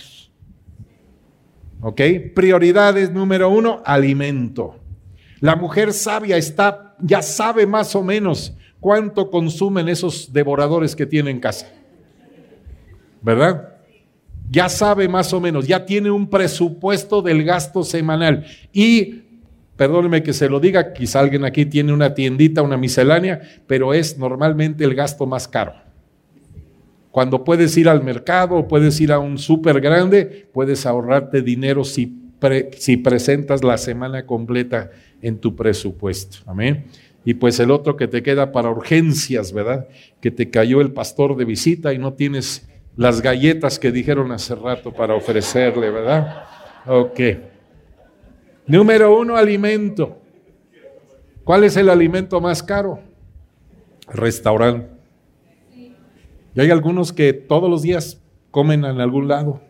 ¿Ok? 1.82 2.02
Prioridades 2.34 3.12
número 3.12 3.50
uno, 3.50 3.82
alimento. 3.84 4.80
La 5.42 5.58
mujer 5.58 5.92
sabia 5.92 6.38
está, 6.38 6.96
ya 7.00 7.22
sabe 7.22 7.68
más 7.68 7.96
o 7.96 8.04
menos 8.04 8.56
cuánto 8.84 9.32
consumen 9.32 9.88
esos 9.88 10.34
devoradores 10.34 10.94
que 10.94 11.06
tiene 11.06 11.32
en 11.32 11.40
casa. 11.40 11.72
¿Verdad? 13.22 13.76
Ya 14.52 14.68
sabe 14.68 15.08
más 15.08 15.32
o 15.32 15.40
menos, 15.40 15.66
ya 15.66 15.86
tiene 15.86 16.12
un 16.12 16.30
presupuesto 16.30 17.22
del 17.22 17.46
gasto 17.46 17.84
semanal. 17.84 18.46
Y 18.74 19.22
perdóneme 19.78 20.22
que 20.22 20.34
se 20.34 20.50
lo 20.50 20.60
diga, 20.60 20.92
quizá 20.92 21.22
alguien 21.22 21.46
aquí 21.46 21.66
tiene 21.66 21.94
una 21.94 22.14
tiendita, 22.14 22.62
una 22.62 22.76
miscelánea, 22.76 23.42
pero 23.68 23.94
es 23.94 24.18
normalmente 24.18 24.84
el 24.84 24.96
gasto 24.96 25.26
más 25.26 25.48
caro. 25.48 25.76
Cuando 27.10 27.46
puedes 27.46 27.78
ir 27.78 27.88
al 27.88 28.04
mercado 28.04 28.68
puedes 28.68 29.00
ir 29.00 29.14
a 29.14 29.20
un 29.20 29.38
súper 29.38 29.80
grande, 29.80 30.50
puedes 30.52 30.86
ahorrarte 30.86 31.42
dinero 31.42 31.86
si, 31.86 32.14
si 32.78 32.98
presentas 32.98 33.64
la 33.64 33.78
semana 33.78 34.26
completa 34.26 34.92
en 35.22 35.38
tu 35.38 35.56
presupuesto. 35.56 36.40
Amén. 36.46 36.84
Y 37.26 37.36
pues 37.36 37.60
el 37.60 37.72
otro 37.72 37.96
que 37.96 38.08
te 38.08 38.22
queda 38.22 38.52
para 38.52 38.70
urgencias, 38.70 39.54
¿verdad? 39.54 39.88
Que 40.22 40.32
te 40.32 40.50
cayó 40.50 40.82
el 40.82 40.92
pastor 40.92 41.38
de 41.38 41.46
visita 41.46 41.94
y 41.94 41.98
no 41.98 42.14
tienes 42.14 42.68
las 42.96 43.22
galletas 43.22 43.80
que 43.80 43.92
dijeron 43.92 44.32
hace 44.32 44.56
rato 44.56 44.92
para 44.94 45.16
ofrecerle, 45.16 45.90
¿verdad? 45.90 46.44
Ok. 46.86 47.20
Número 48.68 49.18
uno, 49.18 49.36
alimento. 49.36 50.18
¿Cuál 51.44 51.64
es 51.64 51.76
el 51.78 51.90
alimento 51.90 52.40
más 52.40 52.62
caro? 52.62 53.00
Restaurante. 54.08 54.88
Y 56.56 56.62
hay 56.62 56.70
algunos 56.72 57.12
que 57.12 57.34
todos 57.34 57.70
los 57.70 57.82
días 57.82 58.22
comen 58.52 58.86
en 58.86 59.02
algún 59.02 59.28
lado. 59.28 59.62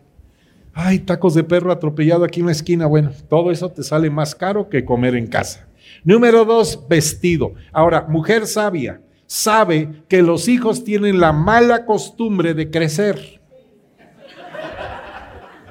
Ay, 0.72 0.98
tacos 0.98 1.34
de 1.34 1.44
perro 1.44 1.72
atropellado 1.72 2.24
aquí 2.24 2.40
en 2.40 2.46
la 2.46 2.52
esquina. 2.52 2.86
Bueno, 2.86 3.12
todo 3.28 3.50
eso 3.50 3.70
te 3.70 3.82
sale 3.82 4.10
más 4.10 4.34
caro 4.34 4.68
que 4.68 4.84
comer 4.84 5.14
en 5.14 5.26
casa. 5.26 5.66
Número 6.02 6.44
dos, 6.44 6.86
vestido. 6.88 7.54
Ahora, 7.72 8.06
mujer 8.08 8.46
sabia 8.46 9.00
sabe 9.26 10.02
que 10.08 10.22
los 10.22 10.48
hijos 10.48 10.84
tienen 10.84 11.20
la 11.20 11.32
mala 11.32 11.86
costumbre 11.86 12.54
de 12.54 12.70
crecer. 12.70 13.40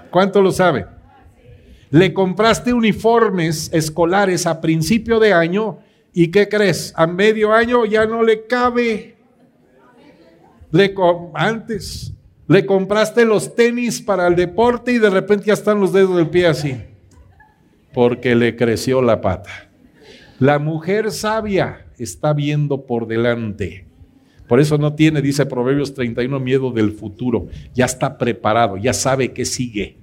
¿Cuánto 0.09 0.41
lo 0.41 0.51
sabe? 0.51 0.85
Le 1.89 2.13
compraste 2.13 2.73
uniformes 2.73 3.69
escolares 3.73 4.45
a 4.47 4.61
principio 4.61 5.19
de 5.19 5.33
año 5.33 5.79
y 6.13 6.29
¿qué 6.29 6.47
crees? 6.47 6.93
A 6.95 7.07
medio 7.07 7.53
año 7.53 7.85
ya 7.85 8.05
no 8.05 8.23
le 8.23 8.45
cabe. 8.45 9.15
Le 10.71 10.93
antes 11.35 12.13
le 12.47 12.65
compraste 12.65 13.25
los 13.25 13.55
tenis 13.55 14.01
para 14.01 14.27
el 14.27 14.35
deporte 14.35 14.91
y 14.91 14.99
de 14.99 15.09
repente 15.09 15.45
ya 15.45 15.53
están 15.53 15.79
los 15.79 15.93
dedos 15.93 16.17
del 16.17 16.29
pie 16.29 16.47
así. 16.47 16.75
Porque 17.93 18.35
le 18.35 18.55
creció 18.55 19.01
la 19.01 19.21
pata. 19.21 19.69
La 20.43 20.59
mujer 20.59 21.09
sabia 21.13 21.85
está 21.97 22.33
viendo 22.33 22.85
por 22.85 23.07
delante. 23.07 23.85
Por 24.45 24.59
eso 24.59 24.77
no 24.77 24.93
tiene, 24.93 25.21
dice 25.21 25.45
Proverbios 25.45 25.93
31, 25.93 26.37
miedo 26.41 26.71
del 26.71 26.91
futuro. 26.91 27.47
Ya 27.73 27.85
está 27.85 28.17
preparado, 28.17 28.75
ya 28.75 28.91
sabe 28.91 29.31
qué 29.31 29.45
sigue, 29.45 29.95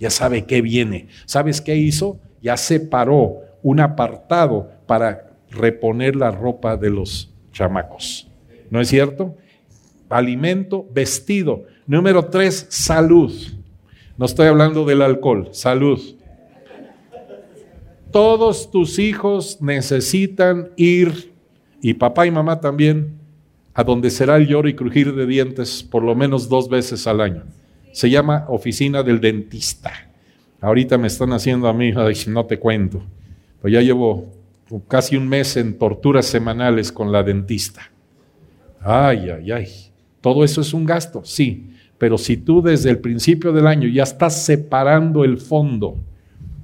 ya 0.00 0.10
sabe 0.10 0.46
qué 0.46 0.62
viene. 0.62 1.06
¿Sabes 1.26 1.60
qué 1.60 1.76
hizo? 1.76 2.18
Ya 2.42 2.56
separó 2.56 3.36
un 3.62 3.78
apartado 3.78 4.68
para 4.88 5.30
reponer 5.48 6.16
la 6.16 6.32
ropa 6.32 6.76
de 6.76 6.90
los 6.90 7.32
chamacos. 7.52 8.28
¿No 8.70 8.80
es 8.80 8.88
cierto? 8.88 9.36
Alimento, 10.08 10.88
vestido. 10.92 11.66
Número 11.86 12.24
tres, 12.24 12.66
salud. 12.68 13.32
No 14.16 14.26
estoy 14.26 14.48
hablando 14.48 14.84
del 14.84 15.02
alcohol, 15.02 15.50
salud. 15.52 16.17
Todos 18.10 18.70
tus 18.70 18.98
hijos 18.98 19.58
necesitan 19.60 20.70
ir, 20.76 21.32
y 21.82 21.94
papá 21.94 22.26
y 22.26 22.30
mamá 22.30 22.60
también, 22.60 23.18
a 23.74 23.84
donde 23.84 24.10
será 24.10 24.36
el 24.36 24.46
lloro 24.48 24.68
y 24.68 24.74
crujir 24.74 25.14
de 25.14 25.26
dientes 25.26 25.82
por 25.82 26.02
lo 26.02 26.14
menos 26.14 26.48
dos 26.48 26.68
veces 26.68 27.06
al 27.06 27.20
año. 27.20 27.44
Se 27.92 28.10
llama 28.10 28.46
oficina 28.48 29.02
del 29.02 29.20
dentista. 29.20 29.92
Ahorita 30.60 30.98
me 30.98 31.06
están 31.06 31.32
haciendo 31.32 31.68
a 31.68 31.72
mí, 31.74 31.92
no 32.28 32.46
te 32.46 32.58
cuento, 32.58 33.02
pues 33.60 33.72
ya 33.72 33.82
llevo 33.82 34.26
casi 34.88 35.16
un 35.16 35.28
mes 35.28 35.56
en 35.56 35.78
torturas 35.78 36.26
semanales 36.26 36.90
con 36.90 37.12
la 37.12 37.22
dentista. 37.22 37.90
Ay, 38.80 39.30
ay, 39.30 39.52
ay. 39.52 39.68
Todo 40.20 40.44
eso 40.44 40.60
es 40.60 40.74
un 40.74 40.84
gasto, 40.84 41.22
sí, 41.24 41.70
pero 41.98 42.18
si 42.18 42.36
tú 42.36 42.62
desde 42.62 42.90
el 42.90 42.98
principio 42.98 43.52
del 43.52 43.66
año 43.66 43.88
ya 43.88 44.02
estás 44.02 44.44
separando 44.44 45.24
el 45.24 45.38
fondo, 45.38 45.96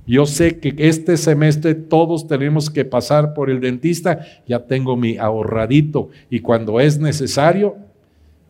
yo 0.07 0.27
sé 0.27 0.59
que 0.59 0.75
este 0.77 1.17
semestre 1.17 1.75
todos 1.75 2.27
tenemos 2.27 2.69
que 2.69 2.85
pasar 2.85 3.33
por 3.33 3.51
el 3.51 3.61
dentista, 3.61 4.27
ya 4.47 4.67
tengo 4.67 4.97
mi 4.97 5.17
ahorradito 5.17 6.11
y 6.29 6.41
cuando 6.41 6.79
es 6.81 6.99
necesario, 6.99 7.77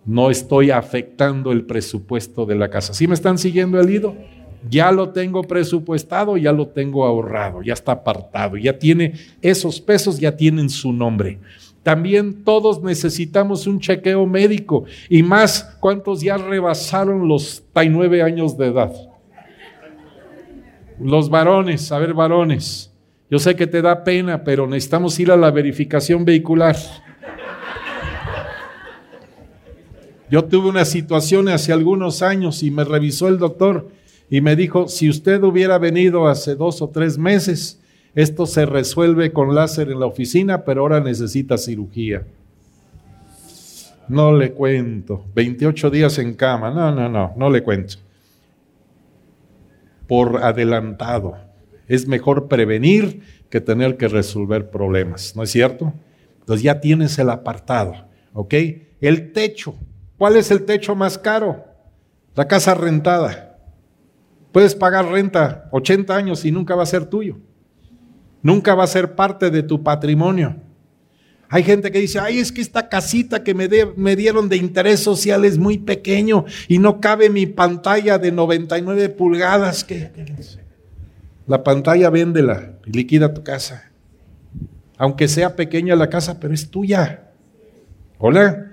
no 0.05 0.31
estoy 0.31 0.71
afectando 0.71 1.53
el 1.53 1.65
presupuesto 1.65 2.45
de 2.45 2.57
la 2.57 2.69
casa. 2.69 2.93
¿Sí 2.93 3.07
me 3.07 3.15
están 3.15 3.39
siguiendo 3.39 3.81
el 3.81 3.89
ido? 3.89 4.15
Ya 4.69 4.91
lo 4.91 5.11
tengo 5.11 5.43
presupuestado, 5.43 6.37
ya 6.37 6.53
lo 6.53 6.69
tengo 6.69 7.05
ahorrado, 7.05 7.63
ya 7.63 7.75
está 7.75 7.93
apartado, 7.93 8.57
ya 8.57 8.79
tiene 8.79 9.15
esos 9.41 9.81
pesos, 9.81 10.19
ya 10.19 10.37
tienen 10.37 10.71
su 10.71 10.93
nombre. 10.93 11.39
También 11.83 12.45
todos 12.45 12.83
necesitamos 12.83 13.67
un 13.67 13.79
chequeo 13.79 14.27
médico 14.27 14.85
y 15.09 15.23
más, 15.23 15.77
¿cuántos 15.81 16.23
ya 16.23 16.39
rebasaron 16.39 17.29
los 17.29 17.63
39 17.75 18.23
años 18.23 18.57
de 18.57 18.67
edad? 18.67 19.14
Los 21.01 21.29
varones, 21.29 21.91
a 21.91 21.99
ver 21.99 22.15
varones, 22.15 22.93
yo 23.31 23.39
sé 23.39 23.57
que 23.57 23.67
te 23.67 23.83
da 23.83 24.05
pena, 24.05 24.45
pero 24.45 24.67
necesitamos 24.67 25.19
ir 25.19 25.31
a 25.31 25.37
la 25.37 25.51
verificación 25.51 26.25
vehicular. 26.25 26.77
Yo 30.31 30.45
tuve 30.45 30.69
una 30.69 30.85
situación 30.85 31.49
hace 31.49 31.73
algunos 31.73 32.23
años 32.23 32.63
y 32.63 32.71
me 32.71 32.85
revisó 32.85 33.29
el 33.29 33.39
doctor 33.39 33.89
y 34.31 34.41
me 34.41 34.57
dijo, 34.57 34.89
si 34.89 35.09
usted 35.09 35.43
hubiera 35.43 35.79
venido 35.79 36.29
hace 36.29 36.55
dos 36.55 36.81
o 36.81 36.89
tres 36.89 37.19
meses, 37.19 37.81
esto 38.15 38.47
se 38.47 38.65
resuelve 38.65 39.33
con 39.33 39.55
láser 39.55 39.91
en 39.91 40.01
la 40.01 40.07
oficina, 40.07 40.65
pero 40.65 40.83
ahora 40.83 41.01
necesita 41.01 41.59
cirugía. 41.59 42.23
No 44.09 44.33
le 44.33 44.53
cuento. 44.53 45.25
28 45.35 45.91
días 45.91 46.19
en 46.19 46.35
cama. 46.35 46.71
No, 46.71 46.95
no, 46.95 47.09
no, 47.09 47.33
no 47.37 47.51
le 47.51 47.63
cuento 47.63 48.04
por 50.07 50.43
adelantado. 50.43 51.37
Es 51.87 52.07
mejor 52.07 52.49
prevenir 52.49 53.23
que 53.51 53.61
tener 53.61 53.97
que 53.97 54.09
resolver 54.09 54.71
problemas, 54.71 55.37
¿no 55.37 55.43
es 55.43 55.51
cierto? 55.51 55.93
Entonces 56.41 56.63
ya 56.63 56.81
tienes 56.81 57.19
el 57.19 57.31
apartado, 57.31 58.07
¿ok? 58.33 58.55
El 59.01 59.33
techo. 59.33 59.75
¿Cuál 60.19 60.37
es 60.37 60.51
el 60.51 60.65
techo 60.65 60.95
más 60.95 61.19
caro? 61.19 61.65
La 62.35 62.49
casa 62.49 62.75
rentada. 62.75 63.59
Puedes 64.53 64.75
pagar 64.75 65.07
renta 65.07 65.69
80 65.73 66.15
años 66.15 66.45
y 66.45 66.53
nunca 66.53 66.75
va 66.75 66.83
a 66.83 66.87
ser 66.87 67.07
tuyo. 67.07 67.39
Nunca 68.43 68.75
va 68.75 68.85
a 68.85 68.89
ser 68.89 69.15
parte 69.15 69.51
de 69.51 69.63
tu 69.63 69.83
patrimonio. 69.83 70.57
Hay 71.55 71.63
gente 71.63 71.93
que 71.93 72.01
dice, 72.01 72.19
ay, 72.19 72.41
es 72.41 72.51
que 72.51 72.61
esta 72.61 72.89
casita 72.89 73.45
que 73.45 73.55
me, 73.55 74.17
dieron 74.17 74.49
de 74.49 74.57
interés 74.57 74.99
social 74.99 75.45
es 75.45 75.57
muy 75.57 75.79
pequeño 75.79 76.47
y 76.67 76.79
no 76.79 77.01
cabe 77.01 77.31
mi 77.31 77.47
pantalla 77.47 78.19
de 78.19 78.33
99 78.33 79.09
pulgadas. 79.11 79.85
Que, 79.85 80.11
la 81.47 81.63
pantalla 81.63 82.11
véndela 82.11 82.73
y 82.85 82.91
liquida 82.91 83.33
tu 83.33 83.45
casa. 83.45 83.93
Aunque 84.97 85.29
sea 85.29 85.55
pequeña 85.55 85.95
la 85.95 86.11
casa, 86.11 86.41
pero 86.41 86.53
es 86.53 86.69
tuya. 86.71 87.31
Hola. 88.19 88.73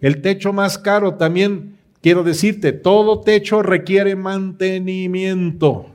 El 0.00 0.22
techo 0.22 0.54
más 0.54 0.78
caro 0.78 1.16
también, 1.16 1.76
quiero 2.00 2.24
decirte, 2.24 2.72
todo 2.72 3.20
techo 3.20 3.62
requiere 3.62 4.16
mantenimiento. 4.16 5.91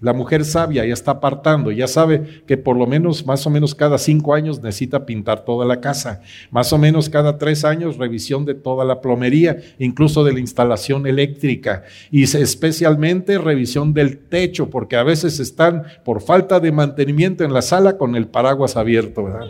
La 0.00 0.12
mujer 0.12 0.44
sabia 0.44 0.86
ya 0.86 0.92
está 0.92 1.12
apartando, 1.12 1.72
ya 1.72 1.88
sabe 1.88 2.42
que 2.46 2.56
por 2.56 2.76
lo 2.76 2.86
menos, 2.86 3.26
más 3.26 3.44
o 3.46 3.50
menos 3.50 3.74
cada 3.74 3.98
cinco 3.98 4.32
años 4.32 4.62
necesita 4.62 5.04
pintar 5.04 5.44
toda 5.44 5.66
la 5.66 5.80
casa, 5.80 6.22
más 6.50 6.72
o 6.72 6.78
menos 6.78 7.10
cada 7.10 7.36
tres 7.36 7.64
años 7.64 7.96
revisión 7.96 8.44
de 8.44 8.54
toda 8.54 8.84
la 8.84 9.00
plomería, 9.00 9.58
incluso 9.78 10.22
de 10.22 10.32
la 10.32 10.40
instalación 10.40 11.06
eléctrica 11.06 11.82
y 12.12 12.22
especialmente 12.22 13.38
revisión 13.38 13.92
del 13.92 14.18
techo, 14.18 14.70
porque 14.70 14.96
a 14.96 15.02
veces 15.02 15.40
están 15.40 15.82
por 16.04 16.20
falta 16.20 16.60
de 16.60 16.70
mantenimiento 16.70 17.42
en 17.42 17.52
la 17.52 17.62
sala 17.62 17.98
con 17.98 18.14
el 18.14 18.28
paraguas 18.28 18.76
abierto, 18.76 19.24
¿verdad? 19.24 19.48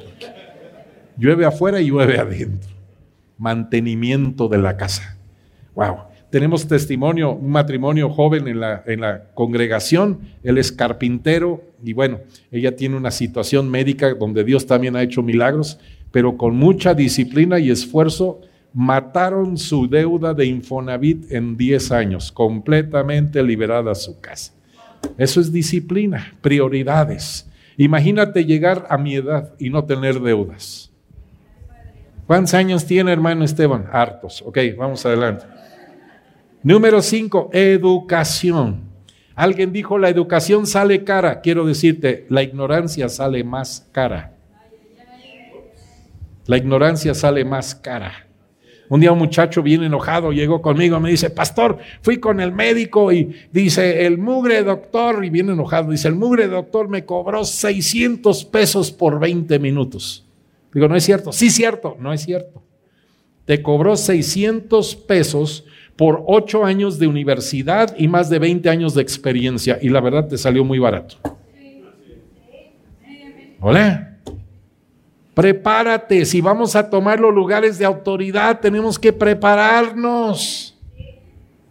Llueve 1.18 1.44
afuera 1.44 1.80
y 1.80 1.88
llueve 1.88 2.18
adentro. 2.18 2.70
Mantenimiento 3.36 4.48
de 4.48 4.58
la 4.58 4.76
casa. 4.76 5.18
Wow. 5.74 6.07
Tenemos 6.30 6.68
testimonio, 6.68 7.32
un 7.32 7.50
matrimonio 7.50 8.10
joven 8.10 8.48
en 8.48 8.60
la, 8.60 8.82
en 8.86 9.00
la 9.00 9.30
congregación, 9.32 10.20
él 10.42 10.58
es 10.58 10.70
carpintero 10.70 11.62
y 11.82 11.94
bueno, 11.94 12.20
ella 12.50 12.76
tiene 12.76 12.96
una 12.96 13.10
situación 13.10 13.70
médica 13.70 14.12
donde 14.14 14.44
Dios 14.44 14.66
también 14.66 14.94
ha 14.96 15.02
hecho 15.02 15.22
milagros, 15.22 15.78
pero 16.10 16.36
con 16.36 16.54
mucha 16.56 16.92
disciplina 16.92 17.58
y 17.58 17.70
esfuerzo 17.70 18.40
mataron 18.74 19.56
su 19.56 19.88
deuda 19.88 20.34
de 20.34 20.46
Infonavit 20.46 21.32
en 21.32 21.56
10 21.56 21.92
años, 21.92 22.30
completamente 22.30 23.42
liberada 23.42 23.94
su 23.94 24.20
casa. 24.20 24.52
Eso 25.16 25.40
es 25.40 25.50
disciplina, 25.50 26.34
prioridades. 26.42 27.48
Imagínate 27.76 28.44
llegar 28.44 28.86
a 28.90 28.98
mi 28.98 29.14
edad 29.14 29.54
y 29.58 29.70
no 29.70 29.84
tener 29.84 30.20
deudas. 30.20 30.90
¿Cuántos 32.26 32.52
años 32.54 32.84
tiene 32.84 33.12
hermano 33.12 33.44
Esteban? 33.44 33.86
Hartos. 33.90 34.42
Ok, 34.42 34.58
vamos 34.76 35.06
adelante. 35.06 35.46
Número 36.62 37.02
cinco, 37.02 37.50
educación. 37.52 38.88
Alguien 39.34 39.72
dijo, 39.72 39.98
la 39.98 40.08
educación 40.08 40.66
sale 40.66 41.04
cara. 41.04 41.40
Quiero 41.40 41.64
decirte, 41.64 42.26
la 42.28 42.42
ignorancia 42.42 43.08
sale 43.08 43.44
más 43.44 43.88
cara. 43.92 44.34
La 46.46 46.56
ignorancia 46.56 47.14
sale 47.14 47.44
más 47.44 47.74
cara. 47.74 48.26
Un 48.88 49.00
día 49.00 49.12
un 49.12 49.18
muchacho 49.18 49.62
bien 49.62 49.82
enojado 49.82 50.32
llegó 50.32 50.62
conmigo, 50.62 50.98
me 50.98 51.10
dice, 51.10 51.28
pastor, 51.28 51.78
fui 52.00 52.16
con 52.16 52.40
el 52.40 52.52
médico 52.52 53.12
y 53.12 53.34
dice, 53.52 54.06
el 54.06 54.16
mugre 54.16 54.64
doctor, 54.64 55.24
y 55.24 55.30
bien 55.30 55.50
enojado, 55.50 55.90
dice, 55.90 56.08
el 56.08 56.14
mugre 56.14 56.48
doctor 56.48 56.88
me 56.88 57.04
cobró 57.04 57.44
600 57.44 58.46
pesos 58.46 58.90
por 58.90 59.20
20 59.20 59.58
minutos. 59.58 60.26
Digo, 60.72 60.88
no 60.88 60.96
es 60.96 61.04
cierto, 61.04 61.32
sí 61.32 61.50
cierto, 61.50 61.96
no 62.00 62.14
es 62.14 62.22
cierto. 62.22 62.62
Te 63.44 63.62
cobró 63.62 63.96
600 63.96 64.96
pesos 64.96 65.64
por 65.98 66.22
8 66.28 66.64
años 66.64 67.00
de 67.00 67.08
universidad 67.08 67.92
y 67.98 68.06
más 68.06 68.30
de 68.30 68.38
20 68.38 68.70
años 68.70 68.94
de 68.94 69.02
experiencia 69.02 69.80
y 69.82 69.88
la 69.88 70.00
verdad 70.00 70.28
te 70.28 70.38
salió 70.38 70.64
muy 70.64 70.78
barato. 70.78 71.16
Hola. 73.60 74.16
Prepárate, 75.34 76.24
si 76.24 76.40
vamos 76.40 76.76
a 76.76 76.88
tomar 76.88 77.18
los 77.18 77.34
lugares 77.34 77.78
de 77.78 77.84
autoridad, 77.84 78.60
tenemos 78.60 78.96
que 78.96 79.12
prepararnos. 79.12 80.78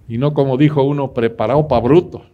Y 0.09 0.17
no 0.17 0.33
como 0.33 0.57
dijo 0.57 0.83
uno, 0.83 1.13
preparado 1.13 1.65
para 1.65 1.81
bruto. 1.81 2.25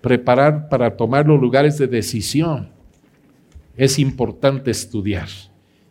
Preparar 0.00 0.68
para 0.68 0.96
tomar 0.96 1.26
los 1.26 1.40
lugares 1.40 1.76
de 1.76 1.88
decisión. 1.88 2.68
Es 3.76 3.98
importante 3.98 4.70
estudiar. 4.70 5.28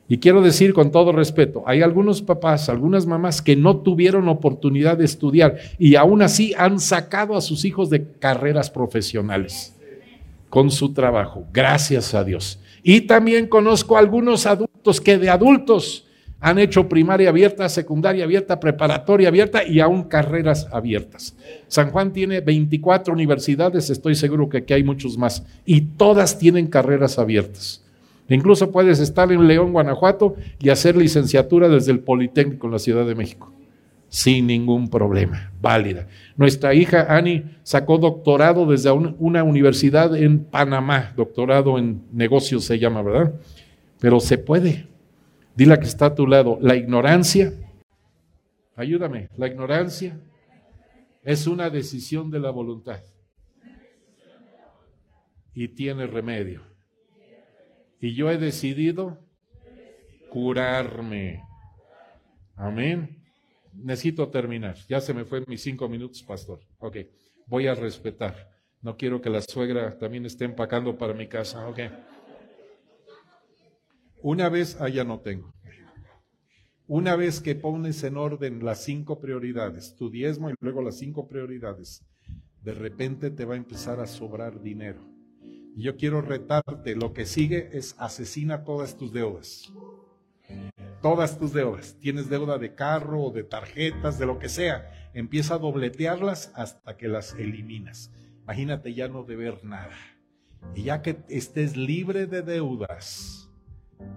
Y 0.10 0.18
quiero 0.18 0.42
decir 0.42 0.74
con 0.74 0.92
todo 0.92 1.12
respeto, 1.12 1.64
hay 1.66 1.82
algunos 1.82 2.22
papás, 2.22 2.68
algunas 2.68 3.06
mamás 3.06 3.42
que 3.42 3.56
no 3.56 3.78
tuvieron 3.78 4.28
oportunidad 4.28 4.98
de 4.98 5.06
estudiar 5.06 5.58
y 5.80 5.96
aún 5.96 6.22
así 6.22 6.54
han 6.58 6.80
sacado 6.80 7.36
a 7.38 7.42
sus 7.42 7.64
hijos 7.64 7.90
de 7.90 8.06
carreras 8.20 8.70
profesionales 8.70 9.76
con 10.50 10.70
su 10.70 10.94
trabajo. 10.94 11.46
Gracias 11.54 12.14
a 12.14 12.24
Dios. 12.24 12.60
Y 12.84 13.02
también 13.02 13.48
conozco 13.48 13.98
algunos 13.98 14.46
adultos 14.46 15.00
que 15.00 15.18
de 15.18 15.30
adultos 15.30 16.06
han 16.44 16.60
hecho 16.60 16.90
primaria 16.90 17.30
abierta, 17.30 17.70
secundaria 17.70 18.26
abierta, 18.26 18.60
preparatoria 18.60 19.30
abierta 19.30 19.64
y 19.64 19.80
aún 19.80 20.04
carreras 20.04 20.68
abiertas. 20.74 21.34
San 21.70 21.90
Juan 21.90 22.12
tiene 22.12 22.42
24 22.42 23.14
universidades, 23.14 23.90
estoy 23.90 24.14
seguro 24.16 24.50
que 24.50 24.58
aquí 24.58 24.74
hay 24.74 24.84
muchos 24.84 25.18
más, 25.18 25.46
y 25.66 25.80
todas 25.80 26.38
tienen 26.38 26.68
carreras 26.68 27.18
abiertas. 27.18 27.83
Incluso 28.30 28.72
puedes 28.72 29.00
estar 29.00 29.32
en 29.32 29.48
León, 29.48 29.74
Guanajuato, 29.74 30.36
y 30.60 30.70
hacer 30.70 30.96
licenciatura 30.96 31.68
desde 31.68 31.92
el 31.92 32.00
Politécnico 32.00 32.68
en 32.68 32.74
la 32.74 32.80
Ciudad 32.80 33.06
de 33.06 33.16
México, 33.16 33.52
sin 34.08 34.48
ningún 34.48 34.90
problema, 34.90 35.52
válida. 35.62 36.08
Nuestra 36.38 36.74
hija 36.74 37.16
Ani 37.16 37.44
sacó 37.64 37.98
doctorado 37.98 38.66
desde 38.66 38.92
una 38.92 39.44
universidad 39.44 40.16
en 40.16 40.46
Panamá, 40.46 41.14
doctorado 41.16 41.78
en 41.78 42.04
negocios 42.12 42.64
se 42.64 42.80
llama, 42.80 43.02
¿verdad? 43.02 43.34
Pero 44.00 44.20
se 44.20 44.38
puede. 44.38 44.88
Dile 45.56 45.78
que 45.78 45.86
está 45.86 46.08
a 46.08 46.16
tu 46.16 46.26
lado, 46.26 46.58
la 46.62 46.76
ignorancia, 46.76 47.54
ayúdame, 48.76 49.30
la 49.38 49.48
ignorancia 49.48 50.18
es 51.24 51.48
una 51.48 51.70
decisión 51.70 52.32
de 52.32 52.40
la 52.40 52.50
voluntad 52.50 53.00
y 55.54 55.68
tiene 55.70 56.08
remedio. 56.08 56.73
Y 58.04 58.16
yo 58.16 58.30
he 58.30 58.38
decidido 58.38 59.18
curarme. 60.30 61.42
Amén. 62.54 63.24
Necesito 63.72 64.28
terminar. 64.28 64.76
Ya 64.90 65.00
se 65.00 65.14
me 65.14 65.24
fue 65.24 65.46
mis 65.48 65.62
cinco 65.62 65.88
minutos, 65.88 66.22
pastor. 66.22 66.60
Ok, 66.80 66.98
voy 67.48 67.68
a 67.68 67.76
respetar. 67.76 68.50
No 68.82 68.98
quiero 68.98 69.22
que 69.22 69.30
la 69.30 69.42
suegra 69.42 69.98
también 69.98 70.26
esté 70.26 70.44
empacando 70.44 70.98
para 70.98 71.14
mi 71.14 71.30
casa. 71.30 71.66
Ok. 71.66 71.80
Una 74.22 74.50
vez, 74.50 74.82
allá 74.82 75.04
ah, 75.04 75.06
no 75.06 75.22
tengo. 75.22 75.54
Una 76.88 77.16
vez 77.16 77.40
que 77.40 77.56
pones 77.56 78.04
en 78.04 78.18
orden 78.18 78.66
las 78.66 78.84
cinco 78.84 79.22
prioridades, 79.22 79.96
tu 79.96 80.10
diezmo 80.10 80.50
y 80.50 80.56
luego 80.60 80.82
las 80.82 80.98
cinco 80.98 81.30
prioridades, 81.30 82.06
de 82.64 82.74
repente 82.74 83.32
te 83.32 83.46
va 83.46 83.54
a 83.54 83.58
empezar 83.58 84.02
a 84.02 84.08
sobrar 84.08 84.62
dinero. 84.62 85.13
Y 85.76 85.84
yo 85.84 85.98
quiero 85.98 86.22
retarte, 86.22 86.96
lo 86.96 87.14
que 87.14 87.26
sigue 87.26 87.70
es 87.74 87.96
asesina 87.98 88.64
todas 88.64 88.98
tus 88.98 89.12
deudas 89.14 89.72
todas 91.04 91.38
tus 91.38 91.52
deudas. 91.52 91.98
Tienes 92.00 92.30
deuda 92.30 92.58
de 92.58 92.76
carro 92.76 93.24
o 93.24 93.32
de 93.32 93.44
tarjetas, 93.44 94.18
de 94.18 94.26
lo 94.26 94.40
que 94.40 94.48
sea. 94.48 94.90
Empieza 95.14 95.56
a 95.56 95.60
dobletearlas 95.60 96.54
hasta 96.56 96.96
que 96.96 97.10
las 97.10 97.34
eliminas. 97.34 98.10
Imagínate 98.44 98.94
ya 98.94 99.10
no 99.10 99.24
deber 99.24 99.66
nada. 99.66 99.96
Y 100.74 100.84
ya 100.84 101.02
que 101.02 101.18
estés 101.28 101.76
libre 101.76 102.26
de 102.26 102.42
deudas, 102.42 103.52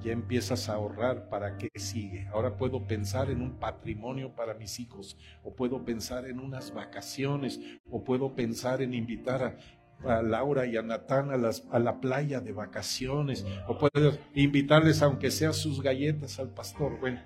ya 0.00 0.12
empiezas 0.12 0.68
a 0.68 0.74
ahorrar 0.74 1.28
para 1.28 1.58
qué 1.58 1.70
sigue. 1.74 2.28
Ahora 2.28 2.56
puedo 2.56 2.86
pensar 2.86 3.30
en 3.30 3.42
un 3.42 3.58
patrimonio 3.58 4.36
para 4.36 4.54
mis 4.54 4.78
hijos, 4.78 5.18
o 5.42 5.56
puedo 5.56 5.84
pensar 5.84 6.26
en 6.26 6.38
unas 6.38 6.72
vacaciones, 6.72 7.60
o 7.90 8.04
puedo 8.04 8.36
pensar 8.36 8.80
en 8.80 8.94
invitar 8.94 9.42
a, 9.42 9.56
a 10.04 10.22
Laura 10.22 10.66
y 10.66 10.76
a 10.76 10.82
Natán 10.82 11.30
a, 11.30 11.36
las, 11.36 11.66
a 11.70 11.78
la 11.78 12.00
playa 12.00 12.40
de 12.40 12.52
vacaciones, 12.52 13.44
o 13.66 13.78
puedes 13.78 14.18
invitarles, 14.34 15.02
aunque 15.02 15.30
sea 15.30 15.52
sus 15.52 15.82
galletas 15.82 16.38
al 16.38 16.50
pastor. 16.50 16.98
Bueno, 17.00 17.20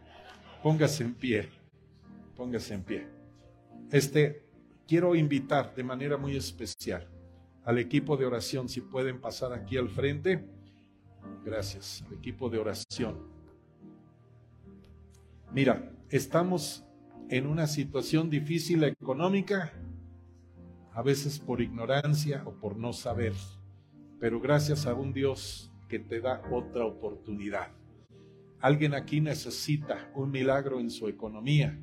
póngase 0.62 1.04
en 1.04 1.14
pie, 1.14 1.48
póngase 2.36 2.74
en 2.74 2.82
pie. 2.82 3.06
Este, 3.90 4.44
quiero 4.86 5.14
invitar 5.14 5.74
de 5.74 5.82
manera 5.82 6.16
muy 6.16 6.36
especial 6.36 7.08
al 7.64 7.78
equipo 7.78 8.16
de 8.16 8.26
oración, 8.26 8.68
si 8.68 8.80
pueden 8.80 9.20
pasar 9.20 9.52
aquí 9.52 9.76
al 9.76 9.88
frente. 9.88 10.44
Gracias, 11.44 12.02
al 12.06 12.14
equipo 12.14 12.48
de 12.48 12.58
oración. 12.58 13.18
Mira, 15.52 15.92
estamos 16.08 16.84
en 17.28 17.46
una 17.46 17.66
situación 17.66 18.30
difícil 18.30 18.84
económica 18.84 19.72
a 20.92 21.02
veces 21.02 21.38
por 21.38 21.60
ignorancia 21.60 22.42
o 22.46 22.52
por 22.52 22.76
no 22.76 22.92
saber, 22.92 23.32
pero 24.18 24.40
gracias 24.40 24.86
a 24.86 24.94
un 24.94 25.12
Dios 25.12 25.72
que 25.88 25.98
te 25.98 26.20
da 26.20 26.42
otra 26.50 26.84
oportunidad. 26.84 27.72
Alguien 28.60 28.94
aquí 28.94 29.20
necesita 29.20 30.10
un 30.14 30.30
milagro 30.30 30.80
en 30.80 30.90
su 30.90 31.08
economía. 31.08 31.78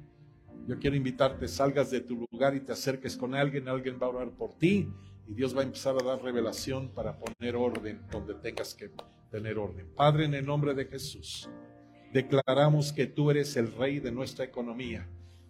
Yo 0.68 0.78
quiero 0.80 0.95
invitarte, 0.95 1.47
salgas 1.47 1.89
de 1.89 2.01
tu 2.01 2.28
lugar 2.32 2.55
y 2.55 2.60
te 2.60 2.74
acerques 2.74 3.18
con 3.18 3.34
alguien, 3.34 3.68
alguien 3.68 3.97
va 4.01 4.08
a 4.08 4.10
orar 4.10 4.32
por 4.32 4.58
ti 4.58 4.88
y 5.28 5.34
Dios 5.34 5.55
va 5.55 5.62
a 5.62 5.66
empezar 5.66 5.95
a 5.99 6.05
dar 6.05 6.22
revelación 6.22 6.89
para 6.89 7.18
poner 7.18 7.55
orden 7.55 8.01
donde 8.12 8.36
tengas 8.36 8.76
que 8.76 8.91
tener 9.32 9.58
orden. 9.58 9.88
Padre, 9.95 10.26
en 10.26 10.36
el 10.36 10.45
nombre 10.45 10.74
de 10.74 10.86
Jesús, 10.86 11.49
declaramos 12.14 12.93
que 12.93 13.08
tú 13.08 13.32
eres 13.32 13.55
el 13.58 13.74
rey 13.74 13.99
de 13.99 14.12
nuestra 14.12 14.45
economía 14.45 15.08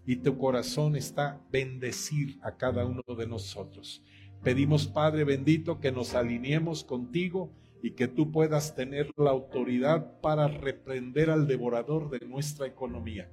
y 0.07 0.15
tu 0.15 0.37
corazón 0.37 0.95
está 0.95 1.41
bendecir 1.51 2.39
a 2.41 2.55
cada 2.55 2.85
uno 2.85 3.03
de 3.17 3.27
nosotros. 3.27 4.01
Pedimos, 4.41 4.87
Padre 4.87 5.25
bendito, 5.25 5.81
que 5.81 5.91
nos 5.91 6.15
alineemos 6.15 6.85
contigo 6.85 7.51
y 7.83 7.91
que 7.91 8.07
tú 8.07 8.31
puedas 8.31 8.73
tener 8.73 9.11
la 9.17 9.31
autoridad 9.31 10.21
para 10.21 10.47
reprender 10.47 11.29
al 11.29 11.45
devorador 11.45 12.09
de 12.09 12.25
nuestra 12.25 12.65
economía. 12.65 13.29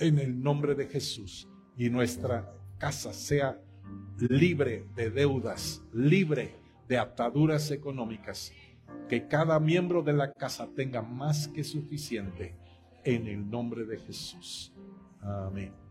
En 0.00 0.18
el 0.18 0.42
nombre 0.42 0.74
de 0.74 0.88
Jesús. 0.88 1.48
Y 1.76 1.88
nuestra 1.90 2.52
casa 2.78 3.12
sea 3.12 3.62
libre 4.18 4.86
de 4.96 5.10
deudas, 5.10 5.80
libre 5.92 6.56
de 6.88 6.98
ataduras 6.98 7.70
económicas. 7.70 8.52
Que 9.08 9.28
cada 9.28 9.60
miembro 9.60 10.02
de 10.02 10.14
la 10.14 10.32
casa 10.32 10.68
tenga 10.74 11.02
más 11.02 11.46
que 11.46 11.62
suficiente. 11.62 12.56
En 13.04 13.28
el 13.28 13.48
nombre 13.48 13.86
de 13.86 13.96
Jesús. 13.96 14.74
Amén. 15.20 15.89